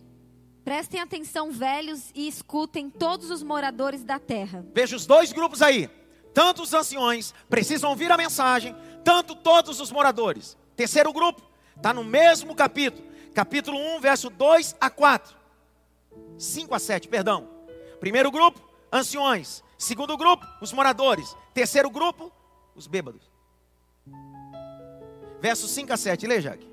Prestem 0.64 1.00
atenção, 1.00 1.50
velhos, 1.52 2.10
e 2.14 2.26
escutem 2.26 2.88
todos 2.88 3.30
os 3.30 3.42
moradores 3.42 4.02
da 4.02 4.18
terra. 4.18 4.64
Veja 4.72 4.96
os 4.96 5.04
dois 5.04 5.30
grupos 5.30 5.60
aí. 5.60 5.90
Tanto 6.32 6.62
os 6.62 6.72
anciões 6.72 7.34
precisam 7.48 7.90
ouvir 7.90 8.10
a 8.10 8.16
mensagem, 8.16 8.74
tanto 9.04 9.36
todos 9.36 9.78
os 9.78 9.92
moradores. 9.92 10.56
Terceiro 10.74 11.12
grupo, 11.12 11.42
está 11.76 11.92
no 11.92 12.02
mesmo 12.02 12.54
capítulo, 12.54 13.06
capítulo 13.34 13.78
1, 13.96 14.00
verso 14.00 14.30
2 14.30 14.74
a 14.80 14.88
4. 14.88 15.43
5 16.38 16.74
a 16.74 16.78
7, 16.78 17.08
perdão. 17.08 17.48
Primeiro 18.00 18.30
grupo, 18.30 18.60
anciões. 18.92 19.62
Segundo 19.78 20.16
grupo, 20.16 20.46
os 20.60 20.72
moradores. 20.72 21.36
Terceiro 21.52 21.90
grupo, 21.90 22.32
os 22.74 22.86
bêbados. 22.86 23.30
Versos 25.40 25.70
5 25.70 25.92
a 25.92 25.96
7, 25.96 26.26
lê, 26.26 26.40
Jaque. 26.40 26.66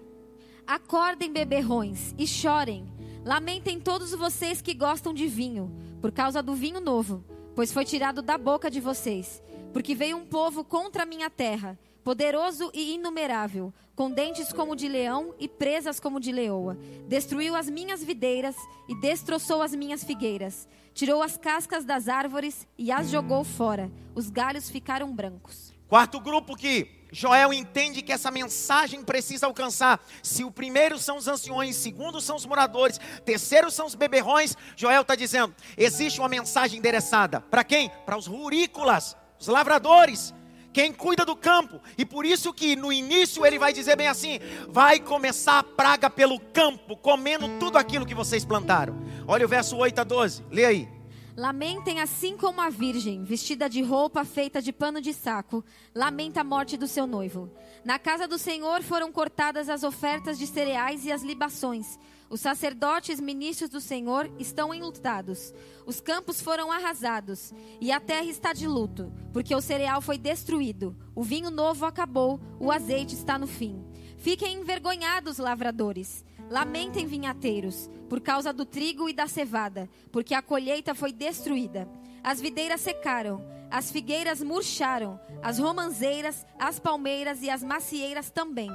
Acordem, 0.66 1.32
beberrões, 1.32 2.16
e 2.18 2.26
chorem. 2.26 2.86
Lamentem 3.26 3.80
todos 3.80 4.12
vocês 4.12 4.62
que 4.62 4.74
gostam 4.74 5.14
de 5.14 5.28
vinho, 5.28 5.72
por 6.01 6.12
causa 6.12 6.41
do 6.41 6.55
vinho 6.55 6.80
novo, 6.80 7.24
pois 7.55 7.72
foi 7.72 7.86
tirado 7.86 8.22
da 8.22 8.38
boca 8.38 8.72
de 8.72 8.80
vocês. 8.80 9.43
Porque 9.74 9.93
veio 9.93 10.18
um 10.18 10.26
povo 10.26 10.64
contra 10.64 11.03
a 11.03 11.05
minha 11.05 11.30
terra, 11.30 11.78
poderoso 12.04 12.72
e 12.74 12.93
inumerável, 12.93 13.74
com 13.95 14.10
dentes 14.10 14.52
como 14.52 14.76
de 14.76 14.88
leão 14.88 15.34
e 15.39 15.47
presas 15.47 15.99
como 15.99 16.20
de 16.20 16.32
leoa. 16.32 16.78
Destruiu 17.08 17.56
as 17.56 17.70
minhas 17.70 18.04
videiras 18.04 18.56
e 18.88 18.99
destroçou 18.99 19.62
as 19.62 19.74
minhas 19.76 20.04
figueiras. 20.04 20.68
Tirou 20.93 21.22
as 21.22 21.38
cascas 21.38 21.86
das 21.86 22.08
árvores 22.08 22.68
e 22.78 22.91
as 22.91 23.10
jogou 23.10 23.43
fora. 23.43 23.91
Os 24.16 24.30
galhos 24.30 24.70
ficaram 24.70 25.14
brancos. 25.14 25.74
Quarto 25.88 26.20
grupo 26.20 26.56
que 26.56 27.02
Joel 27.12 27.52
entende 27.52 28.02
que 28.02 28.14
essa 28.14 28.32
mensagem 28.32 29.04
precisa 29.04 29.45
alcançar. 29.45 30.02
Se 30.24 30.43
o 30.45 30.52
primeiro 30.52 30.97
são 30.97 31.18
os 31.18 31.28
anciões, 31.28 31.76
segundo 31.76 32.22
são 32.22 32.38
os 32.38 32.45
moradores, 32.45 32.99
terceiro 33.26 33.70
são 33.70 33.86
os 33.86 33.95
beberrões, 33.95 34.56
Joel 34.78 35.02
está 35.02 35.16
dizendo: 35.16 35.54
existe 35.78 36.20
uma 36.20 36.30
mensagem 36.30 36.80
endereçada. 36.80 37.41
Para 37.41 37.66
quem? 37.66 37.91
Para 38.06 38.18
os 38.18 38.28
rurícolas, 38.28 39.18
os 39.38 39.47
lavradores, 39.47 40.34
quem 40.74 40.93
cuida 40.93 41.26
do 41.26 41.36
campo. 41.36 41.82
E 41.97 42.05
por 42.05 42.26
isso 42.26 42.53
que 42.53 42.76
no 42.76 42.91
início 42.91 43.45
ele 43.45 43.59
vai 43.59 43.74
dizer 43.74 43.95
bem 43.95 44.07
assim: 44.07 44.39
vai 44.69 44.99
começar 44.99 45.59
a 45.59 45.63
praga 45.63 46.09
pelo 46.09 46.39
campo, 46.39 46.95
comendo 46.97 47.47
tudo 47.59 47.78
aquilo 47.78 48.05
que 48.05 48.15
vocês 48.15 48.45
plantaram. 48.45 48.95
Olha 49.28 49.45
o 49.45 49.49
verso 49.49 49.78
8 49.78 49.99
a 49.99 50.03
12, 50.03 50.43
lê 50.49 50.65
aí. 50.65 51.01
Lamentem 51.38 52.01
assim 52.01 52.36
como 52.36 52.59
a 52.59 52.69
virgem, 52.69 53.23
vestida 53.23 53.69
de 53.69 53.82
roupa 53.82 54.25
feita 54.25 54.61
de 54.61 54.73
pano 54.73 54.99
de 54.99 55.13
saco, 55.13 55.63
lamenta 55.95 56.41
a 56.41 56.43
morte 56.43 56.75
do 56.75 56.88
seu 56.88 57.07
noivo. 57.07 57.49
Na 57.86 57.97
casa 57.97 58.27
do 58.27 58.38
Senhor 58.38 58.84
foram 58.84 59.11
cortadas 59.11 59.69
as 59.69 59.84
ofertas 59.84 60.38
de 60.38 60.45
cereais 60.45 61.05
e 61.05 61.11
as 61.11 61.23
libações. 61.23 61.97
Os 62.29 62.41
sacerdotes 62.41 63.19
ministros 63.19 63.69
do 63.69 63.79
Senhor 63.79 64.29
estão 64.39 64.73
enlutados. 64.73 65.53
Os 65.86 66.01
campos 66.01 66.41
foram 66.41 66.69
arrasados 66.69 67.53
e 67.79 67.91
a 67.91 67.99
terra 67.99 68.25
está 68.25 68.51
de 68.51 68.67
luto, 68.67 69.11
porque 69.32 69.55
o 69.55 69.61
cereal 69.61 70.01
foi 70.01 70.17
destruído. 70.17 70.95
O 71.15 71.23
vinho 71.23 71.49
novo 71.49 71.86
acabou, 71.86 72.41
o 72.59 72.71
azeite 72.71 73.15
está 73.15 73.38
no 73.38 73.47
fim. 73.47 73.84
Fiquem 74.17 74.59
envergonhados, 74.59 75.39
lavradores. 75.39 76.23
Lamentem, 76.52 77.08
vinhateiros, 77.08 77.89
por 78.10 78.20
causa 78.20 78.52
do 78.52 78.66
trigo 78.66 79.08
e 79.08 79.14
da 79.14 79.26
cevada, 79.26 79.89
porque 80.12 80.34
a 80.34 80.41
colheita 80.41 80.93
foi 80.93 81.14
destruída. 81.14 81.88
As 82.22 82.41
videiras 82.41 82.82
secaram, 82.82 83.41
as 83.72 83.89
figueiras 83.89 84.41
murcharam, 84.41 85.18
as 85.41 85.58
romanzeiras, 85.58 86.45
as 86.60 86.78
palmeiras 86.78 87.41
e 87.41 87.49
as 87.49 87.64
macieiras 87.64 88.30
também. 88.30 88.70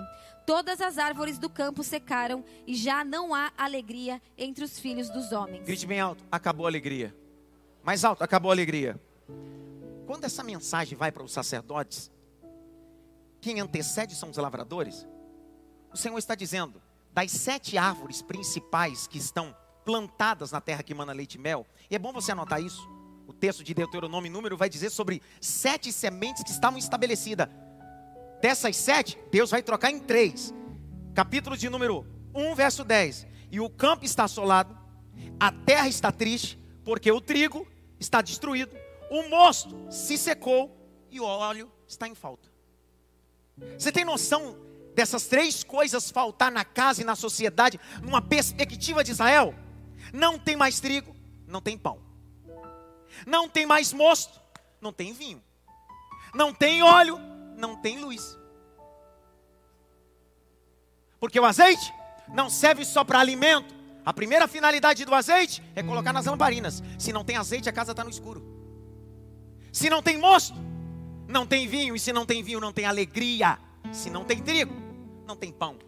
Todas 0.46 0.80
as 0.80 0.96
árvores 0.96 1.38
do 1.38 1.50
campo 1.50 1.84
secaram 1.84 2.42
e 2.66 2.74
já 2.74 3.04
não 3.04 3.34
há 3.34 3.52
alegria 3.58 4.22
entre 4.38 4.64
os 4.64 4.78
filhos 4.78 5.10
dos 5.10 5.30
homens. 5.30 5.66
Grite 5.66 5.86
bem 5.86 6.00
alto: 6.00 6.24
acabou 6.32 6.64
a 6.64 6.70
alegria. 6.70 7.14
Mais 7.82 8.06
alto: 8.06 8.24
acabou 8.24 8.50
a 8.50 8.54
alegria. 8.54 8.98
Quando 10.06 10.24
essa 10.24 10.42
mensagem 10.42 10.96
vai 10.96 11.12
para 11.12 11.22
os 11.22 11.32
sacerdotes, 11.32 12.10
quem 13.38 13.60
antecede 13.60 14.14
são 14.14 14.30
os 14.30 14.38
lavradores. 14.38 15.06
O 15.92 15.96
Senhor 15.98 16.16
está 16.16 16.34
dizendo: 16.34 16.80
das 17.16 17.32
sete 17.32 17.78
árvores 17.78 18.20
principais 18.20 19.06
que 19.06 19.16
estão 19.16 19.56
plantadas 19.86 20.52
na 20.52 20.60
terra 20.60 20.82
que 20.82 20.92
mana 20.92 21.14
leite 21.14 21.36
e 21.36 21.38
mel, 21.38 21.66
e 21.90 21.96
é 21.96 21.98
bom 21.98 22.12
você 22.12 22.30
anotar 22.30 22.60
isso. 22.60 22.86
O 23.26 23.32
texto 23.32 23.64
de 23.64 23.72
Deuteronômio 23.72 24.30
número 24.30 24.54
vai 24.54 24.68
dizer 24.68 24.90
sobre 24.90 25.22
sete 25.40 25.90
sementes 25.90 26.42
que 26.42 26.50
estavam 26.50 26.78
estabelecidas. 26.78 27.48
Dessas 28.42 28.76
sete, 28.76 29.18
Deus 29.32 29.50
vai 29.50 29.62
trocar 29.62 29.90
em 29.90 29.98
três. 29.98 30.52
Capítulo 31.14 31.56
de 31.56 31.70
número 31.70 32.06
1, 32.34 32.54
verso 32.54 32.84
10. 32.84 33.26
E 33.50 33.60
o 33.60 33.70
campo 33.70 34.04
está 34.04 34.24
assolado, 34.24 34.76
a 35.40 35.50
terra 35.50 35.88
está 35.88 36.12
triste, 36.12 36.60
porque 36.84 37.10
o 37.10 37.18
trigo 37.18 37.66
está 37.98 38.20
destruído, 38.20 38.76
o 39.10 39.26
mosto 39.30 39.90
se 39.90 40.18
secou 40.18 40.70
e 41.10 41.18
o 41.18 41.24
óleo 41.24 41.72
está 41.88 42.06
em 42.06 42.14
falta. 42.14 42.52
Você 43.78 43.90
tem 43.90 44.04
noção 44.04 44.65
dessas 44.96 45.26
três 45.26 45.62
coisas 45.62 46.10
faltar 46.10 46.50
na 46.50 46.64
casa 46.64 47.02
e 47.02 47.04
na 47.04 47.14
sociedade, 47.14 47.78
numa 48.02 48.22
perspectiva 48.22 49.04
de 49.04 49.10
Israel, 49.10 49.54
não 50.10 50.38
tem 50.38 50.56
mais 50.56 50.80
trigo, 50.80 51.14
não 51.46 51.60
tem 51.60 51.76
pão. 51.76 52.00
Não 53.26 53.46
tem 53.46 53.66
mais 53.66 53.92
mosto, 53.92 54.40
não 54.80 54.94
tem 54.94 55.12
vinho. 55.12 55.42
Não 56.34 56.52
tem 56.52 56.82
óleo, 56.82 57.20
não 57.58 57.76
tem 57.76 58.00
luz. 58.00 58.38
Porque 61.20 61.38
o 61.38 61.44
azeite 61.44 61.92
não 62.28 62.48
serve 62.48 62.82
só 62.82 63.04
para 63.04 63.20
alimento. 63.20 63.74
A 64.02 64.14
primeira 64.14 64.48
finalidade 64.48 65.04
do 65.04 65.14
azeite 65.14 65.62
é 65.74 65.82
colocar 65.82 66.12
nas 66.12 66.24
lamparinas. 66.24 66.82
Se 66.98 67.12
não 67.12 67.24
tem 67.24 67.36
azeite, 67.36 67.68
a 67.68 67.72
casa 67.72 67.90
está 67.90 68.02
no 68.02 68.10
escuro. 68.10 68.42
Se 69.70 69.90
não 69.90 70.02
tem 70.02 70.16
mosto, 70.16 70.56
não 71.28 71.46
tem 71.46 71.68
vinho. 71.68 71.94
E 71.94 71.98
se 71.98 72.14
não 72.14 72.24
tem 72.24 72.42
vinho, 72.42 72.60
não 72.60 72.72
tem 72.72 72.86
alegria. 72.86 73.58
Se 73.92 74.10
não 74.10 74.24
tem 74.24 74.42
trigo, 74.42 74.85
não 75.26 75.36
tem 75.36 75.52
pão. 75.52 75.78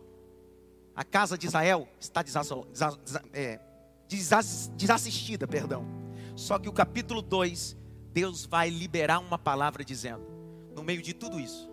A 0.94 1.04
casa 1.04 1.38
de 1.38 1.46
Israel 1.46 1.88
está 2.00 2.24
é, 3.32 3.60
desassistida, 4.08 5.46
perdão. 5.46 5.86
Só 6.34 6.58
que 6.58 6.68
o 6.68 6.72
capítulo 6.72 7.22
2, 7.22 7.76
Deus 8.12 8.44
vai 8.44 8.68
liberar 8.68 9.20
uma 9.20 9.38
palavra 9.38 9.84
dizendo: 9.84 10.22
no 10.74 10.82
meio 10.82 11.00
de 11.00 11.14
tudo 11.14 11.38
isso, 11.38 11.70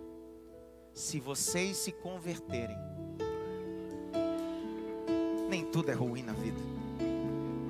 se 0.93 1.19
vocês 1.19 1.77
se 1.77 1.91
converterem, 1.91 2.77
nem 5.49 5.65
tudo 5.65 5.89
é 5.91 5.93
ruim 5.93 6.23
na 6.23 6.33
vida, 6.33 6.59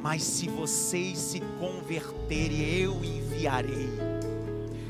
mas 0.02 0.24
se 0.24 0.48
vocês 0.50 1.18
se 1.18 1.39
converterem, 1.60 2.80
eu 2.80 3.04
enviarei. 3.04 3.89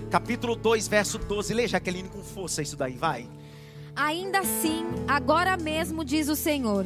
Capítulo 0.09 0.55
2, 0.55 0.87
verso 0.87 1.17
12, 1.17 1.53
lê 1.53 1.67
Jaqueline 1.67 2.09
com 2.09 2.23
força 2.23 2.61
isso 2.61 2.75
daí, 2.75 2.95
vai. 2.95 3.29
Ainda 3.95 4.39
assim, 4.39 4.85
agora 5.07 5.55
mesmo 5.55 6.03
diz 6.03 6.27
o 6.27 6.35
Senhor: 6.35 6.85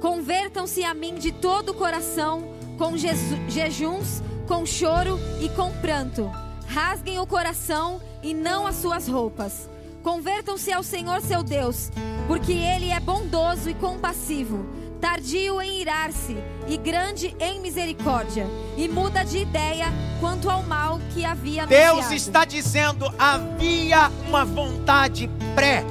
convertam-se 0.00 0.84
a 0.84 0.92
mim 0.92 1.14
de 1.14 1.32
todo 1.32 1.70
o 1.70 1.74
coração, 1.74 2.52
com 2.76 2.96
jejuns, 2.96 4.22
com 4.46 4.66
choro 4.66 5.18
e 5.40 5.48
com 5.50 5.72
pranto. 5.80 6.30
Rasguem 6.66 7.18
o 7.18 7.26
coração 7.26 8.00
e 8.22 8.34
não 8.34 8.66
as 8.66 8.76
suas 8.76 9.08
roupas. 9.08 9.70
Convertam-se 10.02 10.70
ao 10.70 10.82
Senhor 10.82 11.22
seu 11.22 11.42
Deus, 11.42 11.90
porque 12.26 12.52
Ele 12.52 12.90
é 12.90 13.00
bondoso 13.00 13.70
e 13.70 13.74
compassivo, 13.74 14.66
tardio 15.00 15.62
em 15.62 15.80
irar-se 15.80 16.36
e 16.68 16.76
grande 16.76 17.34
em 17.40 17.60
misericórdia, 17.60 18.46
e 18.76 18.86
muda 18.86 19.24
de 19.24 19.38
ideia 19.38 19.86
quanto 20.20 20.48
ao 20.50 20.62
mal 20.62 21.00
que 21.14 21.24
havia 21.24 21.62
anunciado. 21.62 21.96
Deus 21.96 22.10
está 22.12 22.44
dizendo: 22.44 23.06
havia 23.18 24.10
uma 24.28 24.44
vontade 24.44 25.28
pré 25.54 25.84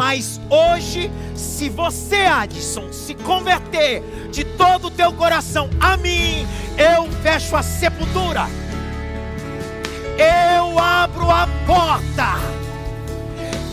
mas 0.00 0.40
hoje, 0.48 1.10
se 1.34 1.68
você, 1.68 2.22
Adson, 2.22 2.90
se 2.90 3.14
converter 3.14 4.02
de 4.32 4.44
todo 4.44 4.86
o 4.86 4.90
teu 4.90 5.12
coração 5.12 5.68
a 5.78 5.94
mim, 5.98 6.46
eu 6.78 7.04
fecho 7.22 7.54
a 7.54 7.62
sepultura. 7.62 8.46
Eu 10.16 10.78
abro 10.78 11.30
a 11.30 11.46
porta. 11.66 12.38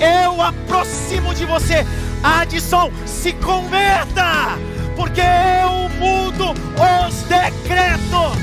Eu 0.02 0.42
aproximo 0.42 1.34
de 1.34 1.46
você. 1.46 1.86
Adson, 2.22 2.92
se 3.06 3.32
converta, 3.32 4.58
porque 4.98 5.22
eu 5.22 5.88
mudo 5.98 6.52
os 6.52 7.22
decretos. 7.22 8.38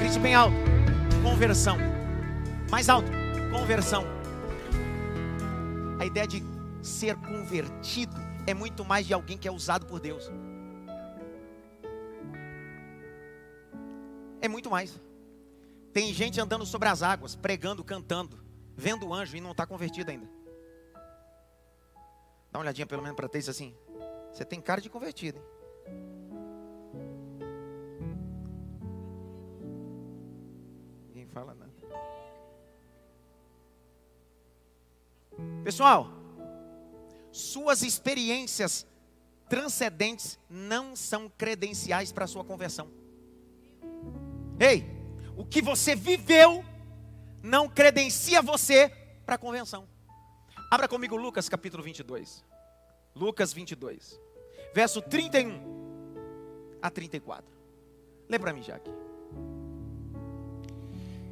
Grite 0.00 0.18
bem 0.18 0.34
alto. 0.34 0.56
Conversão. 1.22 1.78
Mais 2.68 2.88
alto. 2.88 3.12
Conversão 3.52 4.17
a 5.98 6.06
ideia 6.06 6.26
de 6.26 6.42
ser 6.82 7.16
convertido 7.16 8.16
é 8.46 8.54
muito 8.54 8.84
mais 8.84 9.06
de 9.06 9.12
alguém 9.12 9.36
que 9.36 9.48
é 9.48 9.52
usado 9.52 9.86
por 9.86 10.00
Deus. 10.00 10.30
É 14.40 14.48
muito 14.48 14.70
mais. 14.70 15.00
Tem 15.92 16.12
gente 16.14 16.40
andando 16.40 16.64
sobre 16.64 16.88
as 16.88 17.02
águas, 17.02 17.34
pregando, 17.34 17.82
cantando, 17.82 18.38
vendo 18.76 19.08
o 19.08 19.14
anjo 19.14 19.36
e 19.36 19.40
não 19.40 19.50
está 19.50 19.66
convertido 19.66 20.10
ainda. 20.10 20.28
Dá 22.50 22.58
uma 22.58 22.60
olhadinha 22.60 22.86
pelo 22.86 23.02
menos 23.02 23.16
para 23.16 23.28
ter 23.28 23.40
isso 23.40 23.50
assim. 23.50 23.74
Você 24.32 24.44
tem 24.44 24.60
cara 24.60 24.80
de 24.80 24.88
convertido, 24.88 25.38
hein? 25.38 25.44
Pessoal, 35.64 36.08
suas 37.30 37.82
experiências 37.82 38.86
transcendentes 39.48 40.38
não 40.48 40.94
são 40.94 41.28
credenciais 41.28 42.12
para 42.12 42.24
a 42.24 42.28
sua 42.28 42.44
conversão. 42.44 42.88
Ei, 44.60 44.84
o 45.36 45.44
que 45.44 45.62
você 45.62 45.94
viveu 45.94 46.64
não 47.42 47.68
credencia 47.68 48.42
você 48.42 48.88
para 49.24 49.36
a 49.36 49.38
convenção. 49.38 49.88
Abra 50.70 50.88
comigo 50.88 51.16
Lucas 51.16 51.48
capítulo 51.48 51.82
22. 51.82 52.44
Lucas 53.14 53.52
22, 53.52 54.20
verso 54.74 55.00
31 55.02 55.60
a 56.80 56.90
34. 56.90 57.50
Lê 58.28 58.38
para 58.38 58.52
mim, 58.52 58.62
Jaque. 58.62 58.90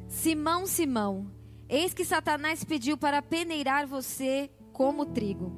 Simão, 0.09 0.65
Simão, 0.65 1.31
eis 1.69 1.93
que 1.93 2.05
Satanás 2.05 2.63
pediu 2.63 2.97
para 2.97 3.21
peneirar 3.21 3.87
você 3.87 4.49
como 4.73 5.05
trigo. 5.05 5.51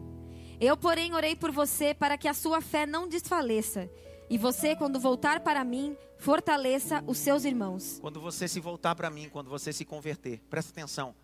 Eu, 0.60 0.76
porém, 0.76 1.14
orei 1.14 1.36
por 1.36 1.52
você 1.52 1.94
para 1.94 2.18
que 2.18 2.28
a 2.28 2.34
sua 2.34 2.62
fé 2.62 2.86
não 2.86 3.08
desfaleça. 3.08 3.90
E 4.30 4.38
você, 4.38 4.76
quando 4.76 5.00
voltar 5.00 5.40
para 5.40 5.64
mim, 5.64 5.96
fortaleça 6.18 7.04
os 7.08 7.18
seus 7.18 7.46
irmãos. 7.46 7.98
Quando 8.02 8.20
você 8.20 8.48
se 8.48 8.60
voltar 8.60 8.94
para 8.94 9.10
mim, 9.10 9.30
quando 9.30 9.50
você 9.50 9.72
se 9.72 9.86
converter, 9.86 10.42
presta 10.50 10.72
atenção. 10.72 11.16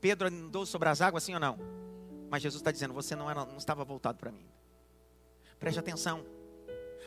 Pedro 0.00 0.28
andou 0.28 0.66
sobre 0.66 0.88
as 0.88 1.00
águas, 1.00 1.22
sim 1.22 1.34
ou 1.34 1.40
não? 1.40 1.58
Mas 2.28 2.42
Jesus 2.42 2.60
está 2.60 2.70
dizendo: 2.70 2.92
você 2.92 3.16
não, 3.16 3.30
era, 3.30 3.44
não 3.44 3.56
estava 3.56 3.84
voltado 3.84 4.18
para 4.18 4.30
mim. 4.30 4.46
Preste 5.58 5.78
atenção. 5.78 6.24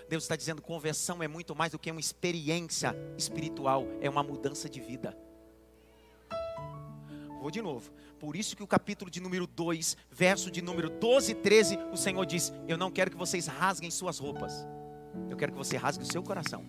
Deus 0.09 0.23
está 0.23 0.35
dizendo: 0.35 0.61
conversão 0.61 1.21
é 1.21 1.27
muito 1.27 1.55
mais 1.55 1.71
do 1.71 1.79
que 1.79 1.91
uma 1.91 1.99
experiência 1.99 2.95
espiritual, 3.17 3.85
é 4.01 4.09
uma 4.09 4.23
mudança 4.23 4.69
de 4.69 4.79
vida. 4.79 5.17
Vou 7.41 7.49
de 7.49 7.59
novo. 7.59 7.91
Por 8.19 8.35
isso 8.35 8.55
que 8.55 8.61
o 8.61 8.67
capítulo 8.67 9.09
de 9.09 9.19
número 9.19 9.47
2, 9.47 9.97
verso 10.11 10.51
de 10.51 10.61
número 10.61 10.91
12 10.91 11.31
e 11.31 11.35
13, 11.35 11.79
o 11.91 11.97
Senhor 11.97 12.23
diz: 12.23 12.53
Eu 12.67 12.77
não 12.77 12.91
quero 12.91 13.09
que 13.09 13.17
vocês 13.17 13.47
rasguem 13.47 13.89
suas 13.89 14.19
roupas. 14.19 14.53
Eu 15.27 15.35
quero 15.35 15.51
que 15.51 15.57
você 15.57 15.75
rasgue 15.75 16.03
o 16.03 16.07
seu 16.07 16.21
coração. 16.21 16.63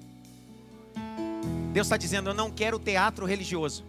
Deus 1.74 1.86
está 1.86 1.98
dizendo: 1.98 2.30
Eu 2.30 2.34
não 2.34 2.50
quero 2.50 2.78
teatro 2.78 3.26
religioso. 3.26 3.84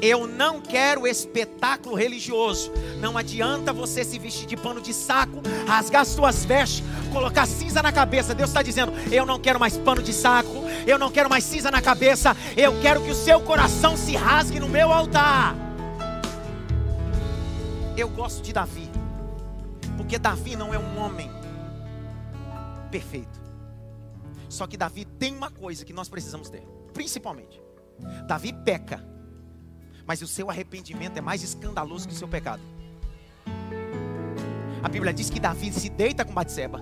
Eu 0.00 0.26
não 0.26 0.60
quero 0.60 1.06
espetáculo 1.06 1.96
religioso. 1.96 2.72
Não 3.00 3.16
adianta 3.16 3.72
você 3.72 4.04
se 4.04 4.18
vestir 4.18 4.46
de 4.46 4.56
pano 4.56 4.80
de 4.80 4.94
saco, 4.94 5.42
rasgar 5.66 6.04
suas 6.04 6.44
vestes, 6.44 6.84
colocar 7.12 7.46
cinza 7.46 7.82
na 7.82 7.90
cabeça. 7.90 8.34
Deus 8.34 8.50
está 8.50 8.62
dizendo: 8.62 8.92
Eu 9.10 9.26
não 9.26 9.38
quero 9.38 9.58
mais 9.58 9.76
pano 9.76 10.02
de 10.02 10.12
saco, 10.12 10.64
eu 10.86 10.98
não 10.98 11.10
quero 11.10 11.28
mais 11.28 11.44
cinza 11.44 11.70
na 11.70 11.82
cabeça. 11.82 12.36
Eu 12.56 12.80
quero 12.80 13.02
que 13.02 13.10
o 13.10 13.14
seu 13.14 13.40
coração 13.40 13.96
se 13.96 14.14
rasgue 14.14 14.60
no 14.60 14.68
meu 14.68 14.92
altar. 14.92 15.54
Eu 17.96 18.08
gosto 18.08 18.42
de 18.42 18.52
Davi, 18.52 18.88
porque 19.96 20.18
Davi 20.18 20.54
não 20.54 20.72
é 20.72 20.78
um 20.78 20.98
homem 20.98 21.28
perfeito. 22.92 23.38
Só 24.48 24.66
que 24.66 24.76
Davi 24.76 25.04
tem 25.04 25.34
uma 25.34 25.50
coisa 25.50 25.84
que 25.84 25.92
nós 25.92 26.08
precisamos 26.08 26.48
ter, 26.48 26.62
principalmente. 26.94 27.60
Davi 28.26 28.52
peca, 28.52 29.04
mas 30.08 30.22
o 30.22 30.26
seu 30.26 30.48
arrependimento 30.48 31.18
é 31.18 31.20
mais 31.20 31.42
escandaloso 31.42 32.08
que 32.08 32.14
o 32.14 32.16
seu 32.16 32.26
pecado. 32.26 32.62
A 34.82 34.88
Bíblia 34.88 35.12
diz 35.12 35.28
que 35.28 35.38
Davi 35.38 35.70
se 35.70 35.90
deita 35.90 36.24
com 36.24 36.32
Batseba. 36.32 36.80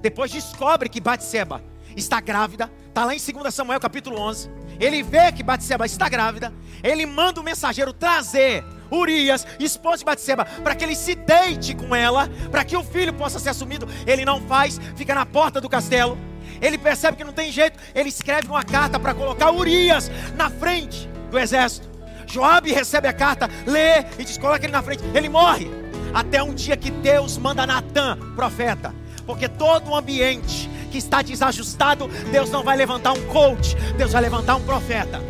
Depois 0.00 0.30
descobre 0.30 0.88
que 0.88 0.98
Batseba 0.98 1.62
está 1.94 2.18
grávida. 2.18 2.72
Está 2.88 3.04
lá 3.04 3.14
em 3.14 3.18
2 3.18 3.54
Samuel 3.54 3.78
capítulo 3.78 4.18
11. 4.18 4.50
Ele 4.80 5.02
vê 5.02 5.30
que 5.32 5.42
Batseba 5.42 5.84
está 5.84 6.08
grávida. 6.08 6.50
Ele 6.82 7.04
manda 7.04 7.42
o 7.42 7.44
mensageiro 7.44 7.92
trazer 7.92 8.64
Urias, 8.90 9.46
esposo 9.60 9.98
de 9.98 10.04
Batseba, 10.06 10.46
para 10.46 10.74
que 10.74 10.82
ele 10.82 10.96
se 10.96 11.14
deite 11.14 11.74
com 11.74 11.94
ela, 11.94 12.26
para 12.50 12.64
que 12.64 12.76
o 12.76 12.82
filho 12.82 13.12
possa 13.12 13.38
ser 13.38 13.50
assumido. 13.50 13.86
Ele 14.06 14.24
não 14.24 14.40
faz, 14.40 14.80
fica 14.96 15.14
na 15.14 15.26
porta 15.26 15.60
do 15.60 15.68
castelo. 15.68 16.16
Ele 16.62 16.78
percebe 16.78 17.18
que 17.18 17.24
não 17.24 17.34
tem 17.34 17.52
jeito, 17.52 17.78
ele 17.94 18.08
escreve 18.08 18.48
uma 18.48 18.64
carta 18.64 18.98
para 18.98 19.12
colocar 19.12 19.50
Urias 19.50 20.10
na 20.36 20.48
frente 20.48 21.06
do 21.30 21.38
exército. 21.38 21.95
Joabe 22.26 22.72
recebe 22.72 23.08
a 23.08 23.12
carta, 23.12 23.48
lê 23.66 24.00
e 24.18 24.24
diz: 24.24 24.38
coloca 24.38 24.64
ele 24.64 24.72
na 24.72 24.82
frente. 24.82 25.02
Ele 25.14 25.28
morre. 25.28 25.70
Até 26.12 26.42
um 26.42 26.54
dia 26.54 26.76
que 26.76 26.90
Deus 26.90 27.36
manda 27.38 27.66
Natan, 27.66 28.18
profeta. 28.34 28.94
Porque 29.26 29.48
todo 29.48 29.90
o 29.90 29.96
ambiente 29.96 30.70
que 30.90 30.98
está 30.98 31.20
desajustado, 31.20 32.08
Deus 32.30 32.50
não 32.50 32.62
vai 32.62 32.76
levantar 32.76 33.12
um 33.12 33.26
coach, 33.26 33.74
Deus 33.96 34.12
vai 34.12 34.22
levantar 34.22 34.56
um 34.56 34.62
profeta 34.62 35.20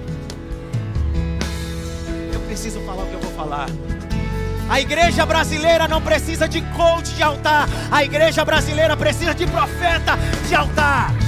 preciso 2.57 2.81
falar 2.87 3.03
o 3.03 3.07
que 3.07 3.15
eu 3.15 3.21
vou 3.21 3.33
falar. 3.33 3.67
A 4.67 4.81
igreja 4.81 5.27
brasileira 5.27 5.87
não 5.87 6.01
precisa 6.01 6.49
de 6.49 6.63
coach 6.75 7.15
de 7.15 7.23
altar. 7.23 7.69
A 7.91 8.03
igreja 8.03 8.43
brasileira 8.47 8.97
precisa 8.97 9.35
de 9.35 9.47
profeta 9.47 10.19
de 10.49 10.55
altar. 10.55 11.26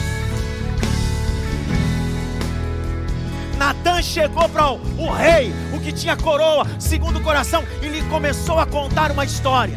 Natan 3.58 4.00
chegou 4.00 4.48
para 4.48 4.70
o, 4.70 4.80
o 4.96 5.12
rei, 5.12 5.52
o 5.74 5.80
que 5.80 5.92
tinha 5.92 6.16
coroa, 6.16 6.64
segundo 6.78 7.18
o 7.18 7.22
coração, 7.22 7.64
e 7.82 7.88
lhe 7.88 8.02
começou 8.02 8.58
a 8.58 8.66
contar 8.66 9.10
uma 9.10 9.24
história 9.24 9.76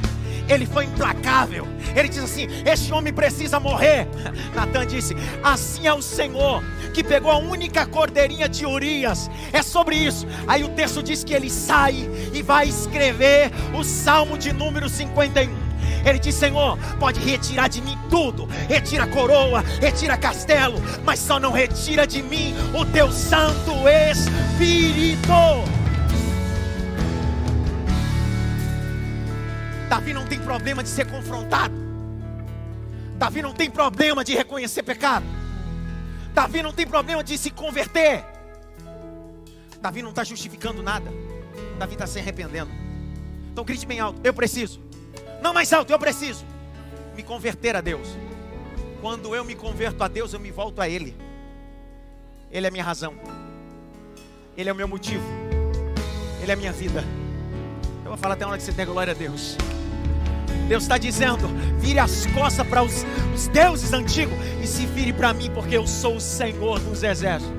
ele 0.53 0.65
foi 0.65 0.86
implacável. 0.86 1.67
Ele 1.95 2.09
diz 2.09 2.23
assim: 2.23 2.47
Este 2.65 2.93
homem 2.93 3.13
precisa 3.13 3.59
morrer. 3.59 4.07
Natan 4.53 4.86
disse: 4.86 5.15
Assim 5.43 5.88
é 5.88 5.93
o 5.93 6.01
Senhor 6.01 6.63
que 6.93 7.03
pegou 7.03 7.32
a 7.32 7.38
única 7.38 7.86
cordeirinha 7.86 8.49
de 8.49 8.65
Urias. 8.65 9.29
É 9.53 9.61
sobre 9.61 9.95
isso. 9.95 10.27
Aí 10.47 10.63
o 10.63 10.69
texto 10.69 11.01
diz 11.01 11.23
que 11.23 11.34
ele 11.34 11.49
sai 11.49 12.09
e 12.34 12.41
vai 12.41 12.67
escrever 12.67 13.51
o 13.77 13.84
Salmo 13.84 14.38
de 14.38 14.51
número 14.51 14.89
51. 14.89 15.70
Ele 16.06 16.20
diz: 16.20 16.36
Senhor, 16.36 16.78
pode 16.99 17.20
retirar 17.20 17.68
de 17.68 17.82
mim 17.82 17.97
tudo, 18.10 18.45
retira 18.68 19.08
coroa, 19.08 19.62
retira 19.80 20.18
castelo, 20.18 20.80
mas 21.04 21.20
só 21.20 21.39
não 21.39 21.52
retira 21.52 22.06
de 22.06 22.22
mim 22.22 22.54
o 22.74 22.86
teu 22.86 23.12
Santo 23.12 23.72
Espírito. 23.88 25.32
Davi 29.89 30.14
não 30.14 30.26
tem 30.26 30.39
problema 30.39 30.82
de 30.82 30.89
ser 30.89 31.06
confrontado. 31.06 31.76
Davi 33.18 33.41
não 33.41 33.54
tem 33.54 33.70
problema 33.70 34.24
de 34.24 34.34
reconhecer 34.34 34.84
pecado. 34.84 35.26
Davi 36.34 36.64
não 36.64 36.72
tem 36.72 36.88
problema 36.88 37.24
de 37.24 37.38
se 37.38 37.52
converter. 37.52 38.24
Davi 39.82 40.02
não 40.02 40.12
está 40.12 40.24
justificando 40.24 40.82
nada. 40.82 41.12
Davi 41.78 41.93
está 41.93 42.08
se 42.08 42.20
arrependendo. 42.20 42.72
Então 43.52 43.66
grite 43.66 43.86
bem 43.86 43.99
alto: 43.99 44.20
Eu 44.24 44.34
preciso. 44.34 44.82
Não 45.42 45.54
mais 45.54 45.74
alto, 45.74 45.92
eu 45.92 46.00
preciso 46.00 46.46
me 47.16 47.24
converter 47.24 47.76
a 47.76 47.82
Deus. 47.82 48.08
Quando 49.02 49.36
eu 49.36 49.44
me 49.44 49.56
converto 49.56 50.04
a 50.04 50.08
Deus, 50.08 50.34
eu 50.34 50.39
me 50.39 50.52
volto 50.52 50.80
a 50.80 50.88
Ele. 50.88 51.16
Ele 52.52 52.68
é 52.68 52.70
a 52.70 52.72
minha 52.72 52.84
razão. 52.84 53.16
Ele 54.56 54.70
é 54.70 54.74
o 54.74 54.76
meu 54.76 54.88
motivo. 54.88 55.24
Ele 56.42 56.52
é 56.52 56.54
a 56.54 56.58
minha 56.58 56.72
vida. 56.72 57.04
Eu 58.04 58.10
vou 58.10 58.18
falar 58.18 58.36
até 58.36 58.44
a 58.44 58.48
hora 58.48 58.58
que 58.58 58.64
você 58.64 58.72
der 58.72 58.86
glória 58.86 59.12
a 59.12 59.16
Deus. 59.16 59.58
Deus 60.68 60.84
está 60.84 60.98
dizendo: 60.98 61.48
vire 61.80 62.00
as 62.00 62.26
costas 62.28 62.68
para 62.68 62.84
os, 62.84 63.06
os 63.34 63.48
deuses 63.48 63.92
antigos 63.94 64.38
e 64.62 64.68
se 64.68 64.86
vire 64.86 65.14
para 65.14 65.34
mim, 65.34 65.50
porque 65.52 65.76
eu 65.76 65.88
sou 65.88 66.18
o 66.18 66.22
Senhor 66.22 66.80
dos 66.80 67.04
exércitos. 67.04 67.56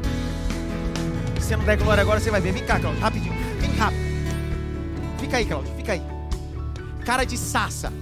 Se 1.40 1.48
você 1.48 1.56
não 1.56 1.64
der 1.64 1.76
glória 1.76 2.02
agora, 2.02 2.20
você 2.20 2.30
vai 2.30 2.40
ver. 2.40 2.52
Vem 2.52 2.64
cá, 2.64 2.78
Claudio, 2.78 3.00
rapidinho. 3.00 3.34
Vem 3.58 3.70
rápido. 3.76 4.02
Fica 5.18 5.36
aí, 5.38 5.46
Claudio, 5.46 5.74
fica 5.76 5.92
aí. 5.92 6.11
Cara 7.04 7.24
de 7.24 7.36
sassa. 7.36 7.92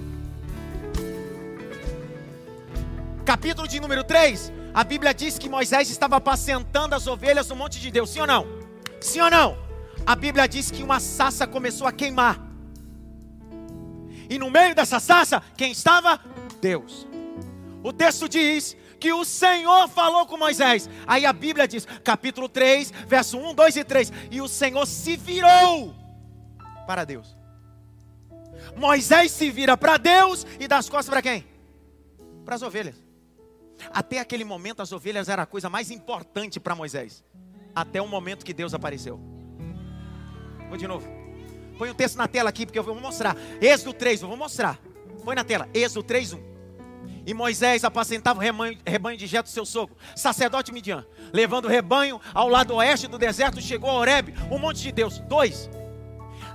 Capítulo 3.25 3.67
de 3.67 3.79
número 3.79 4.03
3. 4.03 4.53
A 4.73 4.83
Bíblia 4.83 5.13
diz 5.13 5.37
que 5.39 5.49
Moisés 5.49 5.89
estava 5.89 6.17
apacentando 6.17 6.93
as 6.93 7.07
ovelhas 7.07 7.49
no 7.49 7.55
monte 7.55 7.79
de 7.79 7.89
Deus. 7.89 8.11
Sim 8.11 8.21
ou 8.21 8.27
não? 8.27 8.47
Sim 8.99 9.21
ou 9.21 9.29
não? 9.29 9.57
A 10.05 10.15
Bíblia 10.15 10.47
diz 10.47 10.69
que 10.69 10.83
uma 10.83 10.99
sassa 10.99 11.47
começou 11.47 11.87
a 11.87 11.91
queimar. 11.91 12.39
E 14.29 14.37
no 14.37 14.49
meio 14.49 14.73
dessa 14.75 14.99
sarça, 14.99 15.41
quem 15.57 15.71
estava? 15.71 16.19
Deus. 16.61 17.07
O 17.83 17.91
texto 17.91 18.29
diz 18.29 18.77
que 18.99 19.11
o 19.11 19.25
Senhor 19.25 19.89
falou 19.89 20.27
com 20.27 20.37
Moisés. 20.37 20.87
Aí 21.07 21.25
a 21.25 21.33
Bíblia 21.33 21.67
diz, 21.67 21.85
capítulo 22.03 22.47
3, 22.47 22.93
verso 23.07 23.37
1, 23.37 23.55
2 23.55 23.75
e 23.77 23.83
3. 23.83 24.13
E 24.29 24.41
o 24.41 24.47
Senhor 24.47 24.85
se 24.85 25.17
virou 25.17 25.93
para 26.85 27.03
Deus. 27.03 27.40
Moisés 28.75 29.31
se 29.31 29.49
vira 29.49 29.77
para 29.77 29.97
Deus 29.97 30.45
e 30.59 30.67
dá 30.67 30.77
as 30.77 30.89
costas 30.89 31.09
para 31.09 31.21
quem? 31.21 31.45
Para 32.45 32.55
as 32.55 32.61
ovelhas. 32.61 32.95
Até 33.91 34.19
aquele 34.19 34.43
momento, 34.43 34.81
as 34.81 34.91
ovelhas 34.91 35.29
eram 35.29 35.43
a 35.43 35.45
coisa 35.45 35.69
mais 35.69 35.89
importante 35.89 36.59
para 36.59 36.75
Moisés. 36.75 37.23
Até 37.73 38.01
o 38.01 38.07
momento 38.07 38.45
que 38.45 38.53
Deus 38.53 38.73
apareceu. 38.73 39.19
Vou 40.69 40.77
de 40.77 40.87
novo. 40.87 41.07
Põe 41.77 41.89
o 41.89 41.95
texto 41.95 42.15
na 42.15 42.27
tela 42.27 42.49
aqui, 42.49 42.65
porque 42.65 42.77
eu 42.77 42.83
vou 42.83 42.99
mostrar. 42.99 43.35
Êxodo 43.59 43.93
3, 43.93 44.21
eu 44.21 44.27
vou 44.27 44.37
mostrar. 44.37 44.79
Põe 45.23 45.35
na 45.35 45.43
tela. 45.43 45.67
Êxodo 45.73 46.03
3, 46.03 46.33
1. 46.33 46.51
E 47.25 47.33
Moisés 47.33 47.83
apacentava 47.83 48.39
o 48.39 48.41
rebanho, 48.41 48.77
rebanho 48.85 49.17
de 49.17 49.27
Jeto, 49.27 49.49
seu 49.49 49.65
sogro, 49.65 49.95
sacerdote 50.15 50.71
Midian, 50.71 51.05
levando 51.31 51.65
o 51.65 51.67
rebanho 51.67 52.19
ao 52.33 52.49
lado 52.49 52.75
oeste 52.75 53.07
do 53.07 53.17
deserto, 53.17 53.61
chegou 53.61 53.89
a 53.89 53.93
Horebe, 53.93 54.33
o 54.49 54.57
monte 54.57 54.81
de 54.81 54.91
Deus. 54.91 55.19
2. 55.19 55.69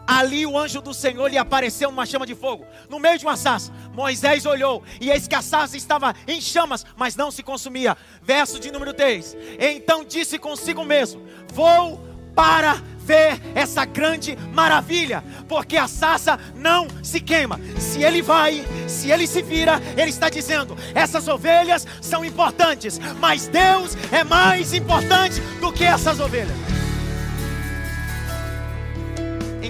Ali 0.07 0.47
o 0.47 0.57
anjo 0.57 0.81
do 0.81 0.95
Senhor 0.95 1.29
lhe 1.29 1.39
apareceu 1.39 1.91
numa 1.91 2.07
chama 2.07 2.27
de 2.27 2.35
fogo, 2.35 2.65
no 2.89 2.99
meio 2.99 3.19
de 3.19 3.25
uma 3.25 3.37
sarça. 3.37 3.73
Moisés 3.93 4.47
olhou, 4.47 4.83
e 5.01 5.11
eis 5.11 5.27
que 5.27 5.35
a 5.35 5.43
sarça 5.43 5.77
estava 5.77 6.15
em 6.29 6.41
chamas, 6.41 6.87
mas 6.97 7.17
não 7.17 7.31
se 7.31 7.43
consumia. 7.43 7.97
Verso 8.23 8.61
de 8.61 8.71
número 8.71 8.95
3. 8.95 9.37
Então 9.59 10.05
disse 10.05 10.39
consigo 10.39 10.85
mesmo: 10.85 11.27
Vou 11.53 12.01
para 12.35 12.75
ver 12.99 13.41
essa 13.55 13.85
grande 13.85 14.37
maravilha, 14.53 15.25
porque 15.49 15.77
a 15.77 15.89
sarça 15.89 16.39
não 16.55 16.87
se 17.03 17.21
queima. 17.21 17.59
Se 17.79 18.03
ele 18.03 18.21
vai, 18.21 18.65
se 18.89 19.11
ele 19.11 19.27
se 19.27 19.43
vira, 19.43 19.81
ele 19.97 20.11
está 20.11 20.29
dizendo: 20.29 20.77
essas 20.95 21.27
ovelhas 21.29 21.87
são 22.03 22.25
importantes, 22.25 23.01
mas 23.19 23.47
Deus 23.47 23.97
é 24.13 24.23
mais 24.23 24.75
importante 24.75 25.41
do 25.61 25.73
que 25.73 25.85
essas 25.85 26.21
ovelhas. 26.21 26.86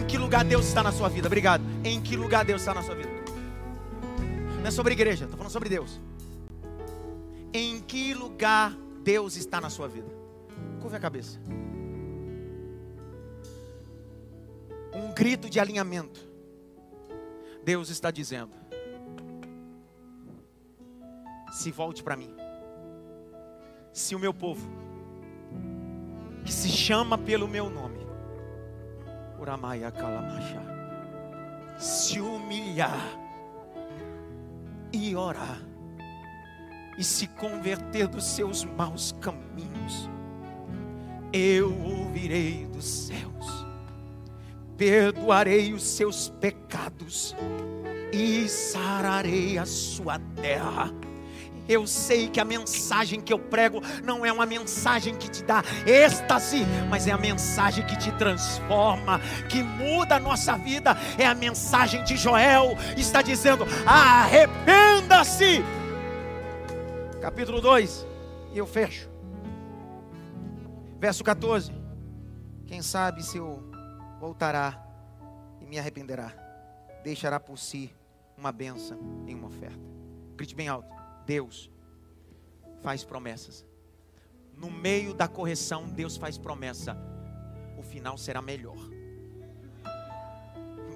Que 0.08 0.16
lugar 0.18 0.44
Deus 0.44 0.66
está 0.66 0.82
na 0.82 0.92
sua 0.92 1.08
vida? 1.08 1.26
Obrigado. 1.26 1.64
Em 1.84 2.00
que 2.00 2.16
lugar 2.16 2.44
Deus 2.44 2.62
está 2.62 2.72
na 2.72 2.82
sua 2.82 2.94
vida? 2.94 3.10
Não 4.58 4.66
é 4.66 4.70
sobre 4.70 4.92
igreja, 4.92 5.24
estou 5.24 5.36
falando 5.36 5.52
sobre 5.52 5.68
Deus. 5.68 6.00
Em 7.52 7.80
que 7.80 8.14
lugar 8.14 8.76
Deus 9.02 9.36
está 9.36 9.60
na 9.60 9.70
sua 9.70 9.88
vida? 9.88 10.08
Curve 10.80 10.96
a 10.96 11.00
cabeça. 11.00 11.40
Um 14.92 15.12
grito 15.12 15.50
de 15.50 15.58
alinhamento. 15.60 16.20
Deus 17.64 17.90
está 17.90 18.10
dizendo: 18.10 18.52
se 21.52 21.70
volte 21.70 22.02
para 22.02 22.16
mim. 22.16 22.34
Se 23.92 24.14
o 24.14 24.18
meu 24.18 24.34
povo, 24.34 24.68
que 26.44 26.52
se 26.52 26.68
chama 26.68 27.16
pelo 27.16 27.48
meu 27.48 27.70
nome, 27.70 27.95
Uramaya 29.38 29.90
Kalamacha, 29.90 30.62
se 31.76 32.20
humilhar 32.20 33.18
e 34.92 35.14
orar 35.14 35.60
e 36.98 37.04
se 37.04 37.26
converter 37.26 38.08
dos 38.08 38.24
seus 38.24 38.64
maus 38.64 39.12
caminhos, 39.20 40.08
eu 41.32 41.70
ouvirei 41.82 42.66
dos 42.66 42.86
céus, 42.86 43.66
perdoarei 44.76 45.74
os 45.74 45.82
seus 45.82 46.30
pecados 46.40 47.36
e 48.12 48.48
sararei 48.48 49.58
a 49.58 49.66
sua 49.66 50.18
terra. 50.40 50.90
Eu 51.68 51.86
sei 51.86 52.28
que 52.28 52.40
a 52.40 52.44
mensagem 52.44 53.20
que 53.20 53.32
eu 53.32 53.38
prego 53.38 53.80
não 54.04 54.24
é 54.24 54.32
uma 54.32 54.46
mensagem 54.46 55.14
que 55.16 55.28
te 55.28 55.42
dá 55.42 55.62
êxtase, 55.86 56.64
mas 56.88 57.06
é 57.06 57.12
a 57.12 57.18
mensagem 57.18 57.84
que 57.84 57.96
te 57.96 58.12
transforma, 58.12 59.20
que 59.48 59.62
muda 59.62 60.16
a 60.16 60.20
nossa 60.20 60.56
vida. 60.56 60.96
É 61.18 61.26
a 61.26 61.34
mensagem 61.34 62.04
de 62.04 62.16
Joel, 62.16 62.76
está 62.96 63.22
dizendo: 63.22 63.64
arrependa-se. 63.86 65.64
Capítulo 67.20 67.60
2, 67.60 68.06
e 68.52 68.58
eu 68.58 68.66
fecho. 68.66 69.08
Verso 70.98 71.24
14. 71.24 71.72
Quem 72.66 72.82
sabe 72.82 73.22
se 73.22 73.38
eu 73.38 73.62
voltará 74.20 74.82
e 75.60 75.66
me 75.66 75.78
arrependerá, 75.78 76.32
deixará 77.02 77.38
por 77.38 77.58
si 77.58 77.92
uma 78.36 78.52
benção 78.52 78.98
em 79.26 79.34
uma 79.34 79.48
oferta. 79.48 79.78
Grite 80.36 80.54
bem 80.54 80.68
alto. 80.68 80.88
Deus 81.26 81.68
faz 82.82 83.02
promessas. 83.04 83.66
No 84.56 84.70
meio 84.70 85.12
da 85.12 85.28
correção, 85.28 85.86
Deus 85.88 86.16
faz 86.16 86.38
promessa. 86.38 86.96
O 87.76 87.82
final 87.82 88.16
será 88.16 88.40
melhor. 88.40 88.78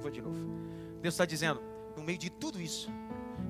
Vou 0.00 0.10
de 0.10 0.22
novo. 0.22 0.38
Deus 1.02 1.14
está 1.14 1.26
dizendo, 1.26 1.60
no 1.96 2.02
meio 2.02 2.16
de 2.16 2.30
tudo 2.30 2.60
isso, 2.60 2.88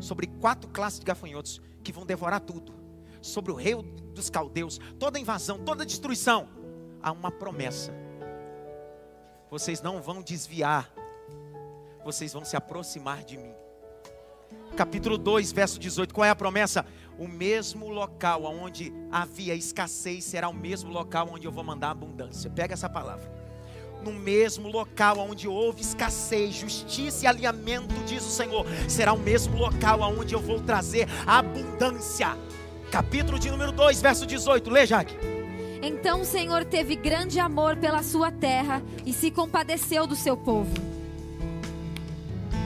sobre 0.01 0.27
quatro 0.27 0.69
classes 0.71 0.99
de 0.99 1.07
gafanhotos 1.07 1.61
que 1.85 1.93
vão 1.93 2.05
devorar 2.05 2.41
tudo, 2.41 2.73
sobre 3.21 3.53
o 3.53 3.55
rei 3.55 3.75
dos 4.15 4.31
caldeus, 4.31 4.81
toda 4.99 5.19
invasão, 5.19 5.59
toda 5.59 5.87
destruição, 5.87 6.49
há 7.01 7.13
uma 7.13 7.31
promessa. 7.31 7.93
Vocês 9.49 9.81
não 9.81 10.01
vão 10.01 10.23
desviar, 10.23 10.93
vocês 12.05 12.33
vão 12.33 12.45
se 12.45 12.57
aproximar 12.57 13.23
de 13.23 13.37
mim 13.37 13.60
capítulo 14.77 15.19
2, 15.19 15.53
verso 15.53 15.79
18. 15.79 16.15
Qual 16.15 16.25
é 16.25 16.31
a 16.31 16.37
promessa? 16.37 16.85
O 17.19 17.29
mesmo 17.29 17.89
local 17.89 18.45
onde 18.45 18.93
havia 19.11 19.55
escassez 19.55 20.25
será 20.25 20.49
o 20.49 20.55
mesmo 20.55 20.91
local 20.91 21.29
onde 21.33 21.47
eu 21.47 21.53
vou 21.53 21.63
mandar 21.63 21.91
abundância. 21.91 22.51
Pega 22.51 22.75
essa 22.75 22.89
palavra. 22.89 23.31
No 24.03 24.13
mesmo 24.13 24.69
local 24.69 25.19
onde 25.19 25.47
houve 25.47 25.83
escassez, 25.83 26.55
justiça 26.55 27.25
e 27.25 27.29
alinhamento, 27.29 27.95
diz 28.07 28.25
o 28.25 28.31
Senhor, 28.31 28.65
será 28.89 29.13
o 29.13 29.19
mesmo 29.19 29.59
local 29.59 30.01
onde 30.01 30.35
eu 30.35 30.41
vou 30.41 30.61
trazer 30.61 31.07
abundância. 31.27 32.37
Capítulo 32.91 33.39
de 33.39 33.51
número 33.51 33.73
2, 33.73 34.01
verso 34.01 34.27
18. 34.27 34.71
Lê, 34.71 34.87
Jaque. 34.87 35.15
Então 35.83 36.23
o 36.23 36.25
Senhor 36.25 36.65
teve 36.65 36.97
grande 36.97 37.39
amor 37.39 37.77
pela 37.77 38.03
sua 38.03 38.31
terra 38.31 38.83
e 39.05 39.13
se 39.13 39.31
compadeceu 39.31 40.07
do 40.07 40.17
seu 40.17 40.37
povo. 40.37 40.73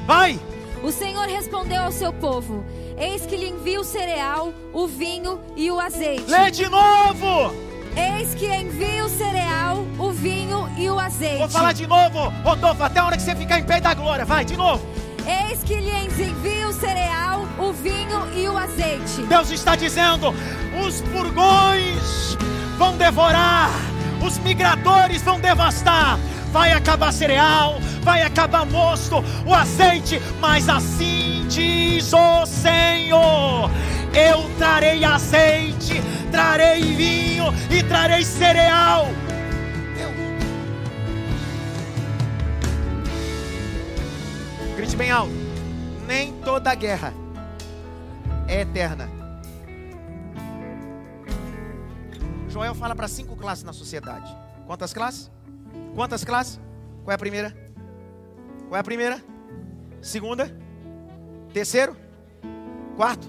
Vai! 0.06 0.38
O 0.84 0.92
Senhor 0.92 1.26
respondeu 1.26 1.82
ao 1.82 1.90
seu 1.90 2.12
povo: 2.12 2.62
Eis 2.98 3.24
que 3.24 3.38
lhe 3.38 3.48
envio 3.48 3.80
o 3.80 3.84
cereal, 3.84 4.52
o 4.70 4.86
vinho 4.86 5.40
e 5.56 5.70
o 5.70 5.80
azeite. 5.80 6.30
Lê 6.30 6.50
de 6.50 6.68
novo! 6.68 7.54
Eis 7.96 8.34
que 8.34 8.46
envio 8.46 9.06
o 9.06 9.08
cereal, 9.08 9.78
o 9.98 10.10
vinho 10.10 10.68
e 10.76 10.90
o 10.90 10.98
azeite. 10.98 11.38
Vou 11.38 11.48
falar 11.48 11.72
de 11.72 11.86
novo, 11.86 12.28
Rodolfo, 12.44 12.82
até 12.82 13.00
a 13.00 13.06
hora 13.06 13.16
que 13.16 13.22
você 13.22 13.34
ficar 13.34 13.60
em 13.60 13.64
pé 13.64 13.80
da 13.80 13.94
glória. 13.94 14.26
Vai, 14.26 14.44
de 14.44 14.58
novo. 14.58 14.84
Eis 15.26 15.62
que 15.62 15.74
lhe 15.74 15.90
envio 15.90 16.68
o 16.68 16.72
cereal, 16.74 17.46
o 17.58 17.72
vinho 17.72 18.28
e 18.36 18.46
o 18.46 18.58
azeite. 18.58 19.22
Deus 19.22 19.50
está 19.50 19.74
dizendo: 19.76 20.34
os 20.86 21.00
furgões 21.00 22.36
vão 22.76 22.94
devorar, 22.98 23.70
os 24.22 24.36
migradores 24.40 25.22
vão 25.22 25.40
devastar, 25.40 26.18
vai 26.54 26.70
acabar 26.70 27.12
cereal, 27.12 27.80
vai 28.02 28.22
acabar 28.22 28.64
mosto, 28.64 29.16
o 29.44 29.52
azeite, 29.52 30.20
mas 30.40 30.68
assim 30.68 31.44
diz 31.48 32.12
o 32.12 32.46
Senhor: 32.46 33.68
eu 34.14 34.48
trarei 34.56 35.04
azeite, 35.04 36.00
trarei 36.30 36.80
vinho 36.94 37.46
e 37.68 37.82
trarei 37.82 38.22
cereal. 38.22 39.06
Deus. 39.96 40.14
Grite 44.76 44.96
bem 44.96 45.10
alto. 45.10 45.34
Nem 46.06 46.34
toda 46.34 46.72
guerra 46.76 47.12
é 48.46 48.60
eterna. 48.60 49.10
Joel 52.48 52.76
fala 52.76 52.94
para 52.94 53.08
cinco 53.08 53.34
classes 53.34 53.64
na 53.64 53.72
sociedade. 53.72 54.32
Quantas 54.68 54.92
classes? 54.92 55.33
Quantas 55.94 56.24
classes? 56.24 56.60
Qual 57.04 57.12
é 57.12 57.14
a 57.14 57.18
primeira? 57.18 57.50
Qual 58.68 58.76
é 58.76 58.80
a 58.80 58.84
primeira? 58.84 59.22
Segunda? 60.02 60.50
Terceiro? 61.52 61.96
Quarto? 62.96 63.26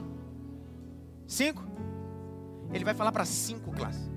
Cinco? 1.28 1.64
Ele 2.74 2.84
vai 2.84 2.94
falar 2.94 3.12
para 3.12 3.24
cinco 3.24 3.72
classes. 3.72 4.10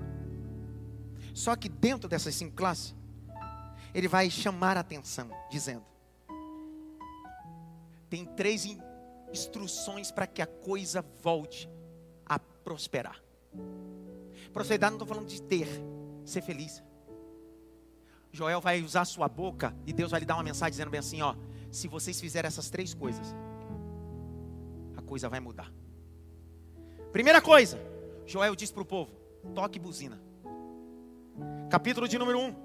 Só 1.33 1.55
que 1.55 1.69
dentro 1.69 2.09
dessas 2.09 2.35
cinco 2.35 2.55
classes, 2.55 2.95
ele 3.93 4.07
vai 4.07 4.29
chamar 4.29 4.77
a 4.77 4.81
atenção, 4.81 5.29
dizendo: 5.49 5.85
tem 8.09 8.25
três 8.25 8.65
instruções 9.31 10.11
para 10.11 10.25
que 10.25 10.41
a 10.41 10.47
coisa 10.47 11.05
volte 11.21 11.69
a 12.25 12.39
prosperar. 12.39 13.21
Prosperidade 14.51 14.91
não 14.91 14.97
estou 14.97 15.07
falando 15.07 15.29
de 15.29 15.41
ter, 15.41 15.67
ser 16.25 16.41
feliz. 16.41 16.83
Joel 18.31 18.61
vai 18.61 18.81
usar 18.81 19.05
sua 19.05 19.27
boca 19.27 19.75
e 19.85 19.93
Deus 19.93 20.11
vai 20.11 20.19
lhe 20.19 20.25
dar 20.25 20.35
uma 20.35 20.43
mensagem 20.43 20.71
dizendo 20.71 20.91
bem 20.91 20.99
assim: 20.99 21.21
ó, 21.21 21.35
se 21.71 21.87
vocês 21.87 22.19
fizerem 22.19 22.47
essas 22.47 22.69
três 22.69 22.93
coisas, 22.93 23.35
a 24.95 25.01
coisa 25.01 25.29
vai 25.29 25.39
mudar. 25.39 25.71
Primeira 27.11 27.41
coisa, 27.41 27.79
Joel 28.25 28.55
diz 28.55 28.71
para 28.71 28.83
o 28.83 28.85
povo: 28.85 29.11
toque 29.53 29.79
buzina. 29.79 30.21
Capítulo 31.69 32.07
de 32.07 32.17
número 32.17 32.39
1, 32.39 32.55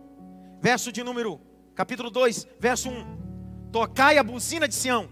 verso 0.61 0.93
de 0.93 1.03
número, 1.03 1.41
capítulo 1.75 2.11
2, 2.11 2.47
verso 2.59 2.89
1. 2.89 3.71
Tocai 3.73 4.19
a 4.19 4.23
buzina 4.23 4.69
de 4.69 4.75
Sião, 4.75 5.09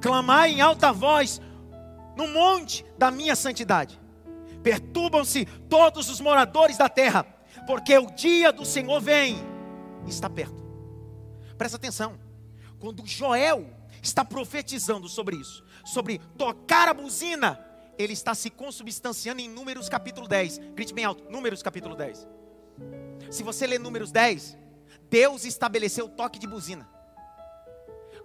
clamai 0.00 0.52
em 0.52 0.60
alta 0.60 0.92
voz 0.92 1.40
no 2.16 2.28
monte 2.28 2.84
da 2.96 3.10
minha 3.10 3.34
santidade. 3.34 4.00
Perturbam-se 4.62 5.44
todos 5.68 6.08
os 6.08 6.20
moradores 6.20 6.78
da 6.78 6.88
terra, 6.88 7.24
porque 7.66 7.98
o 7.98 8.10
dia 8.10 8.52
do 8.52 8.64
Senhor 8.64 9.00
vem 9.00 9.53
está 10.06 10.28
perto. 10.28 10.62
Presta 11.56 11.76
atenção. 11.76 12.18
Quando 12.78 13.06
Joel 13.06 13.66
está 14.02 14.24
profetizando 14.24 15.08
sobre 15.08 15.36
isso, 15.36 15.64
sobre 15.84 16.18
tocar 16.36 16.88
a 16.88 16.94
buzina, 16.94 17.58
ele 17.98 18.12
está 18.12 18.34
se 18.34 18.50
consubstanciando 18.50 19.40
em 19.40 19.48
Números 19.48 19.88
capítulo 19.88 20.26
10. 20.28 20.58
Grite 20.74 20.92
bem 20.92 21.04
alto, 21.04 21.30
Números 21.30 21.62
capítulo 21.62 21.94
10. 21.94 22.26
Se 23.30 23.42
você 23.42 23.66
ler 23.66 23.78
Números 23.78 24.10
10, 24.10 24.56
Deus 25.08 25.44
estabeleceu 25.44 26.06
o 26.06 26.08
toque 26.08 26.38
de 26.38 26.46
buzina. 26.46 26.88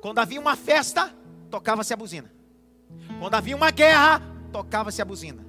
Quando 0.01 0.19
havia 0.19 0.39
uma 0.39 0.55
festa, 0.55 1.13
tocava-se 1.49 1.93
a 1.93 1.97
buzina. 1.97 2.31
Quando 3.19 3.35
havia 3.35 3.55
uma 3.55 3.71
guerra, 3.71 4.21
tocava-se 4.51 5.01
a 5.01 5.05
buzina. 5.05 5.48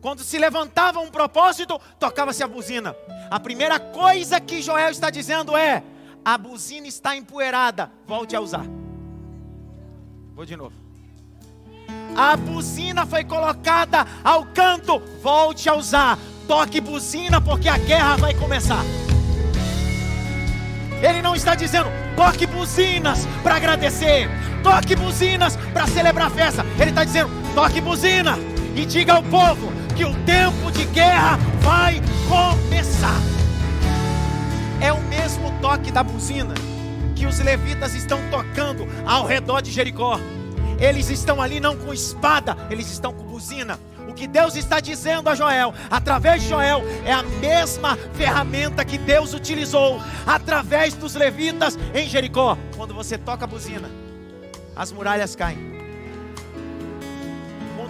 Quando 0.00 0.22
se 0.22 0.38
levantava 0.38 1.00
um 1.00 1.10
propósito, 1.10 1.80
tocava-se 1.98 2.42
a 2.42 2.48
buzina. 2.48 2.94
A 3.30 3.40
primeira 3.40 3.78
coisa 3.78 4.40
que 4.40 4.62
Joel 4.62 4.90
está 4.90 5.10
dizendo 5.10 5.56
é: 5.56 5.82
a 6.24 6.36
buzina 6.36 6.86
está 6.86 7.16
empoeirada, 7.16 7.90
volte 8.06 8.36
a 8.36 8.40
usar. 8.40 8.66
Vou 10.34 10.44
de 10.44 10.56
novo. 10.56 10.74
A 12.16 12.36
buzina 12.36 13.06
foi 13.06 13.24
colocada 13.24 14.06
ao 14.24 14.46
canto, 14.46 15.00
volte 15.22 15.68
a 15.68 15.74
usar. 15.74 16.18
Toque 16.46 16.80
buzina, 16.80 17.40
porque 17.40 17.68
a 17.68 17.78
guerra 17.78 18.16
vai 18.16 18.34
começar. 18.34 18.82
Ele 21.02 21.20
não 21.20 21.34
está 21.34 21.54
dizendo, 21.54 21.88
toque 22.16 22.46
buzinas 22.46 23.26
para 23.42 23.56
agradecer, 23.56 24.28
toque 24.62 24.96
buzinas 24.96 25.56
para 25.72 25.86
celebrar 25.86 26.28
a 26.28 26.30
festa. 26.30 26.64
Ele 26.78 26.90
está 26.90 27.04
dizendo, 27.04 27.30
toque 27.54 27.80
buzina 27.80 28.38
e 28.74 28.86
diga 28.86 29.14
ao 29.14 29.22
povo 29.22 29.70
que 29.96 30.04
o 30.04 30.12
tempo 30.24 30.70
de 30.70 30.84
guerra 30.84 31.38
vai 31.60 32.02
começar. 32.28 33.18
É 34.80 34.92
o 34.92 35.00
mesmo 35.02 35.50
toque 35.60 35.90
da 35.90 36.02
buzina 36.02 36.54
que 37.14 37.24
os 37.24 37.38
levitas 37.38 37.94
estão 37.94 38.20
tocando 38.30 38.86
ao 39.06 39.24
redor 39.24 39.62
de 39.62 39.70
Jericó. 39.70 40.20
Eles 40.78 41.08
estão 41.08 41.40
ali 41.40 41.58
não 41.58 41.74
com 41.74 41.94
espada, 41.94 42.54
eles 42.68 42.90
estão 42.90 43.10
com 43.10 43.24
buzina. 43.24 43.80
O 44.06 44.12
que 44.12 44.26
Deus 44.26 44.54
está 44.54 44.80
dizendo 44.80 45.30
a 45.30 45.34
Joel, 45.34 45.72
através 45.90 46.42
de 46.42 46.50
Joel, 46.50 46.82
é 47.04 47.12
a 47.12 47.22
mesma 47.22 47.96
ferramenta 48.12 48.84
que 48.84 48.98
Deus 48.98 49.32
utilizou 49.32 50.00
através 50.26 50.92
dos 50.92 51.14
levitas 51.14 51.78
em 51.94 52.06
Jericó. 52.06 52.58
Quando 52.76 52.92
você 52.92 53.16
toca 53.16 53.44
a 53.44 53.48
buzina, 53.48 53.90
as 54.76 54.92
muralhas 54.92 55.34
caem. 55.34 55.75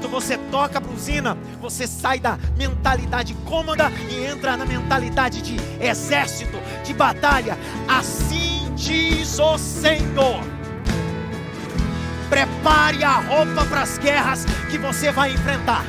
Quando 0.07 0.23
você 0.23 0.39
toca 0.53 0.79
a 0.79 0.81
buzina, 0.81 1.37
você 1.61 1.85
sai 1.85 2.21
da 2.21 2.39
mentalidade 2.57 3.35
cômoda 3.45 3.91
e 4.09 4.25
entra 4.25 4.57
na 4.57 4.65
mentalidade 4.65 5.43
de 5.43 5.57
exército, 5.85 6.57
de 6.85 6.95
batalha. 6.95 7.59
Assim 7.89 8.73
diz 8.77 9.37
o 9.41 9.59
Senhor 9.59 10.45
Prepare 12.31 13.03
a 13.03 13.19
roupa 13.19 13.65
para 13.65 13.83
as 13.83 13.99
guerras 13.99 14.45
que 14.71 14.79
você 14.79 15.11
vai 15.11 15.33
enfrentar. 15.33 15.85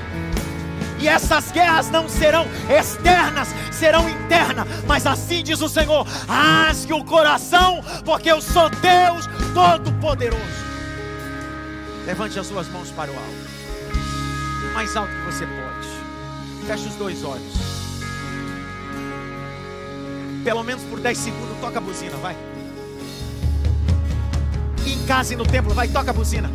E 0.99 1.07
essas 1.07 1.51
guerras 1.51 1.91
não 1.91 2.09
serão 2.09 2.47
externas, 2.67 3.49
serão 3.71 4.09
internas. 4.09 4.67
Mas 4.87 5.05
assim 5.05 5.43
diz 5.43 5.61
o 5.61 5.69
Senhor: 5.69 6.07
rasgue 6.27 6.93
o 6.93 7.05
coração, 7.05 7.83
porque 8.03 8.31
eu 8.31 8.41
sou 8.41 8.67
Deus 8.67 9.27
Todo-Poderoso. 9.53 10.65
Levante 12.07 12.39
as 12.39 12.47
suas 12.47 12.67
mãos 12.69 12.89
para 12.89 13.11
o 13.11 13.13
alto, 13.13 13.56
mais 14.77 14.95
alto 14.95 15.11
que 15.11 15.25
você 15.25 15.43
pode. 15.47 16.67
Feche 16.67 16.87
os 16.87 16.93
dois 16.97 17.23
olhos. 17.23 17.57
Pelo 20.43 20.63
menos 20.63 20.83
por 20.83 20.99
10 20.99 21.17
segundos, 21.17 21.57
toca 21.59 21.79
a 21.79 21.81
buzina, 21.81 22.15
vai 22.17 22.35
em 24.85 25.05
casa 25.05 25.33
e 25.33 25.35
no 25.35 25.45
templo, 25.45 25.73
vai, 25.73 25.87
toca 25.87 26.11
a 26.11 26.13
buzina. 26.13 26.51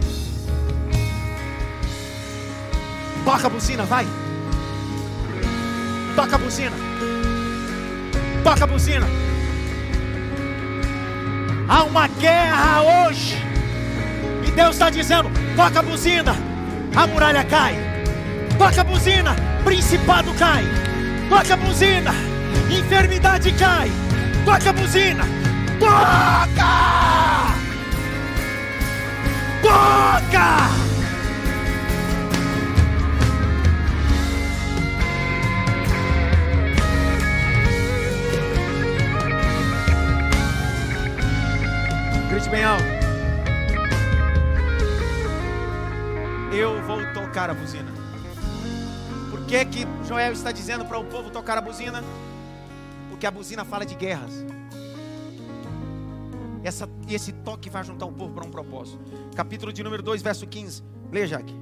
Toca 3.25 3.47
a 3.49 3.51
buzina, 3.51 3.85
vai. 3.85 4.07
Toca 6.15 6.37
a 6.37 6.39
buzina. 6.39 6.77
Toca 8.45 8.65
a 8.65 8.67
buzina. 8.69 9.07
Há 11.69 11.83
uma 11.83 12.07
guerra 12.07 12.83
hoje. 12.83 13.37
E 14.47 14.51
Deus 14.53 14.71
está 14.77 14.91
dizendo: 14.91 15.29
toca 15.57 15.81
a 15.81 15.83
buzina. 15.83 16.37
A 16.95 17.07
muralha 17.09 17.45
cai. 17.45 17.92
Toca 18.63 18.83
a 18.83 18.85
buzina. 18.85 19.35
Principado 19.65 20.33
cai. 20.35 20.65
Toca 21.29 21.55
a 21.55 21.57
buzina. 21.57 22.13
Enfermidade 22.71 23.51
cai. 23.55 23.91
Toca 24.45 24.71
a 24.71 24.73
buzina. 24.73 25.25
Toca! 25.81 26.93
boca! 29.61 30.69
Grite 42.31 42.49
bem 42.49 42.63
alto. 42.63 42.85
Eu 46.53 46.81
vou 46.83 47.05
tocar 47.13 47.51
a 47.51 47.55
buzina. 47.55 47.92
Que, 49.53 49.67
que 49.67 49.81
Joel 50.09 50.33
está 50.33 50.51
dizendo 50.51 50.83
para 50.87 50.99
o 50.99 51.05
povo 51.05 51.31
tocar 51.31 51.59
a 51.59 51.61
buzina? 51.61 52.03
Porque 53.11 53.27
a 53.27 53.31
buzina 53.31 53.67
fala 53.67 53.85
de 53.85 53.95
guerras. 53.95 54.33
Essa, 56.65 56.89
esse 57.07 57.35
toque 57.35 57.69
vai 57.69 57.85
juntar 57.85 58.07
o 58.07 58.13
povo 58.15 58.33
para 58.33 58.47
um 58.47 58.51
propósito. 58.51 58.99
Capítulo 59.37 59.71
de 59.71 59.83
número 59.83 60.03
2, 60.03 60.23
verso 60.23 60.47
15. 60.47 60.83
Leia, 61.13 61.27
Jaque. 61.27 61.55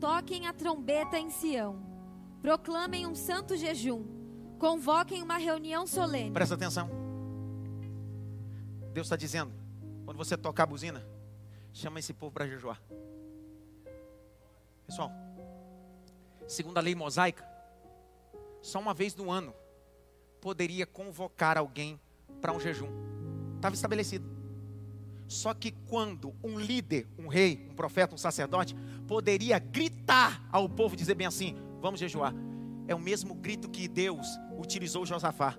Toquem 0.00 0.46
a 0.46 0.54
trombeta 0.54 1.18
em 1.18 1.28
Sião. 1.28 1.76
Proclamem 2.40 3.06
um 3.06 3.14
santo 3.14 3.54
jejum. 3.54 4.02
Convoquem 4.58 5.22
uma 5.22 5.36
reunião 5.36 5.86
solene. 5.86 6.30
Presta 6.30 6.54
atenção. 6.54 6.88
Deus 8.94 9.08
está 9.08 9.16
dizendo: 9.16 9.52
quando 10.06 10.16
você 10.16 10.38
tocar 10.38 10.62
a 10.62 10.66
buzina, 10.66 11.06
chama 11.70 11.98
esse 11.98 12.14
povo 12.14 12.32
para 12.32 12.46
jejuar. 12.46 12.80
Pessoal, 14.86 15.12
segundo 16.50 16.78
a 16.78 16.80
lei 16.80 16.94
mosaica, 16.94 17.48
só 18.60 18.80
uma 18.80 18.92
vez 18.92 19.14
no 19.14 19.30
ano 19.30 19.54
poderia 20.40 20.84
convocar 20.84 21.56
alguém 21.56 22.00
para 22.40 22.52
um 22.52 22.58
jejum. 22.58 22.88
Estava 23.56 23.74
estabelecido. 23.74 24.28
Só 25.28 25.54
que 25.54 25.70
quando 25.70 26.34
um 26.42 26.58
líder, 26.58 27.06
um 27.16 27.28
rei, 27.28 27.68
um 27.70 27.74
profeta, 27.74 28.14
um 28.14 28.18
sacerdote, 28.18 28.74
poderia 29.06 29.60
gritar 29.60 30.44
ao 30.50 30.68
povo, 30.68 30.96
dizer 30.96 31.14
bem 31.14 31.26
assim: 31.26 31.54
vamos 31.80 32.00
jejuar. 32.00 32.34
É 32.88 32.94
o 32.94 32.98
mesmo 32.98 33.34
grito 33.34 33.70
que 33.70 33.86
Deus 33.86 34.26
utilizou 34.58 35.06
Josafá. 35.06 35.56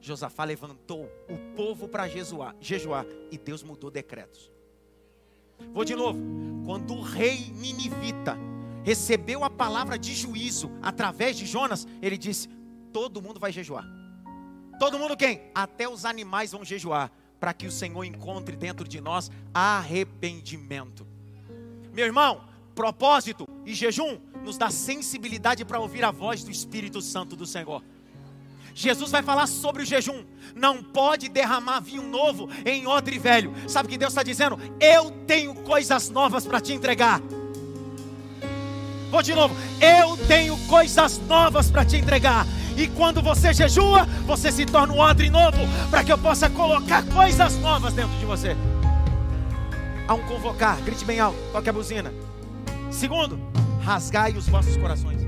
Josafá 0.00 0.44
levantou 0.44 1.04
o 1.28 1.54
povo 1.56 1.88
para 1.88 2.06
jejuar, 2.06 2.54
jejuar 2.60 3.04
e 3.30 3.38
Deus 3.38 3.62
mudou 3.64 3.90
decretos. 3.90 4.52
Vou 5.72 5.84
de 5.84 5.96
novo. 5.96 6.18
Quando 6.64 6.94
o 6.94 7.02
rei 7.02 7.50
ninivita 7.54 8.36
recebeu 8.82 9.44
a 9.44 9.50
palavra 9.50 9.98
de 9.98 10.14
juízo 10.14 10.70
através 10.82 11.36
de 11.36 11.46
Jonas, 11.46 11.86
ele 12.00 12.18
disse: 12.18 12.48
todo 12.92 13.22
mundo 13.22 13.40
vai 13.40 13.52
jejuar. 13.52 13.84
Todo 14.78 14.98
mundo 14.98 15.16
quem? 15.16 15.42
Até 15.54 15.88
os 15.88 16.04
animais 16.04 16.52
vão 16.52 16.64
jejuar, 16.64 17.10
para 17.38 17.52
que 17.52 17.66
o 17.66 17.72
Senhor 17.72 18.04
encontre 18.04 18.56
dentro 18.56 18.86
de 18.86 19.00
nós 19.00 19.30
arrependimento. 19.54 21.06
Meu 21.92 22.06
irmão, 22.06 22.44
propósito 22.74 23.46
e 23.64 23.74
jejum 23.74 24.18
nos 24.42 24.58
dá 24.58 24.70
sensibilidade 24.70 25.64
para 25.64 25.78
ouvir 25.78 26.04
a 26.04 26.10
voz 26.10 26.42
do 26.42 26.50
Espírito 26.50 27.00
Santo 27.00 27.36
do 27.36 27.46
Senhor. 27.46 27.82
Jesus 28.74 29.10
vai 29.10 29.22
falar 29.22 29.46
sobre 29.46 29.82
o 29.82 29.86
jejum. 29.86 30.24
Não 30.54 30.82
pode 30.82 31.28
derramar 31.28 31.80
vinho 31.80 32.02
novo 32.02 32.48
em 32.64 32.86
odre 32.86 33.18
velho. 33.18 33.52
Sabe 33.68 33.86
o 33.86 33.90
que 33.90 33.98
Deus 33.98 34.12
está 34.12 34.22
dizendo? 34.22 34.58
Eu 34.80 35.10
tenho 35.26 35.54
coisas 35.62 36.08
novas 36.08 36.46
para 36.46 36.60
te 36.60 36.72
entregar. 36.72 37.20
Vou 39.12 39.22
de 39.22 39.34
novo. 39.34 39.54
Eu 39.78 40.16
tenho 40.26 40.56
coisas 40.68 41.18
novas 41.28 41.70
para 41.70 41.84
te 41.84 41.98
entregar. 41.98 42.46
E 42.78 42.88
quando 42.88 43.20
você 43.20 43.52
jejua, 43.52 44.06
você 44.24 44.50
se 44.50 44.64
torna 44.64 44.94
um 44.94 44.98
odre 44.98 45.28
novo, 45.28 45.58
para 45.90 46.02
que 46.02 46.10
eu 46.10 46.16
possa 46.16 46.48
colocar 46.48 47.04
coisas 47.08 47.58
novas 47.58 47.92
dentro 47.92 48.18
de 48.18 48.24
você. 48.24 48.56
Há 50.08 50.14
um 50.14 50.22
convocar, 50.22 50.80
grite 50.80 51.04
bem 51.04 51.20
alto, 51.20 51.36
toque 51.52 51.68
a 51.68 51.72
buzina. 51.74 52.10
Segundo, 52.90 53.38
rasgai 53.82 54.32
os 54.32 54.48
vossos 54.48 54.78
corações. 54.78 55.20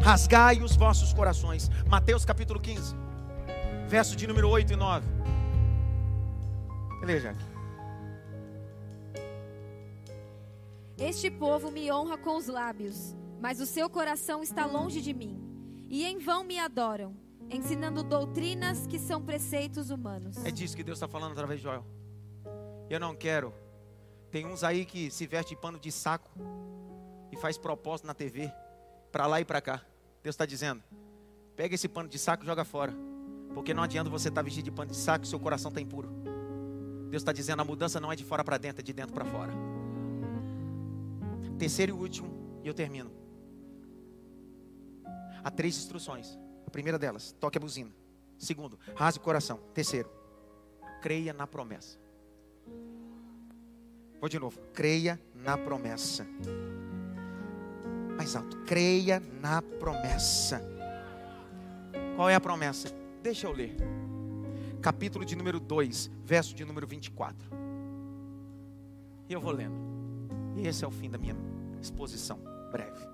Rasgai 0.00 0.62
os 0.62 0.76
vossos 0.76 1.12
corações. 1.12 1.68
Mateus 1.88 2.24
capítulo 2.24 2.60
15, 2.60 2.94
verso 3.88 4.14
de 4.14 4.28
número 4.28 4.48
8 4.48 4.72
e 4.72 4.76
9. 4.76 5.04
Leia, 7.02 7.34
Este 11.02 11.30
povo 11.30 11.70
me 11.70 11.90
honra 11.90 12.16
com 12.16 12.36
os 12.36 12.46
lábios 12.46 13.14
mas 13.42 13.58
o 13.60 13.66
seu 13.66 13.90
coração 13.90 14.40
está 14.40 14.64
longe 14.64 15.02
de 15.02 15.12
mim. 15.12 15.36
E 15.90 16.04
em 16.04 16.16
vão 16.16 16.44
me 16.44 16.60
adoram, 16.60 17.16
ensinando 17.50 18.04
doutrinas 18.04 18.86
que 18.86 19.00
são 19.00 19.20
preceitos 19.20 19.90
humanos. 19.90 20.36
É 20.44 20.50
disso 20.52 20.76
que 20.76 20.84
Deus 20.84 20.96
está 20.96 21.08
falando 21.08 21.32
através 21.32 21.58
de 21.58 21.64
Joel. 21.64 21.84
Eu 22.88 23.00
não 23.00 23.16
quero. 23.16 23.52
Tem 24.30 24.46
uns 24.46 24.62
aí 24.62 24.84
que 24.84 25.10
se 25.10 25.26
veste 25.26 25.56
pano 25.56 25.76
de 25.76 25.90
saco 25.90 26.30
e 27.32 27.36
faz 27.36 27.58
propósito 27.58 28.06
na 28.06 28.14
TV, 28.14 28.50
para 29.10 29.26
lá 29.26 29.40
e 29.40 29.44
para 29.44 29.60
cá. 29.60 29.84
Deus 30.22 30.34
está 30.34 30.46
dizendo: 30.46 30.80
pega 31.56 31.74
esse 31.74 31.88
pano 31.88 32.08
de 32.08 32.20
saco 32.20 32.44
e 32.44 32.46
joga 32.46 32.64
fora. 32.64 32.94
Porque 33.54 33.74
não 33.74 33.82
adianta 33.82 34.08
você 34.08 34.28
estar 34.28 34.40
tá 34.40 34.44
vestido 34.44 34.66
de 34.66 34.70
pano 34.70 34.92
de 34.92 34.96
saco 34.96 35.24
e 35.24 35.28
seu 35.28 35.40
coração 35.40 35.68
está 35.68 35.80
impuro. 35.80 36.08
Deus 37.10 37.22
está 37.22 37.32
dizendo: 37.32 37.60
a 37.60 37.64
mudança 37.64 37.98
não 37.98 38.12
é 38.12 38.14
de 38.14 38.24
fora 38.24 38.44
para 38.44 38.56
dentro, 38.56 38.82
é 38.82 38.84
de 38.84 38.92
dentro 38.92 39.12
para 39.12 39.24
fora. 39.24 39.52
Terceiro 41.62 41.92
e 41.92 42.00
último, 42.00 42.60
e 42.64 42.66
eu 42.66 42.74
termino. 42.74 43.08
Há 45.44 45.48
três 45.48 45.78
instruções. 45.78 46.36
A 46.66 46.70
primeira 46.70 46.98
delas, 46.98 47.36
toque 47.38 47.56
a 47.56 47.60
buzina. 47.60 47.94
Segundo, 48.36 48.76
rasgue 48.96 49.20
o 49.20 49.24
coração. 49.24 49.60
Terceiro, 49.72 50.10
creia 51.00 51.32
na 51.32 51.46
promessa. 51.46 52.00
Vou 54.18 54.28
de 54.28 54.40
novo. 54.40 54.58
Creia 54.72 55.22
na 55.36 55.56
promessa. 55.56 56.26
Mais 58.16 58.34
alto. 58.34 58.56
Creia 58.64 59.20
na 59.20 59.62
promessa. 59.62 60.60
Qual 62.16 62.28
é 62.28 62.34
a 62.34 62.40
promessa? 62.40 62.88
Deixa 63.22 63.46
eu 63.46 63.52
ler. 63.52 63.76
Capítulo 64.80 65.24
de 65.24 65.36
número 65.36 65.60
2, 65.60 66.10
verso 66.24 66.56
de 66.56 66.64
número 66.64 66.88
24. 66.88 67.48
E 69.28 69.32
eu 69.32 69.40
vou 69.40 69.52
lendo. 69.52 69.76
E 70.56 70.66
esse 70.66 70.84
é 70.84 70.88
o 70.88 70.90
fim 70.90 71.08
da 71.08 71.16
minha 71.16 71.51
exposição 71.82 72.38
breve. 72.70 73.06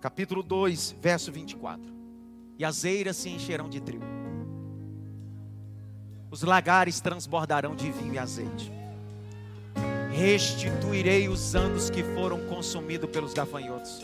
Capítulo 0.00 0.42
2, 0.42 0.96
verso 1.00 1.30
24. 1.30 1.84
E 2.58 2.64
as 2.64 2.84
eiras 2.84 3.16
se 3.16 3.28
encherão 3.28 3.68
de 3.68 3.80
trigo. 3.80 4.04
Os 6.30 6.42
lagares 6.42 7.00
transbordarão 7.00 7.76
de 7.76 7.90
vinho 7.90 8.14
e 8.14 8.18
azeite 8.18 8.72
restituirei 10.16 11.28
os 11.28 11.54
anos 11.54 11.90
que 11.90 12.02
foram 12.02 12.40
consumidos 12.46 13.10
pelos 13.10 13.34
gafanhotos. 13.34 14.00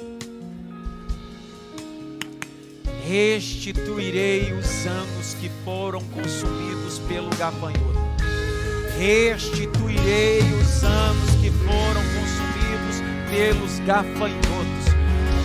Restituirei 3.02 4.52
os 4.52 4.86
anos 4.86 5.34
que 5.40 5.50
foram 5.64 6.02
consumidos 6.04 6.98
pelo 7.08 7.30
gafanhoto. 7.30 8.02
Restituirei 8.98 10.40
os 10.60 10.84
anos 10.84 11.30
que 11.40 11.50
foram 11.50 12.02
consumidos 12.02 12.31
pelos 13.32 13.78
gafanhotos. 13.80 14.84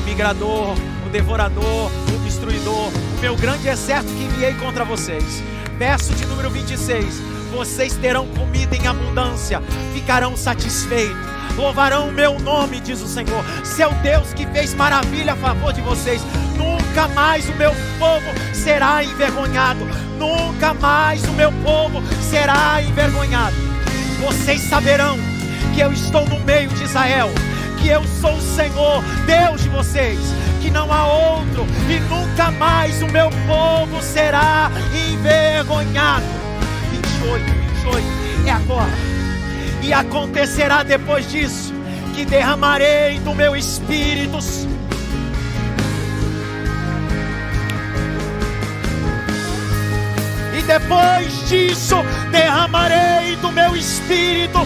O 0.01 0.05
migrador, 0.05 0.75
o 1.05 1.09
devorador, 1.09 1.89
o 2.13 2.23
destruidor, 2.25 2.91
o 3.17 3.21
meu 3.21 3.37
grande 3.37 3.69
exército 3.69 4.13
que 4.13 4.25
enviei 4.25 4.53
contra 4.55 4.83
vocês. 4.83 5.41
Verso 5.79 6.13
de 6.13 6.25
número 6.25 6.49
26 6.49 7.37
vocês 7.47 7.95
terão 7.95 8.27
comida 8.27 8.75
em 8.75 8.87
abundância, 8.87 9.61
ficarão 9.93 10.35
satisfeitos, 10.35 11.17
louvarão 11.55 12.09
o 12.09 12.11
meu 12.11 12.37
nome, 12.39 12.81
diz 12.81 13.01
o 13.01 13.07
Senhor, 13.07 13.43
seu 13.63 13.89
Deus 14.03 14.33
que 14.33 14.45
fez 14.47 14.73
maravilha 14.73 15.33
a 15.33 15.35
favor 15.37 15.71
de 15.71 15.81
vocês. 15.81 16.21
Nunca 16.57 17.07
mais 17.07 17.47
o 17.47 17.53
meu 17.53 17.71
povo 17.97 18.25
será 18.53 19.01
envergonhado, 19.01 19.79
nunca 20.19 20.73
mais 20.73 21.23
o 21.23 21.31
meu 21.31 21.51
povo 21.63 22.03
será 22.21 22.81
envergonhado. 22.83 23.55
Vocês 24.19 24.61
saberão 24.61 25.17
que 25.73 25.79
eu 25.79 25.93
estou 25.93 26.27
no 26.27 26.39
meio 26.41 26.69
de 26.69 26.83
Israel, 26.83 27.29
que 27.77 27.87
eu 27.89 28.03
sou 28.21 28.35
o 28.35 28.41
Senhor, 28.41 29.03
Deus 29.25 29.61
de 29.61 29.69
vocês, 29.69 30.19
que 30.61 30.69
não 30.69 30.91
há 30.91 31.05
outro, 31.07 31.65
e 31.89 31.99
nunca 32.01 32.51
mais 32.51 33.01
o 33.01 33.07
meu 33.07 33.29
povo 33.47 34.01
será 34.01 34.71
envergonhado. 35.11 36.25
28, 36.91 37.45
28, 37.83 38.47
é 38.47 38.51
agora. 38.51 38.91
E 39.81 39.93
acontecerá 39.93 40.83
depois 40.83 41.29
disso 41.31 41.73
que 42.15 42.25
derramarei 42.25 43.19
do 43.19 43.33
meu 43.33 43.55
espírito. 43.55 44.39
E 50.57 50.61
depois 50.63 51.47
disso 51.47 51.95
derramarei 52.31 53.35
do 53.37 53.51
meu 53.51 53.75
espírito 53.75 54.59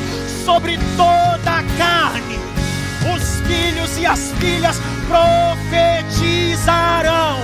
sobre 0.45 0.79
toda 0.95 1.57
a 1.57 1.63
carne. 1.77 2.50
Os 3.51 3.57
filhos 3.57 3.97
e 3.97 4.05
as 4.05 4.31
filhas 4.39 4.79
profetizarão. 5.07 7.41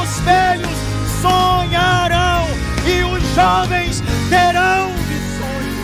Os 0.00 0.18
velhos 0.20 0.78
sonharão 1.20 2.48
e 2.86 3.02
os 3.02 3.22
jovens 3.34 4.02
terão 4.30 4.88
visões. 5.06 5.76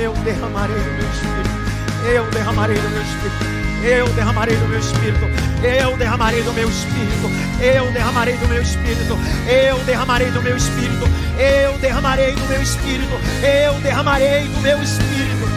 Eu 0.00 0.12
derramarei 0.22 0.76
o 0.76 0.80
meu 0.80 1.10
espírito. 1.10 1.50
Eu 2.06 2.30
derramarei 2.30 2.78
do 2.78 2.88
meu 2.90 3.02
espírito. 3.02 3.57
Eu 3.82 4.08
derramarei 4.08 4.56
do 4.56 4.68
meu 4.68 4.80
espírito. 4.80 5.24
Eu 5.62 5.96
derramarei 5.96 6.42
do 6.42 6.52
meu 6.52 6.68
espírito. 6.68 7.30
Eu 7.60 7.92
derramarei 7.92 8.36
do 8.36 8.48
meu 8.48 8.62
espírito. 8.62 9.18
Eu 9.46 9.78
derramarei 9.84 10.30
do 10.30 10.42
meu 10.42 10.56
espírito. 10.56 11.04
Eu 11.38 11.78
derramarei 11.78 12.32
do 12.32 12.46
meu 12.46 12.62
espírito. 12.62 13.14
Eu 13.42 13.74
derramarei 13.80 14.48
do 14.48 14.60
meu 14.60 14.82
espírito. 14.82 15.48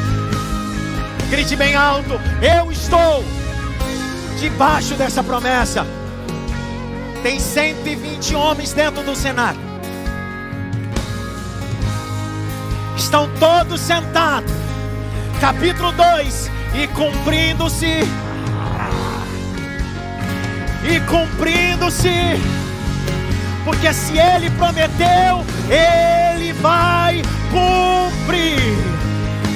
Grite 1.30 1.56
bem 1.56 1.76
alto. 1.76 2.20
Eu 2.42 2.72
estou 2.72 3.24
debaixo 4.40 4.94
dessa 4.96 5.24
promessa. 5.24 5.86
Tem 7.24 7.40
120 7.40 8.36
homens 8.36 8.74
dentro 8.74 9.04
do 9.04 9.16
Senado. 9.16 9.58
Estão 12.98 13.30
todos 13.40 13.80
sentados. 13.82 14.52
Capítulo 15.40 15.92
2. 15.92 16.61
E 16.74 16.88
cumprindo-se. 16.88 18.00
E 20.84 21.00
cumprindo-se. 21.02 22.40
Porque 23.64 23.94
se 23.94 24.18
ele 24.18 24.50
prometeu, 24.52 25.46
ele 25.70 26.54
vai 26.54 27.22
cumprir. 27.52 28.92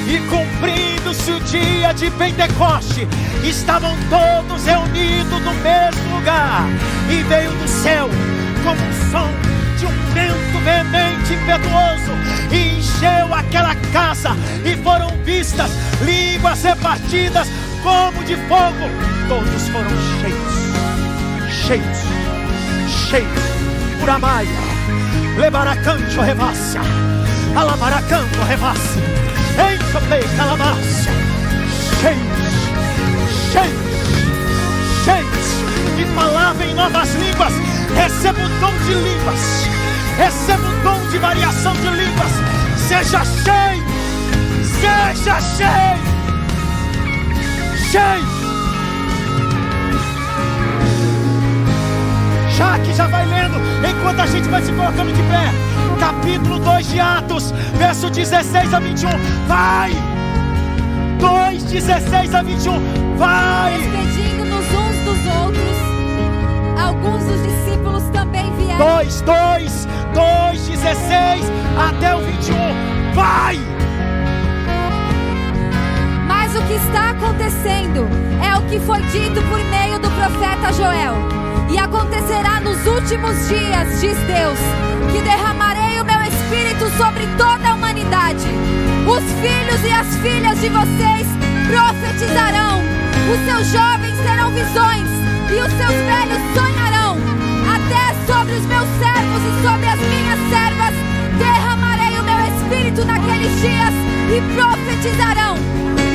E 0.07 0.20
cumprindo-se 0.30 1.32
o 1.32 1.39
dia 1.39 1.93
de 1.93 2.11
Pentecoste, 2.11 3.07
estavam 3.43 3.95
todos 4.09 4.66
reunidos 4.66 5.41
no 5.41 5.53
mesmo 5.55 6.16
lugar. 6.16 6.66
E 7.09 7.24
veio 7.24 7.51
do 7.51 7.68
céu 7.68 8.09
como 8.63 8.82
um 8.82 9.11
som 9.11 9.44
de 9.78 9.86
um 9.86 10.13
vento 10.13 10.59
veemente 10.63 11.34
impetuoso 11.34 12.11
e 12.51 12.78
encheu 12.80 13.34
aquela 13.34 13.76
casa. 13.91 14.32
E 14.63 14.76
foram 14.78 15.09
vistas 15.23 15.71
línguas 16.01 16.63
repartidas 16.63 17.47
como 17.84 18.23
de 18.23 18.36
fogo. 18.47 18.89
Todos 19.28 19.67
foram 19.69 19.89
cheios, 20.21 21.65
cheios, 21.65 21.97
cheios. 23.09 23.45
Por 23.99 24.09
Amaia, 24.09 24.49
Lebaracanto 25.38 26.21
Revassia, 26.21 26.82
Alamaracanto 27.55 28.41
Revassia. 28.47 29.03
Encha-me, 29.55 30.38
calabácia. 30.38 31.11
Cheios, 32.01 32.45
cheios, 33.51 35.05
cheios 35.05 35.44
de 36.05 36.13
palavra 36.13 36.65
em 36.65 36.73
novas 36.73 37.13
línguas. 37.15 37.53
Receba 37.95 38.39
o 38.39 38.49
dom 38.59 38.77
de 38.85 38.93
línguas. 38.93 39.67
Receba 40.17 40.67
o 40.67 40.83
dom 40.83 41.09
de 41.09 41.17
variação 41.17 41.73
de 41.73 41.89
línguas. 41.89 42.31
Seja 42.77 43.23
cheio, 43.25 43.83
seja 44.63 45.41
cheio, 45.41 45.99
cheio. 47.91 48.35
Já 52.55 52.79
que 52.79 52.93
já 52.93 53.07
vai 53.07 53.25
lendo, 53.25 53.57
enquanto 53.89 54.19
a 54.21 54.25
gente 54.27 54.47
vai 54.47 54.61
se 54.61 54.71
colocando 54.71 55.11
de 55.11 55.21
pé 55.23 55.75
capítulo 55.99 56.59
2 56.59 56.87
de 56.87 56.99
Atos, 56.99 57.51
verso 57.77 58.09
16 58.09 58.73
a 58.73 58.79
21. 58.79 59.09
Vai! 59.47 59.91
2, 61.19 61.63
16 61.63 62.35
a 62.35 62.41
21. 62.41 63.17
Vai! 63.17 63.73
Despedindo-nos 63.73 64.65
uns 64.65 64.97
dos 65.05 65.33
outros, 65.33 65.84
alguns 67.05 67.23
dos 67.25 67.43
discípulos 67.43 68.03
também 68.11 68.51
vieram. 68.55 68.97
2, 68.97 69.21
2, 69.21 69.87
2, 70.13 70.67
16 70.67 71.45
até 71.77 72.15
o 72.15 72.21
21. 72.21 73.13
Vai! 73.13 73.59
Mas 76.27 76.55
o 76.55 76.61
que 76.63 76.73
está 76.73 77.11
acontecendo 77.11 78.07
é 78.43 78.57
o 78.57 78.61
que 78.63 78.79
foi 78.79 79.01
dito 79.03 79.41
por 79.43 79.63
meio 79.65 79.99
do 79.99 80.09
profeta 80.11 80.73
Joel. 80.73 81.15
E 81.69 81.77
acontecerá 81.77 82.59
nos 82.59 82.85
últimos 82.85 83.47
dias, 83.47 84.01
diz 84.01 84.17
Deus, 84.17 84.59
que 85.11 85.21
derramarei 85.21 85.99
o 85.99 86.05
meu 86.05 86.21
espírito 86.21 86.89
sobre 86.97 87.25
toda 87.37 87.69
a 87.69 87.75
humanidade. 87.75 88.45
Os 89.07 89.23
filhos 89.41 89.83
e 89.83 89.91
as 89.91 90.15
filhas 90.17 90.59
de 90.59 90.69
vocês 90.69 91.27
profetizarão, 91.67 92.81
os 93.31 93.45
seus 93.45 93.67
jovens 93.67 94.17
terão 94.23 94.51
visões 94.51 95.14
e 95.49 95.61
os 95.61 95.71
seus 95.77 95.97
velhos 96.09 96.41
sonharão. 96.53 97.17
Até 97.65 98.03
sobre 98.25 98.55
os 98.55 98.65
meus 98.65 98.89
servos 98.97 99.41
e 99.45 99.51
sobre 99.61 99.87
as 99.87 99.99
minhas 99.99 100.39
servas 100.49 100.95
derramarei 101.37 102.17
o 102.17 102.23
meu 102.23 102.39
espírito 102.49 103.05
naqueles 103.05 103.51
dias 103.61 103.93
e 104.33 104.41
profetizarão. 104.53 105.55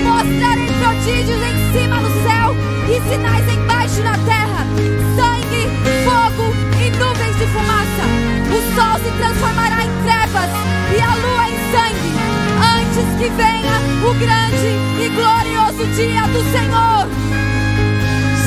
Mostrarei 0.03 0.67
prodígios 0.81 1.41
em 1.43 1.57
cima 1.73 2.01
no 2.01 2.11
céu 2.23 2.57
e 2.89 3.01
sinais 3.09 3.47
embaixo 3.53 4.03
na 4.03 4.17
terra: 4.27 4.67
sangue, 5.15 5.69
fogo 6.05 6.51
e 6.81 6.91
nuvens 6.99 7.37
de 7.39 7.47
fumaça. 7.47 8.05
O 8.51 8.59
sol 8.75 8.99
se 8.99 9.11
transformará 9.19 9.85
em 9.85 9.93
trevas 10.03 10.51
e 10.97 11.01
a 11.01 11.15
lua 11.15 11.49
em 11.49 11.59
sangue, 11.71 12.11
antes 12.77 13.07
que 13.19 13.29
venha 13.31 13.77
o 14.03 14.15
grande 14.15 14.71
e 14.99 15.09
glorioso 15.15 15.87
dia 15.95 16.27
do 16.29 16.43
Senhor. 16.51 17.20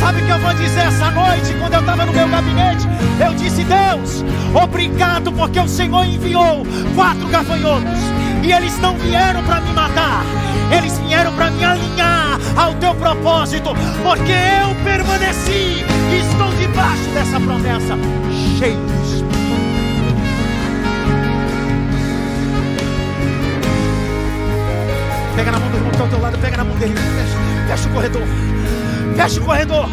Sabe 0.03 0.21
o 0.21 0.25
que 0.25 0.31
eu 0.33 0.39
vou 0.39 0.53
dizer 0.55 0.81
essa 0.81 1.09
noite, 1.11 1.53
quando 1.61 1.75
eu 1.75 1.79
estava 1.79 2.05
no 2.05 2.11
meu 2.11 2.27
gabinete? 2.27 2.85
Eu 3.25 3.33
disse: 3.35 3.63
Deus, 3.63 4.21
obrigado, 4.53 5.31
porque 5.31 5.57
o 5.57 5.67
Senhor 5.67 6.03
enviou 6.03 6.67
quatro 6.93 7.25
gafanhotos 7.29 7.99
e 8.43 8.51
eles 8.51 8.77
não 8.79 8.97
vieram 8.97 9.41
para 9.43 9.61
me 9.61 9.71
matar, 9.71 10.25
eles 10.75 10.99
vieram 10.99 11.31
para 11.31 11.49
me 11.51 11.63
alinhar 11.63 12.37
ao 12.57 12.73
teu 12.73 12.93
propósito, 12.95 13.69
porque 14.03 14.33
eu 14.33 14.75
permaneci 14.83 15.85
e 16.11 16.19
estou 16.19 16.53
debaixo 16.59 17.09
dessa 17.13 17.39
promessa, 17.39 17.97
cheio. 18.59 18.77
Pega 25.37 25.49
na 25.49 25.59
mão 25.59 25.69
do 25.69 25.77
irmão 25.77 25.89
que 25.89 25.95
está 25.95 26.03
ao 26.03 26.09
teu 26.09 26.19
lado, 26.19 26.37
pega 26.39 26.57
na 26.57 26.63
mão 26.65 26.75
dele, 26.75 26.93
fecha, 26.93 27.67
fecha 27.67 27.87
o 27.87 27.93
corredor, 27.93 28.23
fecha 29.15 29.39
o 29.39 29.45
corredor. 29.45 29.87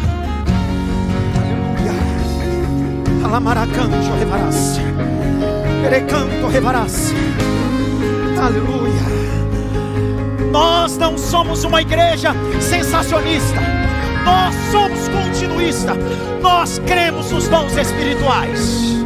Aleluia. 1.37 3.25
Alamaracanto 3.25 3.95
revarás. 4.19 4.79
Perecanto 5.81 6.47
revarás. 6.47 7.13
Aleluia. 8.41 9.01
Nós 10.51 10.97
não 10.97 11.17
somos 11.17 11.63
uma 11.63 11.81
igreja 11.81 12.35
sensacionista. 12.59 13.61
Nós 14.25 14.53
somos 14.71 15.07
continuista. 15.07 15.95
Nós 16.41 16.79
cremos 16.79 17.31
nos 17.31 17.47
dons 17.47 17.75
espirituais. 17.77 18.97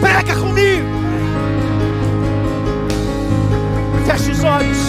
Prega 0.00 0.34
comigo. 0.40 0.88
Feche 4.06 4.30
os 4.32 4.44
olhos. 4.44 4.83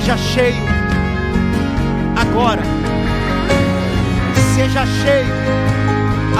Seja 0.00 0.16
cheio 0.16 0.64
agora. 2.16 2.62
Seja 4.54 4.86
cheio 4.86 5.34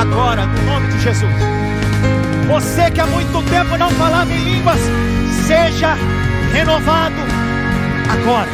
agora, 0.00 0.46
no 0.46 0.62
nome 0.62 0.88
de 0.88 1.00
Jesus. 1.00 1.30
Você 2.48 2.90
que 2.90 3.02
há 3.02 3.06
muito 3.06 3.42
tempo 3.50 3.76
não 3.76 3.90
falava 3.90 4.32
em 4.32 4.44
línguas, 4.44 4.80
seja 5.46 5.94
renovado 6.54 7.14
agora. 8.10 8.48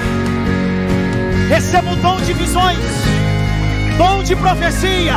Receba 1.51 1.93
o 1.93 1.97
dom 1.97 2.17
de 2.23 2.33
visões, 2.33 2.79
dom 3.97 4.25
de 4.25 4.35
profecia, 4.35 5.15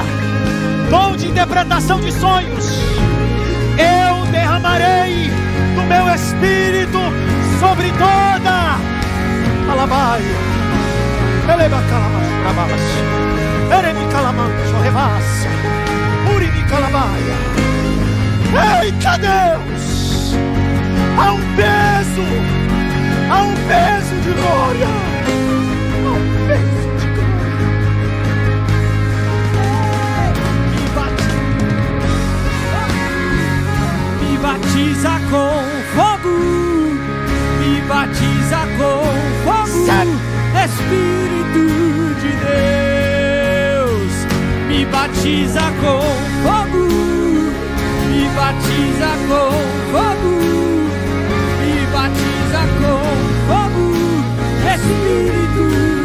dom 0.92 1.16
de 1.16 1.30
interpretação 1.30 2.00
de 2.00 2.12
sonhos. 2.12 2.78
Eu 3.76 4.32
derramarei 4.32 5.32
do 5.76 5.82
meu 5.82 6.14
espírito 6.14 7.00
sobre 7.60 7.92
toda 7.94 8.68
alabaia. 9.72 10.38
Eleva 11.53 11.82
calamas, 11.89 12.28
bravas. 12.43 12.82
Eremi 13.78 14.05
calamancho, 14.11 14.78
revassa. 14.84 15.49
Urimi 16.36 16.63
calabaia. 16.70 17.36
Eita 18.84 19.17
Deus! 19.17 20.36
Há 21.17 21.32
um 21.34 21.41
peso, 21.55 22.26
há 23.32 23.41
um 23.43 23.55
peso 23.67 24.15
de 24.24 24.32
glória, 24.34 24.88
há 24.88 26.11
um 26.11 26.47
peso 26.47 26.89
batiza 34.41 35.20
com 35.30 35.51
fogo, 35.93 36.68
batiza 37.90 38.60
com 38.78 39.02
fogo? 39.44 39.80
Espírito 40.64 41.66
de 42.22 42.32
Deus, 43.74 44.14
me 44.68 44.86
batiza 44.86 45.66
com 45.82 46.02
fogo, 46.44 46.84
me 48.08 48.24
batiza 48.36 49.12
com 49.28 49.52
fogo, 49.92 50.34
me 51.64 51.78
batiza 51.92 52.62
com 52.80 53.02
fogo, 53.48 53.86
Espírito 54.76 55.99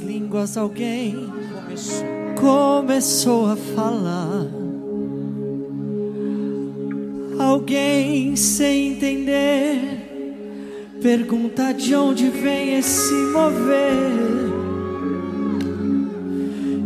línguas, 0.00 0.56
alguém 0.56 1.28
começou. 2.36 3.46
a 3.46 3.56
falar. 3.56 4.46
Alguém 7.38 8.36
sem 8.36 8.92
entender 8.92 10.00
pergunta 11.00 11.72
de 11.72 11.94
onde 11.94 12.28
vem 12.28 12.76
esse 12.76 13.14
mover. 13.32 14.30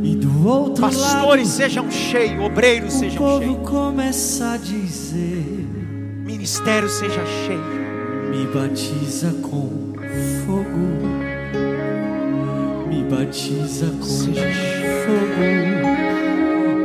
E 0.02 0.14
do 0.16 0.48
outro 0.48 0.82
Pastores 0.82 1.48
lado, 1.48 1.56
sejam 1.56 1.90
cheios, 1.90 2.44
obreiros 2.44 2.94
o 2.94 2.98
sejam 2.98 3.18
povo 3.18 3.44
cheios, 3.44 3.68
começa 3.68 4.52
a 4.52 4.56
dizer: 4.56 5.66
ministério 6.24 6.88
seja 6.88 7.24
cheio. 7.46 7.84
Me 8.30 8.46
batiza 8.46 9.32
com 9.42 9.83
batiza 13.24 13.86
com 13.86 14.06
fogo, 14.06 15.44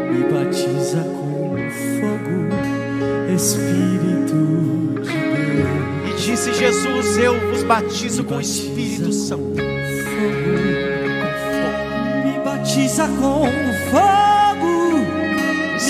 me 0.10 0.24
batiza 0.32 1.04
com 1.04 1.58
fogo, 2.00 2.36
Espírito 3.36 4.40
de 5.02 5.18
Deus. 5.58 6.08
E 6.08 6.10
disse 6.16 6.54
Jesus: 6.54 7.18
Eu 7.18 7.36
vos 7.50 7.64
batizo 7.64 8.24
com 8.24 8.36
o 8.38 8.42
Espírito 8.42 9.12
Santo. 9.12 9.62
Me 12.24 12.40
batiza 12.46 13.08
com 13.08 13.46
fogo, 13.92 15.00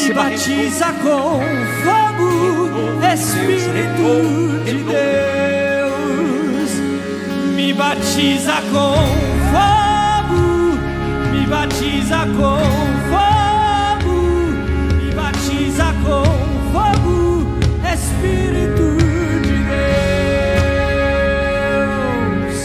me 0.02 0.14
batiza 0.14 0.88
com 1.04 1.42
fogo, 1.84 2.30
Espírito 3.14 4.66
de 4.66 4.74
Deus. 4.84 6.72
Me 7.56 7.72
batiza 7.74 8.56
com 8.72 8.96
fogo, 9.52 9.89
batiza 11.50 12.20
com 12.38 12.60
fogo, 13.10 14.16
me 14.96 15.12
batiza 15.14 15.86
com 16.06 16.24
fogo, 16.72 17.48
Espírito 17.92 18.86
de 19.42 19.58
Deus. 22.44 22.58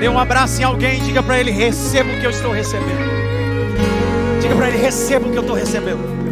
Dê 0.00 0.08
um 0.08 0.18
abraço 0.18 0.60
em 0.60 0.64
alguém, 0.64 1.02
diga 1.02 1.22
para 1.22 1.38
ele: 1.38 1.50
receba 1.50 2.10
o 2.10 2.18
que 2.18 2.24
eu 2.24 2.30
estou 2.30 2.50
recebendo. 2.50 3.04
Diga 4.40 4.56
para 4.56 4.68
ele: 4.68 4.78
receba 4.78 5.28
o 5.28 5.30
que 5.30 5.36
eu 5.36 5.42
estou 5.42 5.54
recebendo. 5.54 6.25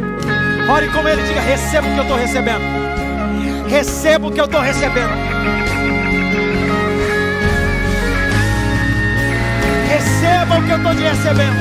Ore 0.69 0.89
com 0.89 1.09
ele, 1.09 1.23
diga: 1.23 1.41
receba 1.41 1.87
o 1.87 1.93
que 1.93 1.99
eu 1.99 2.03
estou 2.03 2.17
recebendo. 2.17 2.65
Receba 3.69 4.27
o 4.27 4.33
que 4.33 4.41
eu 4.41 4.45
estou 4.45 4.61
recebendo. 4.61 5.15
Receba 9.89 10.59
o 10.59 10.63
que 10.63 10.71
eu 10.71 10.77
estou 10.77 10.95
te 10.95 11.03
recebendo. 11.03 11.57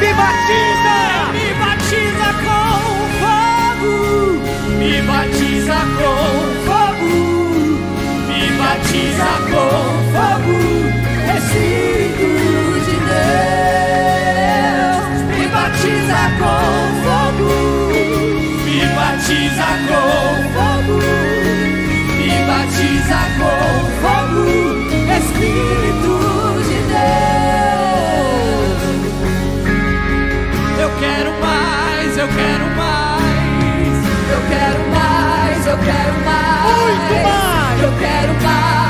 Me 0.00 0.14
batiza! 0.14 0.96
Me 1.32 1.54
batiza 1.60 2.28
com 2.44 2.70
fogo, 3.20 3.92
me 4.78 4.94
batiza 5.02 5.78
com 5.96 6.24
fogo, 6.66 7.14
me 8.28 8.42
batiza 8.58 9.30
com 9.50 9.76
fogo, 10.12 10.56
Espírito 11.36 12.30
de 12.86 12.96
Deus. 14.80 15.18
Me 15.28 15.42
batiza 15.48 16.20
com 16.38 16.64
fogo, 17.04 17.79
e 18.80 18.86
batiza 18.94 19.68
com 19.88 20.08
fogo, 20.54 20.96
e 22.18 22.30
batiza 22.46 23.20
com 23.38 23.60
fogo, 24.00 24.42
Espírito 25.18 26.14
de 26.66 26.78
Deus. 26.92 27.20
Eu 30.80 30.90
quero 30.98 31.30
mais, 31.40 32.10
eu 32.16 32.28
quero 32.28 32.66
mais, 32.76 33.94
eu 34.30 34.40
quero 34.48 34.80
mais, 34.90 35.66
eu 35.66 35.78
quero 35.78 36.14
mais, 36.24 36.64
muito 36.72 37.14
mais, 37.22 37.82
eu 37.82 37.92
quero 37.98 38.32
mais. 38.42 38.89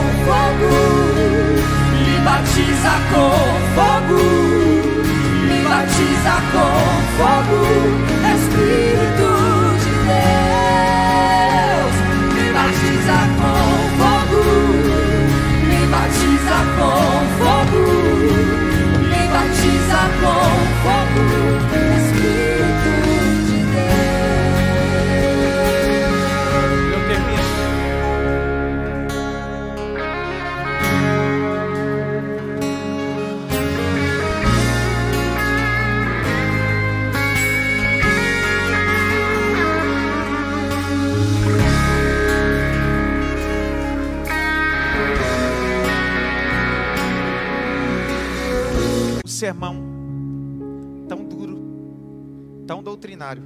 tão 53.35 53.41
doutrinário, 53.41 53.43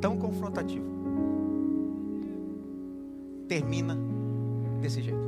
tão 0.00 0.16
confrontativo, 0.18 0.86
termina 3.48 3.96
desse 4.80 5.02
jeito. 5.02 5.26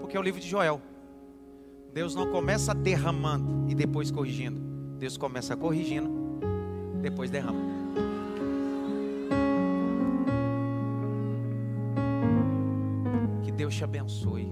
Porque 0.00 0.16
é 0.16 0.20
o 0.20 0.22
livro 0.22 0.40
de 0.40 0.48
Joel. 0.48 0.80
Deus 1.92 2.14
não 2.14 2.30
começa 2.30 2.72
derramando 2.74 3.68
e 3.68 3.74
depois 3.74 4.10
corrigindo. 4.10 4.60
Deus 4.98 5.16
começa 5.16 5.56
corrigindo, 5.56 6.10
depois 7.00 7.30
derrama. 7.30 7.58
Que 13.42 13.50
Deus 13.50 13.74
te 13.74 13.82
abençoe. 13.82 14.48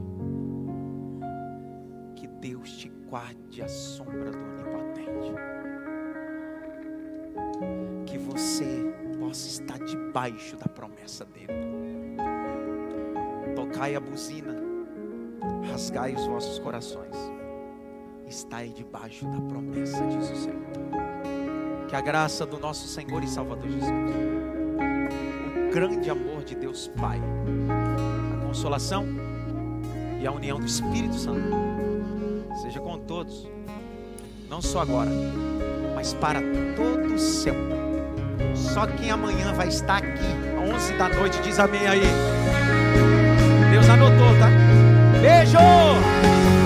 Que 2.16 2.26
Deus 2.26 2.76
te 2.76 2.88
guarde 3.08 3.62
a 3.62 3.68
sombra 3.68 4.30
do 4.30 4.38
Onipotente. 4.38 4.87
Que 8.06 8.18
você 8.18 8.92
possa 9.18 9.48
estar 9.48 9.78
debaixo 9.78 10.56
da 10.56 10.66
promessa 10.66 11.24
dele. 11.24 11.48
Tocai 13.54 13.94
a 13.94 14.00
buzina, 14.00 14.56
rasgai 15.70 16.14
os 16.14 16.26
vossos 16.26 16.58
corações. 16.58 17.16
Estai 18.26 18.68
debaixo 18.68 19.26
da 19.26 19.40
promessa, 19.40 20.04
diz 20.06 20.30
o 20.30 20.36
Senhor. 20.36 21.86
Que 21.88 21.96
a 21.96 22.00
graça 22.00 22.44
do 22.44 22.58
nosso 22.58 22.86
Senhor 22.86 23.22
e 23.22 23.28
Salvador 23.28 23.68
Jesus, 23.68 23.90
o 25.68 25.72
grande 25.72 26.10
amor 26.10 26.44
de 26.44 26.54
Deus 26.54 26.88
Pai, 26.88 27.20
a 28.34 28.46
consolação 28.46 29.06
e 30.20 30.26
a 30.26 30.32
união 30.32 30.58
do 30.58 30.66
Espírito 30.66 31.14
Santo 31.14 31.48
seja 32.60 32.80
com 32.80 32.98
todos, 32.98 33.48
não 34.50 34.60
só 34.60 34.80
agora, 34.80 35.10
mas 35.98 36.14
para 36.14 36.40
todo 36.76 37.18
sempre. 37.18 37.76
Só 38.54 38.86
quem 38.86 39.10
amanhã 39.10 39.52
vai 39.52 39.66
estar 39.66 39.96
aqui, 39.96 40.28
11 40.72 40.92
da 40.92 41.08
noite, 41.08 41.40
diz 41.42 41.58
amém 41.58 41.88
aí. 41.88 42.02
Deus 43.72 43.88
anotou, 43.88 44.38
tá? 44.38 44.48
Beijo! 45.20 46.57